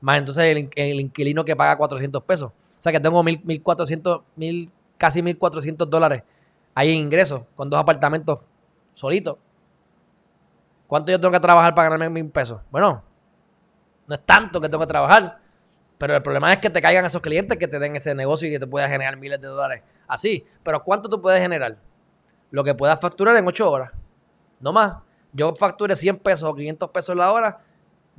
Más 0.00 0.18
entonces 0.18 0.44
el, 0.44 1.00
inquilino 1.00 1.44
que 1.44 1.54
paga 1.54 1.76
400 1.76 2.22
pesos. 2.22 2.50
O 2.50 2.80
sea 2.80 2.92
que 2.92 3.00
tengo 3.00 3.22
1.400, 3.22 4.22
mil, 4.36 4.70
casi 4.96 5.20
1.400 5.20 5.86
dólares 5.86 6.22
ahí 6.74 6.92
en 6.92 6.98
ingresos 6.98 7.42
con 7.56 7.68
dos 7.68 7.78
apartamentos 7.78 8.38
solitos. 8.94 9.36
¿Cuánto 10.86 11.12
yo 11.12 11.20
tengo 11.20 11.32
que 11.32 11.40
trabajar 11.40 11.74
para 11.74 11.90
ganarme 11.90 12.22
mil 12.22 12.30
pesos? 12.30 12.60
Bueno, 12.70 13.02
no 14.06 14.14
es 14.14 14.20
tanto 14.22 14.60
que 14.60 14.68
tengo 14.68 14.84
que 14.84 14.88
trabajar, 14.88 15.38
pero 15.98 16.16
el 16.16 16.22
problema 16.22 16.50
es 16.52 16.60
que 16.60 16.70
te 16.70 16.80
caigan 16.80 17.04
esos 17.04 17.20
clientes 17.20 17.58
que 17.58 17.68
te 17.68 17.78
den 17.78 17.96
ese 17.96 18.14
negocio 18.14 18.48
y 18.48 18.52
que 18.52 18.58
te 18.58 18.66
puedas 18.66 18.88
generar 18.88 19.16
miles 19.18 19.40
de 19.40 19.48
dólares 19.48 19.82
así. 20.06 20.46
Pero 20.62 20.82
¿cuánto 20.82 21.08
tú 21.08 21.20
puedes 21.20 21.42
generar? 21.42 21.76
Lo 22.50 22.64
que 22.64 22.74
puedas 22.74 22.98
facturar 22.98 23.36
en 23.36 23.46
8 23.46 23.70
horas. 23.70 23.92
No 24.60 24.72
más. 24.72 24.94
Yo 25.32 25.54
facture 25.54 25.94
100 25.94 26.18
pesos 26.20 26.48
o 26.48 26.54
500 26.54 26.88
pesos 26.90 27.14
la 27.14 27.30
hora. 27.30 27.60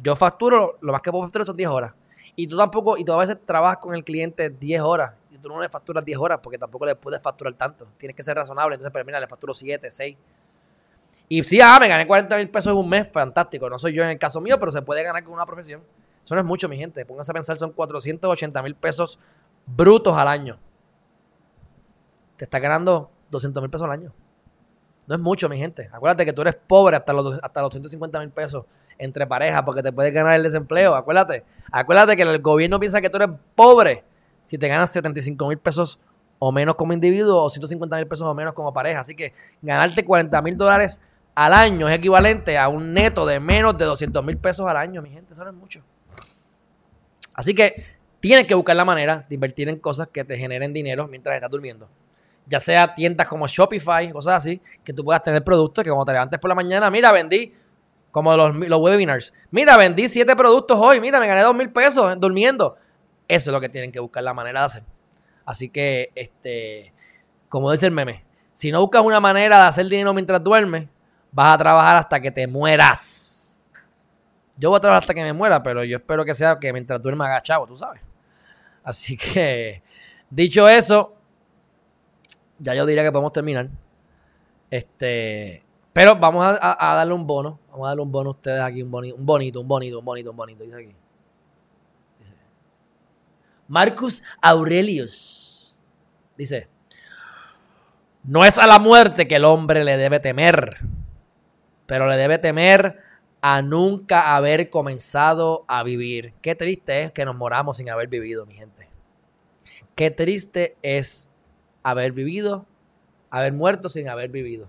Yo 0.01 0.15
facturo, 0.15 0.77
lo 0.81 0.91
más 0.91 1.01
que 1.01 1.11
puedo 1.11 1.23
facturar 1.23 1.45
son 1.45 1.57
10 1.57 1.69
horas. 1.69 1.93
Y 2.35 2.47
tú 2.47 2.57
tampoco, 2.57 2.97
y 2.97 3.03
tú 3.03 3.11
a 3.11 3.17
veces 3.17 3.37
trabajas 3.45 3.79
con 3.79 3.93
el 3.93 4.03
cliente 4.03 4.49
10 4.49 4.81
horas 4.81 5.13
y 5.29 5.37
tú 5.37 5.49
no 5.49 5.61
le 5.61 5.69
facturas 5.69 6.03
10 6.05 6.17
horas 6.17 6.39
porque 6.41 6.57
tampoco 6.57 6.85
le 6.85 6.95
puedes 6.95 7.21
facturar 7.21 7.53
tanto. 7.53 7.87
Tienes 7.97 8.15
que 8.15 8.23
ser 8.23 8.35
razonable. 8.37 8.75
Entonces, 8.75 8.91
pero 8.93 9.03
mira, 9.05 9.19
le 9.19 9.27
facturo 9.27 9.53
7, 9.53 9.91
6. 9.91 10.17
Y 11.27 11.43
sí, 11.43 11.59
ah, 11.61 11.77
me 11.79 11.87
gané 11.87 12.07
40 12.07 12.37
mil 12.37 12.49
pesos 12.49 12.71
en 12.71 12.77
un 12.77 12.89
mes, 12.89 13.07
fantástico. 13.11 13.69
No 13.69 13.77
soy 13.77 13.93
yo 13.93 14.03
en 14.03 14.09
el 14.09 14.17
caso 14.17 14.41
mío, 14.41 14.57
pero 14.57 14.71
se 14.71 14.81
puede 14.81 15.03
ganar 15.03 15.23
con 15.23 15.33
una 15.33 15.45
profesión. 15.45 15.81
Eso 16.23 16.35
no 16.35 16.41
es 16.41 16.47
mucho, 16.47 16.69
mi 16.69 16.77
gente. 16.77 17.05
Pónganse 17.05 17.31
a 17.31 17.33
pensar, 17.33 17.57
son 17.57 17.71
480 17.71 18.61
mil 18.63 18.75
pesos 18.75 19.19
brutos 19.65 20.15
al 20.17 20.27
año. 20.27 20.57
Te 22.35 22.45
está 22.45 22.59
ganando 22.59 23.11
200 23.31 23.61
mil 23.61 23.69
pesos 23.69 23.85
al 23.85 23.91
año. 23.91 24.13
No 25.10 25.16
es 25.16 25.22
mucho, 25.22 25.49
mi 25.49 25.57
gente. 25.57 25.89
Acuérdate 25.91 26.24
que 26.24 26.34
tú 26.34 26.43
eres 26.43 26.55
pobre 26.55 26.95
hasta 26.95 27.12
los, 27.14 27.39
hasta 27.41 27.62
los 27.64 27.72
150 27.72 28.20
mil 28.20 28.30
pesos 28.30 28.66
entre 28.99 29.26
parejas 29.26 29.64
porque 29.64 29.82
te 29.82 29.91
puedes 29.91 30.14
ganar 30.14 30.36
el 30.36 30.43
desempleo. 30.43 30.93
Acuérdate. 30.93 31.43
Acuérdate 31.72 32.16
que 32.16 32.22
el 32.22 32.39
gobierno 32.39 32.80
piensa 32.80 33.01
que 33.01 33.10
tú 33.10 33.18
eres 33.18 33.30
pobre 33.55 34.03
si 34.45 34.60
te 34.60 34.68
ganas 34.68 34.91
75 34.91 35.47
mil 35.47 35.57
pesos 35.57 35.99
o 36.38 36.51
menos 36.51 36.76
como 36.76 36.93
individuo 36.93 37.43
o 37.43 37.49
150 37.49 37.95
mil 37.95 38.05
pesos 38.05 38.28
o 38.28 38.36
menos 38.36 38.53
como 38.53 38.72
pareja. 38.72 38.99
Así 38.99 39.16
que 39.16 39.34
ganarte 39.64 40.05
40 40.05 40.39
mil 40.43 40.55
dólares 40.55 41.01
al 41.34 41.53
año 41.53 41.89
es 41.89 41.95
equivalente 41.95 42.60
a 42.60 42.68
un 42.68 42.93
neto 42.93 43.26
de 43.26 43.39
menos 43.39 43.76
de 43.80 43.86
200 43.86 44.24
mil 44.24 44.38
pesos 44.38 44.68
al 44.68 44.78
año, 44.78 45.01
mi 45.01 45.10
gente. 45.10 45.34
Eso 45.34 45.43
no 45.43 45.49
es 45.49 45.55
mucho. 45.55 45.82
Así 47.34 47.55
que 47.55 47.84
tienes 48.20 48.45
que 48.45 48.53
buscar 48.53 48.76
la 48.76 48.86
manera 48.86 49.26
de 49.28 49.34
invertir 49.34 49.70
en 49.70 49.80
cosas 49.80 50.10
que 50.10 50.24
te 50.24 50.38
generen 50.38 50.72
dinero 50.72 51.07
mientras 51.07 51.34
estás 51.34 51.49
durmiendo. 51.49 51.89
Ya 52.49 52.59
sea 52.59 52.93
tiendas 52.93 53.27
como 53.29 53.47
Shopify, 53.47 54.11
cosas 54.11 54.37
así, 54.37 54.61
que 54.83 54.91
tú 54.91 55.05
puedas 55.05 55.21
tener 55.23 55.43
productos 55.43 55.83
que 55.83 55.89
cuando 55.89 56.05
te 56.05 56.11
levantes 56.13 56.39
por 56.39 56.49
la 56.49 56.55
mañana, 56.55 56.89
mira, 56.89 57.11
vendí, 57.11 57.53
como 58.11 58.35
los, 58.35 58.55
los 58.55 58.81
webinars, 58.81 59.31
mira, 59.51 59.77
vendí 59.77 60.09
siete 60.09 60.35
productos 60.35 60.77
hoy, 60.77 60.99
mira, 60.99 61.19
me 61.19 61.27
gané 61.27 61.43
dos 61.43 61.55
mil 61.55 61.71
pesos 61.71 62.19
durmiendo. 62.19 62.75
Eso 63.27 63.51
es 63.51 63.53
lo 63.53 63.61
que 63.61 63.69
tienen 63.69 63.91
que 63.91 63.99
buscar 63.99 64.23
la 64.23 64.33
manera 64.33 64.61
de 64.61 64.65
hacer. 64.65 64.83
Así 65.45 65.69
que, 65.69 66.11
este, 66.15 66.91
como 67.47 67.71
dice 67.71 67.85
el 67.85 67.91
meme, 67.91 68.25
si 68.51 68.71
no 68.71 68.81
buscas 68.81 69.03
una 69.03 69.19
manera 69.19 69.57
de 69.61 69.63
hacer 69.67 69.85
dinero 69.87 70.13
mientras 70.13 70.43
duermes, 70.43 70.87
vas 71.31 71.53
a 71.53 71.57
trabajar 71.57 71.97
hasta 71.97 72.19
que 72.19 72.31
te 72.31 72.47
mueras. 72.47 73.67
Yo 74.57 74.69
voy 74.69 74.77
a 74.77 74.81
trabajar 74.81 75.03
hasta 75.03 75.13
que 75.13 75.23
me 75.23 75.33
muera, 75.33 75.63
pero 75.63 75.83
yo 75.83 75.97
espero 75.97 76.25
que 76.25 76.33
sea 76.33 76.59
que 76.59 76.73
mientras 76.73 77.01
duerma 77.01 77.27
agachado, 77.27 77.65
tú 77.65 77.75
sabes. 77.75 78.01
Así 78.83 79.15
que, 79.15 79.81
dicho 80.29 80.67
eso, 80.67 81.15
ya 82.60 82.76
yo 82.76 82.86
diría 82.86 83.03
que 83.03 83.12
podemos 83.12 83.32
terminar. 83.32 83.70
Este, 84.70 85.64
pero 85.93 86.16
vamos 86.16 86.45
a, 86.45 86.95
darle 86.95 87.14
un 87.14 87.26
bono. 87.26 87.60
Vamos 87.72 87.86
a 87.86 87.89
darle 87.89 88.03
un 88.03 88.12
bono 88.12 88.30
a 88.30 88.34
ustedes 88.34 88.62
aquí, 88.62 88.84
un, 88.84 88.93
un 88.93 89.26
bonito, 89.26 89.62
un 89.62 89.68
bonito, 89.68 89.99
un 89.99 90.05
bonito, 90.05 90.32
un 90.32 90.38
bonito. 90.38 90.64
Dice 90.64 90.78
aquí. 90.78 90.95
Dice. 92.20 92.36
Marcus 93.68 94.22
Aurelius. 94.41 95.78
Dice. 96.38 96.68
No 98.24 98.45
es 98.45 98.57
a 98.57 98.68
la 98.68 98.80
muerte 98.80 99.28
que 99.28 99.38
el 99.38 99.45
hombre 99.45 99.84
le 99.84 99.97
debe 99.97 100.20
temer, 100.20 100.78
pero 101.86 102.07
le 102.07 102.18
debe 102.18 102.38
temer 102.38 102.99
a 103.41 103.62
nunca 103.62 104.36
haber 104.36 104.70
comenzado 104.70 105.64
a 105.68 105.84
vivir. 105.84 106.34
Qué 106.41 106.53
triste 106.55 107.03
es 107.03 107.12
que 107.12 107.26
nos 107.26 107.36
moramos 107.36 107.78
sin 107.78 107.89
haber 107.89 108.07
vivido, 108.07 108.45
mi 108.45 108.55
gente. 108.55 108.89
Qué 109.95 110.12
triste 110.12 110.78
es 110.82 111.28
haber 111.84 112.11
vivido, 112.11 112.65
haber 113.30 113.53
muerto 113.53 113.89
sin 113.89 114.07
haber 114.07 114.30
vivido. 114.30 114.67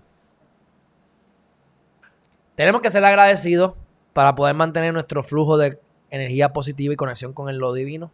Tenemos 2.55 2.81
que 2.81 2.91
ser 2.91 3.03
agradecidos 3.03 3.73
para 4.13 4.35
poder 4.35 4.55
mantener 4.55 4.93
nuestro 4.93 5.23
flujo 5.23 5.57
de 5.57 5.79
energía 6.09 6.53
positiva 6.53 6.93
y 6.93 6.97
conexión 6.97 7.33
con 7.33 7.57
lo 7.57 7.73
divino. 7.73 8.11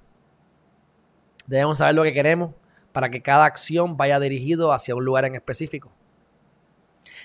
Debemos 1.47 1.79
saber 1.79 1.95
lo 1.95 2.03
que 2.03 2.13
queremos 2.13 2.51
para 2.91 3.09
que 3.09 3.21
cada 3.21 3.45
acción 3.45 3.97
vaya 3.97 4.19
dirigido 4.19 4.71
hacia 4.71 4.95
un 4.95 5.05
lugar 5.05 5.25
en 5.25 5.35
específico. 5.35 5.91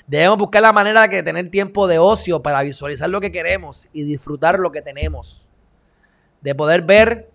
Debemos 0.07 0.39
buscar 0.39 0.62
la 0.62 0.73
manera 0.73 1.07
de 1.07 1.23
tener 1.23 1.51
tiempo 1.51 1.87
de 1.87 1.99
ocio 1.99 2.43
para 2.43 2.62
visualizar 2.62 3.11
lo 3.11 3.20
que 3.20 3.33
queremos 3.33 3.89
y 3.93 4.05
disfrutar 4.05 4.59
lo 4.59 4.73
que 4.73 4.83
tenemos. 4.83 5.51
De 6.41 6.55
poder 6.55 6.83
ver 6.83 7.32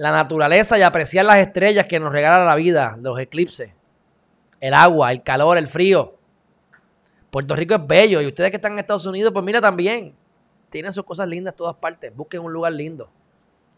la 0.00 0.12
naturaleza 0.12 0.78
y 0.78 0.82
apreciar 0.82 1.26
las 1.26 1.36
estrellas 1.36 1.84
que 1.84 2.00
nos 2.00 2.10
regala 2.10 2.42
la 2.46 2.54
vida, 2.54 2.96
los 3.02 3.20
eclipses, 3.20 3.72
el 4.58 4.72
agua, 4.72 5.12
el 5.12 5.22
calor, 5.22 5.58
el 5.58 5.68
frío. 5.68 6.16
Puerto 7.30 7.54
Rico 7.54 7.74
es 7.74 7.86
bello 7.86 8.22
y 8.22 8.26
ustedes 8.26 8.50
que 8.50 8.56
están 8.56 8.72
en 8.72 8.78
Estados 8.78 9.04
Unidos, 9.04 9.30
pues 9.30 9.44
mira 9.44 9.60
también, 9.60 10.16
tienen 10.70 10.90
sus 10.94 11.04
cosas 11.04 11.28
lindas 11.28 11.54
todas 11.54 11.76
partes. 11.76 12.16
Busquen 12.16 12.40
un 12.40 12.50
lugar 12.50 12.72
lindo, 12.72 13.10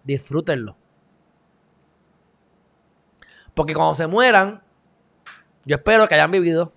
disfrútenlo. 0.04 0.76
Porque 3.52 3.74
cuando 3.74 3.96
se 3.96 4.06
mueran, 4.06 4.62
yo 5.64 5.74
espero 5.74 6.06
que 6.06 6.14
hayan 6.14 6.30
vivido 6.30 6.72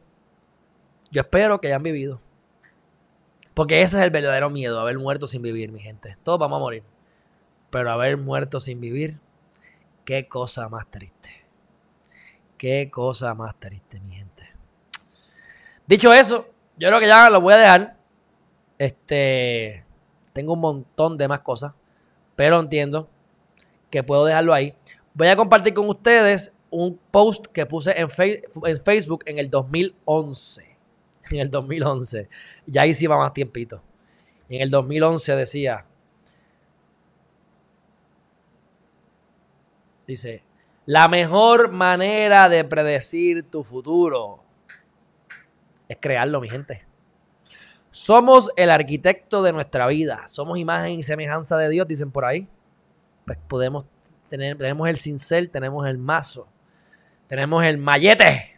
yo 1.11 1.21
espero 1.21 1.61
que 1.61 1.67
hayan 1.67 1.83
vivido. 1.83 2.19
Porque 3.53 3.81
ese 3.81 3.97
es 3.97 4.03
el 4.03 4.09
verdadero 4.09 4.49
miedo, 4.49 4.79
haber 4.79 4.97
muerto 4.97 5.27
sin 5.27 5.43
vivir, 5.43 5.71
mi 5.71 5.79
gente. 5.79 6.17
Todos 6.23 6.39
vamos 6.39 6.57
a 6.57 6.59
morir. 6.61 6.83
Pero 7.69 7.91
haber 7.91 8.17
muerto 8.17 8.59
sin 8.59 8.81
vivir, 8.81 9.19
qué 10.05 10.27
cosa 10.27 10.69
más 10.69 10.89
triste. 10.89 11.29
Qué 12.57 12.89
cosa 12.89 13.33
más 13.33 13.59
triste, 13.59 13.99
mi 13.99 14.13
gente. 14.13 14.43
Dicho 15.85 16.13
eso, 16.13 16.47
yo 16.77 16.87
creo 16.87 16.99
que 16.99 17.07
ya 17.07 17.29
lo 17.29 17.41
voy 17.41 17.53
a 17.53 17.57
dejar. 17.57 17.97
Este, 18.77 19.85
tengo 20.33 20.53
un 20.53 20.61
montón 20.61 21.17
de 21.17 21.27
más 21.27 21.41
cosas, 21.41 21.73
pero 22.35 22.59
entiendo 22.59 23.09
que 23.89 24.03
puedo 24.03 24.25
dejarlo 24.25 24.53
ahí. 24.53 24.73
Voy 25.13 25.27
a 25.27 25.35
compartir 25.35 25.73
con 25.73 25.89
ustedes 25.89 26.53
un 26.69 26.97
post 27.11 27.47
que 27.47 27.65
puse 27.65 27.99
en, 27.99 28.09
Facebook 28.09 29.23
en 29.25 29.39
el 29.39 29.49
2011 29.49 30.75
en 31.31 31.39
el 31.39 31.49
2011. 31.49 32.29
Ya 32.67 32.83
ahí 32.83 32.93
sí 32.93 33.07
va 33.07 33.17
más 33.17 33.33
tiempito. 33.33 33.81
En 34.49 34.61
el 34.61 34.69
2011 34.69 35.35
decía, 35.35 35.85
dice, 40.07 40.43
la 40.85 41.07
mejor 41.07 41.71
manera 41.71 42.49
de 42.49 42.63
predecir 42.63 43.43
tu 43.49 43.63
futuro 43.63 44.43
es 45.87 45.97
crearlo, 45.99 46.41
mi 46.41 46.49
gente. 46.49 46.85
Somos 47.89 48.49
el 48.57 48.69
arquitecto 48.69 49.41
de 49.43 49.53
nuestra 49.53 49.87
vida. 49.87 50.27
Somos 50.27 50.57
imagen 50.57 50.91
y 50.91 51.03
semejanza 51.03 51.57
de 51.57 51.69
Dios, 51.69 51.87
dicen 51.87 52.11
por 52.11 52.25
ahí. 52.25 52.47
Pues 53.25 53.37
podemos 53.47 53.85
tener, 54.29 54.57
tenemos 54.57 54.87
el 54.89 54.97
cincel, 54.97 55.49
tenemos 55.49 55.87
el 55.87 55.97
mazo, 55.97 56.47
tenemos 57.27 57.63
el 57.63 57.77
mallete 57.77 58.55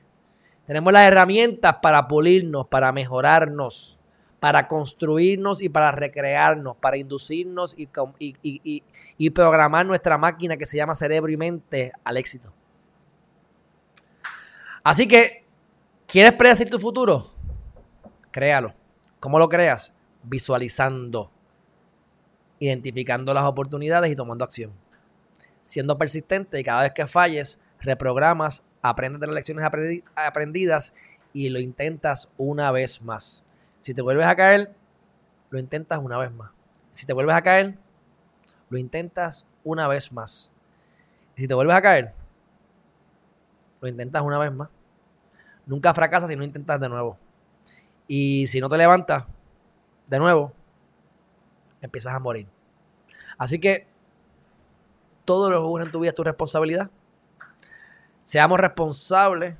tenemos 0.67 0.91
las 0.91 1.07
herramientas 1.07 1.77
para 1.81 2.09
pulirnos, 2.09 2.67
para 2.67 2.91
mejorarnos, 2.91 3.96
para 4.39 4.67
construirnos 4.67 5.61
y 5.61 5.69
para 5.69 5.91
recrearnos, 5.91 6.77
para 6.77 6.97
inducirnos 6.97 7.75
y, 7.77 9.29
programar 9.31 9.85
nuestra 9.85 10.17
máquina 10.17 10.57
que 10.57 10.65
se 10.65 10.77
llama 10.77 10.95
cerebro 10.95 11.31
y 11.31 11.37
mente 11.37 11.91
al 12.03 12.17
éxito. 12.17 12.53
Así 14.83 15.07
que, 15.07 15.43
¿quieres 16.05 16.33
predecir 16.33 16.69
tu 16.69 16.79
futuro? 16.79 17.27
Créalo. 18.31 18.73
¿Cómo 19.19 19.39
lo 19.39 19.49
creas? 19.49 19.93
Visualizando, 20.23 21.31
identificando 22.59 23.33
las 23.33 23.45
oportunidades 23.45 24.11
y 24.11 24.15
tomando 24.15 24.45
acción. 24.45 24.71
Siendo 25.61 25.97
persistente 25.97 26.59
y 26.59 26.63
cada 26.63 26.83
vez 26.83 26.91
que 26.93 27.07
falles, 27.07 27.59
reprogramas 27.79 28.63
aprendes 28.81 29.19
de 29.19 29.27
las 29.27 29.35
lecciones 29.35 29.65
aprendidas 30.15 30.93
y 31.33 31.49
lo 31.49 31.59
intentas 31.59 32.29
una 32.37 32.71
vez 32.71 33.01
más. 33.01 33.46
Si 33.81 33.93
te 33.93 34.01
vuelves 34.01 34.25
a 34.25 34.35
caer, 34.35 34.73
lo 35.49 35.59
intentas 35.59 35.99
una 35.99 36.17
vez 36.17 36.31
más. 36.31 36.51
Si 36.91 37.05
te 37.05 37.13
vuelves 37.13 37.35
a 37.35 37.41
caer, 37.41 37.77
lo 38.69 38.77
intentas 38.77 39.47
una 39.63 39.87
vez 39.87 40.11
más. 40.11 40.51
Si 41.35 41.47
te 41.47 41.53
vuelves 41.53 41.75
a 41.75 41.81
caer, 41.81 42.13
lo 43.79 43.87
intentas 43.87 44.21
una 44.23 44.39
vez 44.39 44.51
más. 44.51 44.69
Nunca 45.65 45.93
fracasas 45.93 46.29
si 46.29 46.35
no 46.35 46.43
intentas 46.43 46.79
de 46.79 46.89
nuevo. 46.89 47.17
Y 48.07 48.47
si 48.47 48.59
no 48.59 48.69
te 48.69 48.77
levantas 48.77 49.25
de 50.07 50.19
nuevo, 50.19 50.53
empiezas 51.81 52.13
a 52.13 52.19
morir. 52.19 52.47
Así 53.37 53.59
que 53.59 53.87
todo 55.25 55.49
lo 55.49 55.57
que 55.57 55.65
ocurre 55.65 55.83
en 55.85 55.91
tu 55.91 55.99
vida 55.99 56.09
es 56.09 56.15
tu 56.15 56.23
responsabilidad. 56.23 56.89
Seamos 58.21 58.59
responsables, 58.59 59.55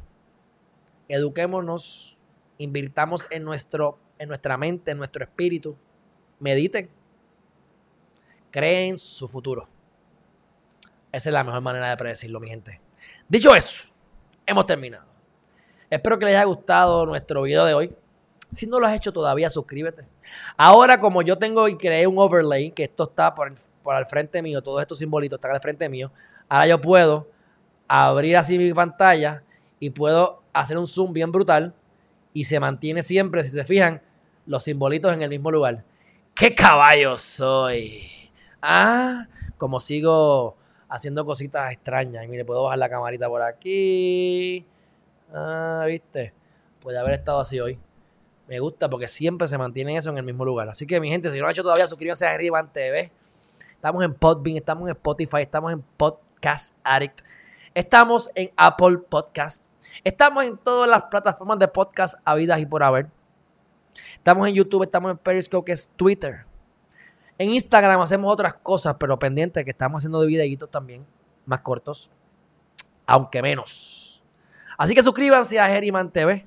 eduquémonos, 1.10 2.18
invirtamos 2.58 3.28
en 3.30 3.44
nuestro 3.44 4.00
en 4.20 4.28
nuestra 4.28 4.58
mente, 4.58 4.92
en 4.92 4.98
nuestro 4.98 5.24
espíritu. 5.24 5.78
Mediten. 6.40 6.90
Creen 8.52 8.98
su 8.98 9.28
futuro. 9.28 9.68
Esa 11.12 11.30
es 11.30 11.34
la 11.34 11.44
mejor 11.44 11.62
manera 11.62 11.90
de 11.90 11.98
predecirlo, 11.98 12.40
mi 12.40 12.50
gente. 12.50 12.82
Dicho 13.28 13.56
eso, 13.56 13.90
hemos 14.46 14.66
terminado. 14.66 15.06
Espero 15.90 16.20
que 16.20 16.26
les 16.26 16.36
haya 16.36 16.44
gustado 16.44 17.06
nuestro 17.06 17.44
video 17.44 17.66
de 17.66 17.74
hoy. 17.74 17.96
Si 18.50 18.68
no 18.68 18.80
lo 18.80 18.88
has 18.88 18.96
hecho 18.96 19.12
todavía, 19.12 19.50
suscríbete. 19.50 20.06
Ahora, 20.56 21.00
como 21.00 21.22
yo 21.22 21.38
tengo 21.38 21.68
y 21.68 21.78
creé 21.78 22.08
un 22.08 22.18
overlay, 22.18 22.72
que 22.72 22.84
esto 22.84 23.04
está 23.04 23.34
por, 23.34 23.54
por 23.82 23.96
al 23.96 24.06
frente 24.06 24.42
mío, 24.42 24.62
todos 24.62 24.82
estos 24.82 24.98
simbolitos 24.98 25.38
están 25.38 25.52
al 25.52 25.62
frente 25.62 25.88
mío, 25.90 26.12
ahora 26.48 26.68
yo 26.68 26.82
puedo 26.82 27.30
abrir 27.88 28.38
así 28.38 28.58
mi 28.58 28.74
pantalla 28.74 29.44
y 29.80 29.90
puedo 29.90 30.44
hacer 30.54 30.78
un 30.78 30.88
zoom 30.88 31.14
bien 31.14 31.32
brutal 31.32 31.74
y 32.34 32.44
se 32.44 32.60
mantiene 32.60 33.04
siempre, 33.04 33.44
si 33.44 33.50
se 33.50 33.64
fijan, 33.64 34.02
los 34.48 34.64
simbolitos 34.64 35.14
en 35.14 35.22
el 35.22 35.30
mismo 35.30 35.52
lugar. 35.52 35.84
¡Qué 36.34 36.56
caballo 36.56 37.18
soy! 37.18 38.02
Ah, 38.62 39.28
como 39.58 39.80
sigo 39.80 40.56
haciendo 40.90 41.26
cositas 41.26 41.72
extrañas. 41.72 42.24
Y 42.26 42.28
mire, 42.28 42.46
puedo 42.46 42.64
bajar 42.64 42.80
la 42.80 42.90
camarita 42.90 43.28
por 43.28 43.42
aquí. 43.42 44.66
Ah, 45.34 45.84
¿viste? 45.86 46.34
Puede 46.82 46.98
haber 46.98 47.14
estado 47.14 47.40
así 47.40 47.60
hoy. 47.60 47.78
Me 48.48 48.60
gusta 48.60 48.90
porque 48.90 49.08
siempre 49.08 49.48
se 49.48 49.58
mantiene 49.58 49.98
eso 49.98 50.10
en 50.10 50.18
el 50.18 50.24
mismo 50.24 50.46
lugar. 50.46 50.70
Así 50.70 50.88
que, 50.88 51.02
mi 51.02 51.10
gente, 51.10 51.30
si 51.30 51.36
no 51.36 51.42
lo 51.42 51.48
han 51.48 51.52
hecho 51.52 51.64
todavía, 51.64 51.88
suscríbanse 51.88 52.26
a 52.26 52.38
Rivan 52.38 52.72
TV. 52.72 53.12
Estamos 53.72 54.04
en 54.04 54.14
Podbean, 54.14 54.58
estamos 54.58 54.90
en 54.90 54.96
Spotify, 54.96 55.42
estamos 55.42 55.74
en 55.74 55.82
Podcast 55.98 56.74
Addict. 56.84 57.20
Estamos 57.74 58.32
en 58.34 58.50
Apple 58.56 59.00
Podcast. 59.10 59.66
Estamos 60.04 60.46
en 60.46 60.58
todas 60.58 60.90
las 60.90 61.04
plataformas 61.04 61.60
de 61.60 61.68
podcast 61.68 62.16
habidas 62.24 62.60
y 62.60 62.66
por 62.66 62.82
haber. 62.84 63.17
Estamos 64.14 64.48
en 64.48 64.56
YouTube, 64.56 64.84
estamos 64.84 65.12
en 65.12 65.18
Periscope, 65.18 65.66
que 65.66 65.72
es 65.72 65.90
Twitter. 65.96 66.46
En 67.38 67.52
Instagram 67.52 68.02
hacemos 68.02 68.32
otras 68.32 68.56
cosas, 68.56 68.96
pero 69.00 69.20
pendiente 69.20 69.64
que 69.64 69.72
estamos 69.72 70.00
haciendo 70.00 70.22
de 70.22 70.28
videitos 70.28 70.70
también, 70.72 71.06
más 71.46 71.60
cortos, 71.62 72.12
aunque 73.06 73.42
menos. 73.42 74.24
Así 74.78 74.96
que 74.96 75.04
suscríbanse 75.04 75.60
a 75.60 75.68
Geriman 75.68 76.12
TV. 76.12 76.46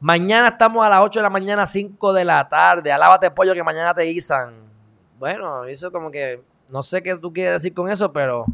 Mañana 0.00 0.48
estamos 0.48 0.84
a 0.84 0.88
las 0.88 1.00
8 1.00 1.18
de 1.18 1.22
la 1.22 1.30
mañana, 1.30 1.66
5 1.66 2.12
de 2.12 2.24
la 2.24 2.48
tarde. 2.48 2.92
Alábate 2.92 3.30
pollo 3.30 3.52
que 3.54 3.64
mañana 3.64 3.94
te 3.94 4.02
guisan. 4.02 4.54
Bueno, 5.18 5.64
eso 5.64 5.90
como 5.90 6.10
que 6.10 6.40
no 6.68 6.82
sé 6.82 7.02
qué 7.02 7.16
tú 7.16 7.32
quieres 7.32 7.54
decir 7.54 7.74
con 7.74 7.90
eso, 7.90 8.12
pero 8.12 8.46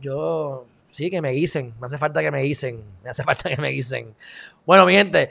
yo 0.00 0.64
sí 0.90 1.10
que 1.10 1.20
me 1.20 1.30
guisen. 1.30 1.74
Me 1.80 1.86
hace 1.86 1.98
falta 1.98 2.20
que 2.20 2.30
me 2.30 2.42
guisen. 2.42 2.84
Me 3.02 3.10
hace 3.10 3.24
falta 3.24 3.48
que 3.48 3.60
me 3.60 3.70
guisen. 3.70 4.14
Bueno, 4.64 4.86
mi 4.86 4.94
gente, 4.94 5.30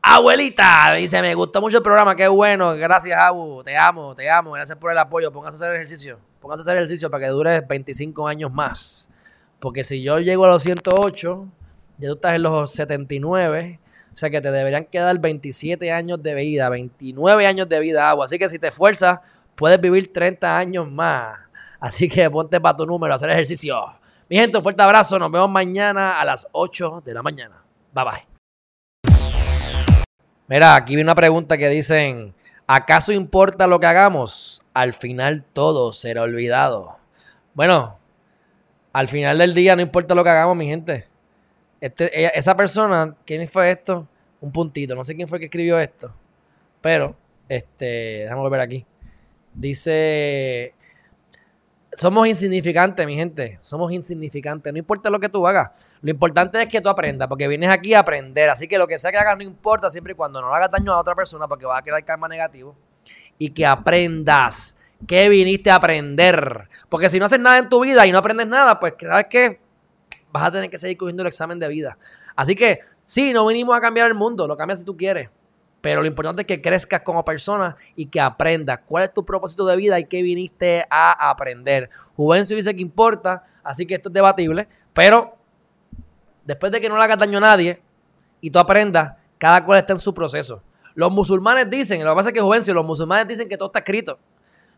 Abuelita, 0.00 0.94
dice, 0.94 1.20
me 1.20 1.34
gustó 1.34 1.60
mucho 1.60 1.78
el 1.78 1.82
programa, 1.82 2.14
qué 2.14 2.28
bueno, 2.28 2.74
gracias 2.76 3.18
Abu, 3.18 3.62
te 3.64 3.76
amo, 3.76 4.14
te 4.14 4.30
amo, 4.30 4.52
gracias 4.52 4.78
por 4.78 4.92
el 4.92 4.98
apoyo, 4.98 5.32
póngase 5.32 5.56
a 5.56 5.66
hacer 5.66 5.74
ejercicio, 5.74 6.18
póngase 6.40 6.60
a 6.60 6.62
hacer 6.62 6.76
ejercicio 6.76 7.10
para 7.10 7.24
que 7.24 7.30
dure 7.30 7.60
25 7.60 8.28
años 8.28 8.52
más, 8.52 9.08
porque 9.58 9.82
si 9.82 10.02
yo 10.02 10.20
llego 10.20 10.44
a 10.44 10.48
los 10.48 10.62
108, 10.62 11.48
ya 11.98 12.08
tú 12.08 12.14
estás 12.14 12.34
en 12.36 12.42
los 12.44 12.70
79, 12.70 13.80
o 14.12 14.16
sea 14.16 14.30
que 14.30 14.40
te 14.40 14.50
deberían 14.52 14.84
quedar 14.84 15.18
27 15.18 15.92
años 15.92 16.22
de 16.22 16.34
vida, 16.34 16.68
29 16.68 17.46
años 17.46 17.68
de 17.68 17.80
vida, 17.80 18.08
Abu, 18.08 18.22
así 18.22 18.38
que 18.38 18.48
si 18.48 18.58
te 18.58 18.68
esfuerzas, 18.68 19.18
puedes 19.56 19.80
vivir 19.80 20.12
30 20.12 20.56
años 20.56 20.90
más, 20.90 21.38
así 21.80 22.08
que 22.08 22.30
ponte 22.30 22.60
para 22.60 22.76
tu 22.76 22.86
número, 22.86 23.14
hacer 23.14 23.30
ejercicio. 23.30 23.76
Mi 24.30 24.36
gente, 24.36 24.56
un 24.58 24.62
fuerte 24.62 24.82
abrazo, 24.82 25.18
nos 25.18 25.30
vemos 25.30 25.50
mañana 25.50 26.20
a 26.20 26.24
las 26.24 26.46
8 26.52 27.02
de 27.04 27.14
la 27.14 27.22
mañana, 27.22 27.62
bye 27.92 28.04
bye. 28.04 28.37
Mira, 30.48 30.76
aquí 30.76 30.94
viene 30.94 31.08
una 31.08 31.14
pregunta 31.14 31.58
que 31.58 31.68
dicen, 31.68 32.34
¿acaso 32.66 33.12
importa 33.12 33.66
lo 33.66 33.78
que 33.78 33.86
hagamos? 33.86 34.62
Al 34.72 34.94
final 34.94 35.44
todo 35.52 35.92
será 35.92 36.22
olvidado. 36.22 36.96
Bueno, 37.52 37.98
al 38.94 39.08
final 39.08 39.36
del 39.36 39.52
día 39.52 39.76
no 39.76 39.82
importa 39.82 40.14
lo 40.14 40.24
que 40.24 40.30
hagamos, 40.30 40.56
mi 40.56 40.66
gente. 40.66 41.06
Este, 41.82 42.36
esa 42.38 42.56
persona, 42.56 43.14
¿quién 43.26 43.46
fue 43.46 43.70
esto? 43.70 44.08
Un 44.40 44.50
puntito, 44.50 44.94
no 44.94 45.04
sé 45.04 45.14
quién 45.14 45.28
fue 45.28 45.36
el 45.36 45.40
que 45.40 45.46
escribió 45.46 45.78
esto. 45.78 46.14
Pero, 46.80 47.14
este, 47.46 48.20
déjame 48.22 48.40
volver 48.40 48.60
aquí. 48.60 48.86
Dice, 49.52 50.72
somos 51.92 52.26
insignificantes, 52.26 53.06
mi 53.06 53.16
gente. 53.16 53.56
Somos 53.60 53.92
insignificantes. 53.92 54.72
No 54.72 54.78
importa 54.78 55.10
lo 55.10 55.18
que 55.18 55.28
tú 55.28 55.46
hagas. 55.46 55.70
Lo 56.02 56.10
importante 56.10 56.60
es 56.60 56.68
que 56.68 56.80
tú 56.80 56.88
aprendas, 56.88 57.28
porque 57.28 57.48
vienes 57.48 57.70
aquí 57.70 57.94
a 57.94 58.00
aprender. 58.00 58.50
Así 58.50 58.68
que 58.68 58.78
lo 58.78 58.86
que 58.86 58.98
sea 58.98 59.10
que 59.10 59.18
hagas 59.18 59.36
no 59.36 59.42
importa, 59.42 59.90
siempre 59.90 60.12
y 60.12 60.16
cuando 60.16 60.40
no 60.40 60.50
le 60.50 60.56
hagas 60.56 60.70
daño 60.70 60.92
a 60.92 60.98
otra 60.98 61.14
persona, 61.14 61.48
porque 61.48 61.66
va 61.66 61.78
a 61.78 61.82
quedar 61.82 62.04
karma 62.04 62.28
negativo. 62.28 62.76
Y 63.38 63.50
que 63.50 63.64
aprendas. 63.66 64.76
¿Qué 65.06 65.28
viniste 65.28 65.70
a 65.70 65.76
aprender? 65.76 66.68
Porque 66.88 67.08
si 67.08 67.18
no 67.18 67.26
haces 67.26 67.40
nada 67.40 67.58
en 67.58 67.68
tu 67.68 67.80
vida 67.80 68.04
y 68.06 68.12
no 68.12 68.18
aprendes 68.18 68.48
nada, 68.48 68.78
pues 68.80 68.94
sabes 69.00 69.26
que 69.30 69.60
vas 70.32 70.42
a 70.42 70.52
tener 70.52 70.68
que 70.68 70.78
seguir 70.78 70.98
cogiendo 70.98 71.22
el 71.22 71.28
examen 71.28 71.58
de 71.58 71.68
vida. 71.68 71.96
Así 72.34 72.54
que 72.54 72.80
sí, 73.04 73.32
no 73.32 73.46
venimos 73.46 73.76
a 73.76 73.80
cambiar 73.80 74.08
el 74.08 74.14
mundo, 74.14 74.46
lo 74.46 74.56
cambias 74.56 74.80
si 74.80 74.84
tú 74.84 74.96
quieres. 74.96 75.30
Pero 75.80 76.00
lo 76.00 76.06
importante 76.08 76.42
es 76.42 76.46
que 76.46 76.60
crezcas 76.60 77.02
como 77.02 77.24
persona 77.24 77.76
y 77.94 78.06
que 78.06 78.20
aprendas 78.20 78.80
cuál 78.84 79.04
es 79.04 79.14
tu 79.14 79.24
propósito 79.24 79.64
de 79.66 79.76
vida 79.76 79.98
y 79.98 80.06
qué 80.06 80.22
viniste 80.22 80.84
a 80.90 81.30
aprender. 81.30 81.88
Juvencio 82.16 82.56
dice 82.56 82.74
que 82.74 82.82
importa, 82.82 83.44
así 83.62 83.86
que 83.86 83.94
esto 83.94 84.08
es 84.08 84.12
debatible, 84.12 84.66
pero 84.92 85.36
después 86.44 86.72
de 86.72 86.80
que 86.80 86.88
no 86.88 86.96
le 86.96 87.04
hagas 87.04 87.18
daño 87.18 87.38
a 87.38 87.42
nadie 87.42 87.80
y 88.40 88.50
tú 88.50 88.58
aprendas, 88.58 89.14
cada 89.38 89.64
cual 89.64 89.78
está 89.78 89.92
en 89.92 90.00
su 90.00 90.12
proceso. 90.12 90.62
Los 90.94 91.12
musulmanes 91.12 91.70
dicen, 91.70 92.02
lo 92.02 92.10
que 92.10 92.16
pasa 92.16 92.28
es 92.30 92.34
que 92.34 92.40
Juvencio, 92.40 92.74
los 92.74 92.84
musulmanes 92.84 93.28
dicen 93.28 93.48
que 93.48 93.56
todo 93.56 93.68
está 93.68 93.78
escrito. 93.78 94.18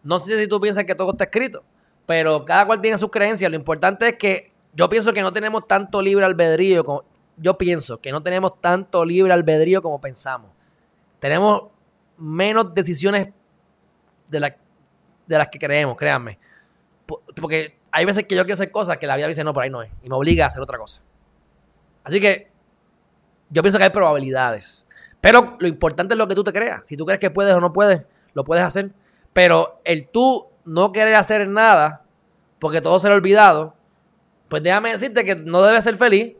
No 0.03 0.19
sé 0.19 0.39
si 0.39 0.47
tú 0.49 0.61
piensas 0.61 0.85
que 0.85 0.95
todo 0.95 1.13
está 1.13 1.25
escrito, 1.25 1.63
pero 2.05 2.45
cada 2.45 2.67
cual 2.67 2.83
tiene 2.83 2.99
sus 2.99 3.11
creencias. 3.11 3.51
Lo 3.51 3.57
importante 3.57 4.09
es 4.09 4.17
que 4.17 4.53
yo 4.75 4.89
pienso 4.91 5.15
que 5.15 5.23
no 5.23 5.33
tenemos 5.33 5.67
tanto 5.67 6.03
libre 6.03 6.27
albedrío 6.27 6.85
como, 6.85 7.05
yo 7.39 7.57
pienso 7.57 7.99
que 8.03 8.13
no 8.13 8.23
tenemos 8.23 8.61
tanto 8.61 9.03
libre 9.07 9.33
albedrío 9.33 9.81
como 9.81 9.99
pensamos 9.99 10.51
tenemos 11.21 11.65
menos 12.17 12.75
decisiones 12.75 13.29
de, 14.29 14.55
de 15.27 15.39
las 15.39 15.49
que 15.49 15.59
creemos, 15.59 15.97
créanme. 15.97 16.39
Porque 17.07 17.79
hay 17.93 18.05
veces 18.05 18.25
que 18.25 18.35
yo 18.35 18.43
quiero 18.43 18.55
hacer 18.55 18.71
cosas 18.71 18.99
que 18.99 19.07
la 19.07 19.17
vida 19.17 19.29
dice, 19.29 19.45
no, 19.45 19.53
por 19.53 19.63
ahí 19.63 19.71
no 19.71 19.83
es. 19.83 19.91
Y 20.03 20.09
me 20.09 20.17
obliga 20.17 20.45
a 20.45 20.47
hacer 20.49 20.63
otra 20.63 20.79
cosa. 20.79 21.03
Así 22.03 22.21
que 22.21 22.51
yo 23.51 23.63
pienso 23.63 23.79
que 23.79 23.85
hay 23.85 23.91
probabilidades. 23.91 24.87
Pero 25.21 25.57
lo 25.59 25.69
importante 25.69 26.15
es 26.15 26.19
lo 26.19 26.27
que 26.27 26.35
tú 26.35 26.43
te 26.43 26.53
creas. 26.53 26.87
Si 26.87 26.97
tú 26.97 27.05
crees 27.05 27.21
que 27.21 27.31
puedes 27.31 27.55
o 27.55 27.61
no 27.61 27.73
puedes, 27.73 28.03
lo 28.33 28.45
puedes 28.45 28.65
hacer. 28.65 28.93
Pero 29.33 29.81
el 29.85 30.09
tú 30.09 30.49
no 30.65 30.93
querer 30.93 31.15
hacer 31.17 31.47
nada, 31.49 32.05
porque 32.59 32.81
todo 32.81 32.99
será 32.99 33.15
olvidado, 33.15 33.75
pues 34.49 34.63
déjame 34.63 34.93
decirte 34.93 35.25
que 35.25 35.37
no 35.37 35.63
debes 35.63 35.85
ser 35.85 35.97
feliz. 35.97 36.37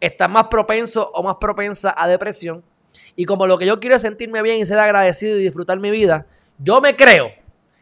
Estás 0.00 0.30
más 0.30 0.48
propenso 0.48 1.10
o 1.14 1.22
más 1.22 1.36
propensa 1.36 1.94
a 1.96 2.08
depresión 2.08 2.62
y 3.16 3.24
como 3.24 3.46
lo 3.46 3.58
que 3.58 3.66
yo 3.66 3.80
quiero 3.80 3.96
es 3.96 4.02
sentirme 4.02 4.42
bien 4.42 4.58
y 4.58 4.66
ser 4.66 4.78
agradecido 4.78 5.36
y 5.36 5.42
disfrutar 5.42 5.80
mi 5.80 5.90
vida, 5.90 6.26
yo 6.58 6.80
me 6.80 6.94
creo 6.94 7.30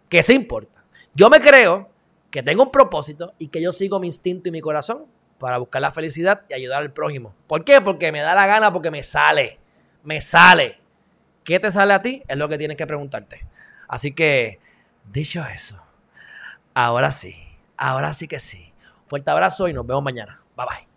que 0.09 0.21
eso 0.21 0.33
importa. 0.33 0.85
Yo 1.15 1.29
me 1.29 1.41
creo 1.41 1.91
que 2.31 2.43
tengo 2.43 2.63
un 2.63 2.71
propósito 2.71 3.35
y 3.39 3.49
que 3.49 3.61
yo 3.61 3.73
sigo 3.73 4.01
mi 4.01 4.07
instinto 4.07 4.49
y 4.49 4.53
mi 4.53 4.61
corazón 4.61 5.07
para 5.39 5.59
buscar 5.59 5.83
la 5.83 5.93
felicidad 5.93 6.43
y 6.49 6.55
ayudar 6.55 6.83
al 6.83 6.93
prójimo. 6.93 7.35
¿Por 7.47 7.65
qué? 7.65 7.81
Porque 7.81 8.13
me 8.13 8.21
da 8.21 8.35
la 8.35 8.47
gana, 8.47 8.73
porque 8.73 8.91
me 8.91 9.03
sale. 9.03 9.59
Me 10.05 10.21
sale. 10.21 10.79
¿Qué 11.45 11.61
te 11.61 11.71
sale 11.71 11.93
a 11.95 12.03
ti? 12.03 12.23
Es 12.27 12.37
lo 12.37 12.49
que 12.49 12.59
tienes 12.59 12.77
que 12.77 12.87
preguntarte. 12.87 13.47
Así 13.89 14.13
que, 14.13 14.59
dicho 15.13 15.45
eso, 15.45 15.81
ahora 16.73 17.13
sí, 17.13 17.37
ahora 17.77 18.13
sí 18.15 18.27
que 18.27 18.39
sí. 18.39 18.73
Fuerte 19.07 19.31
abrazo 19.31 19.69
y 19.69 19.73
nos 19.73 19.87
vemos 19.87 20.03
mañana. 20.03 20.41
Bye 20.57 20.67
bye. 20.67 20.94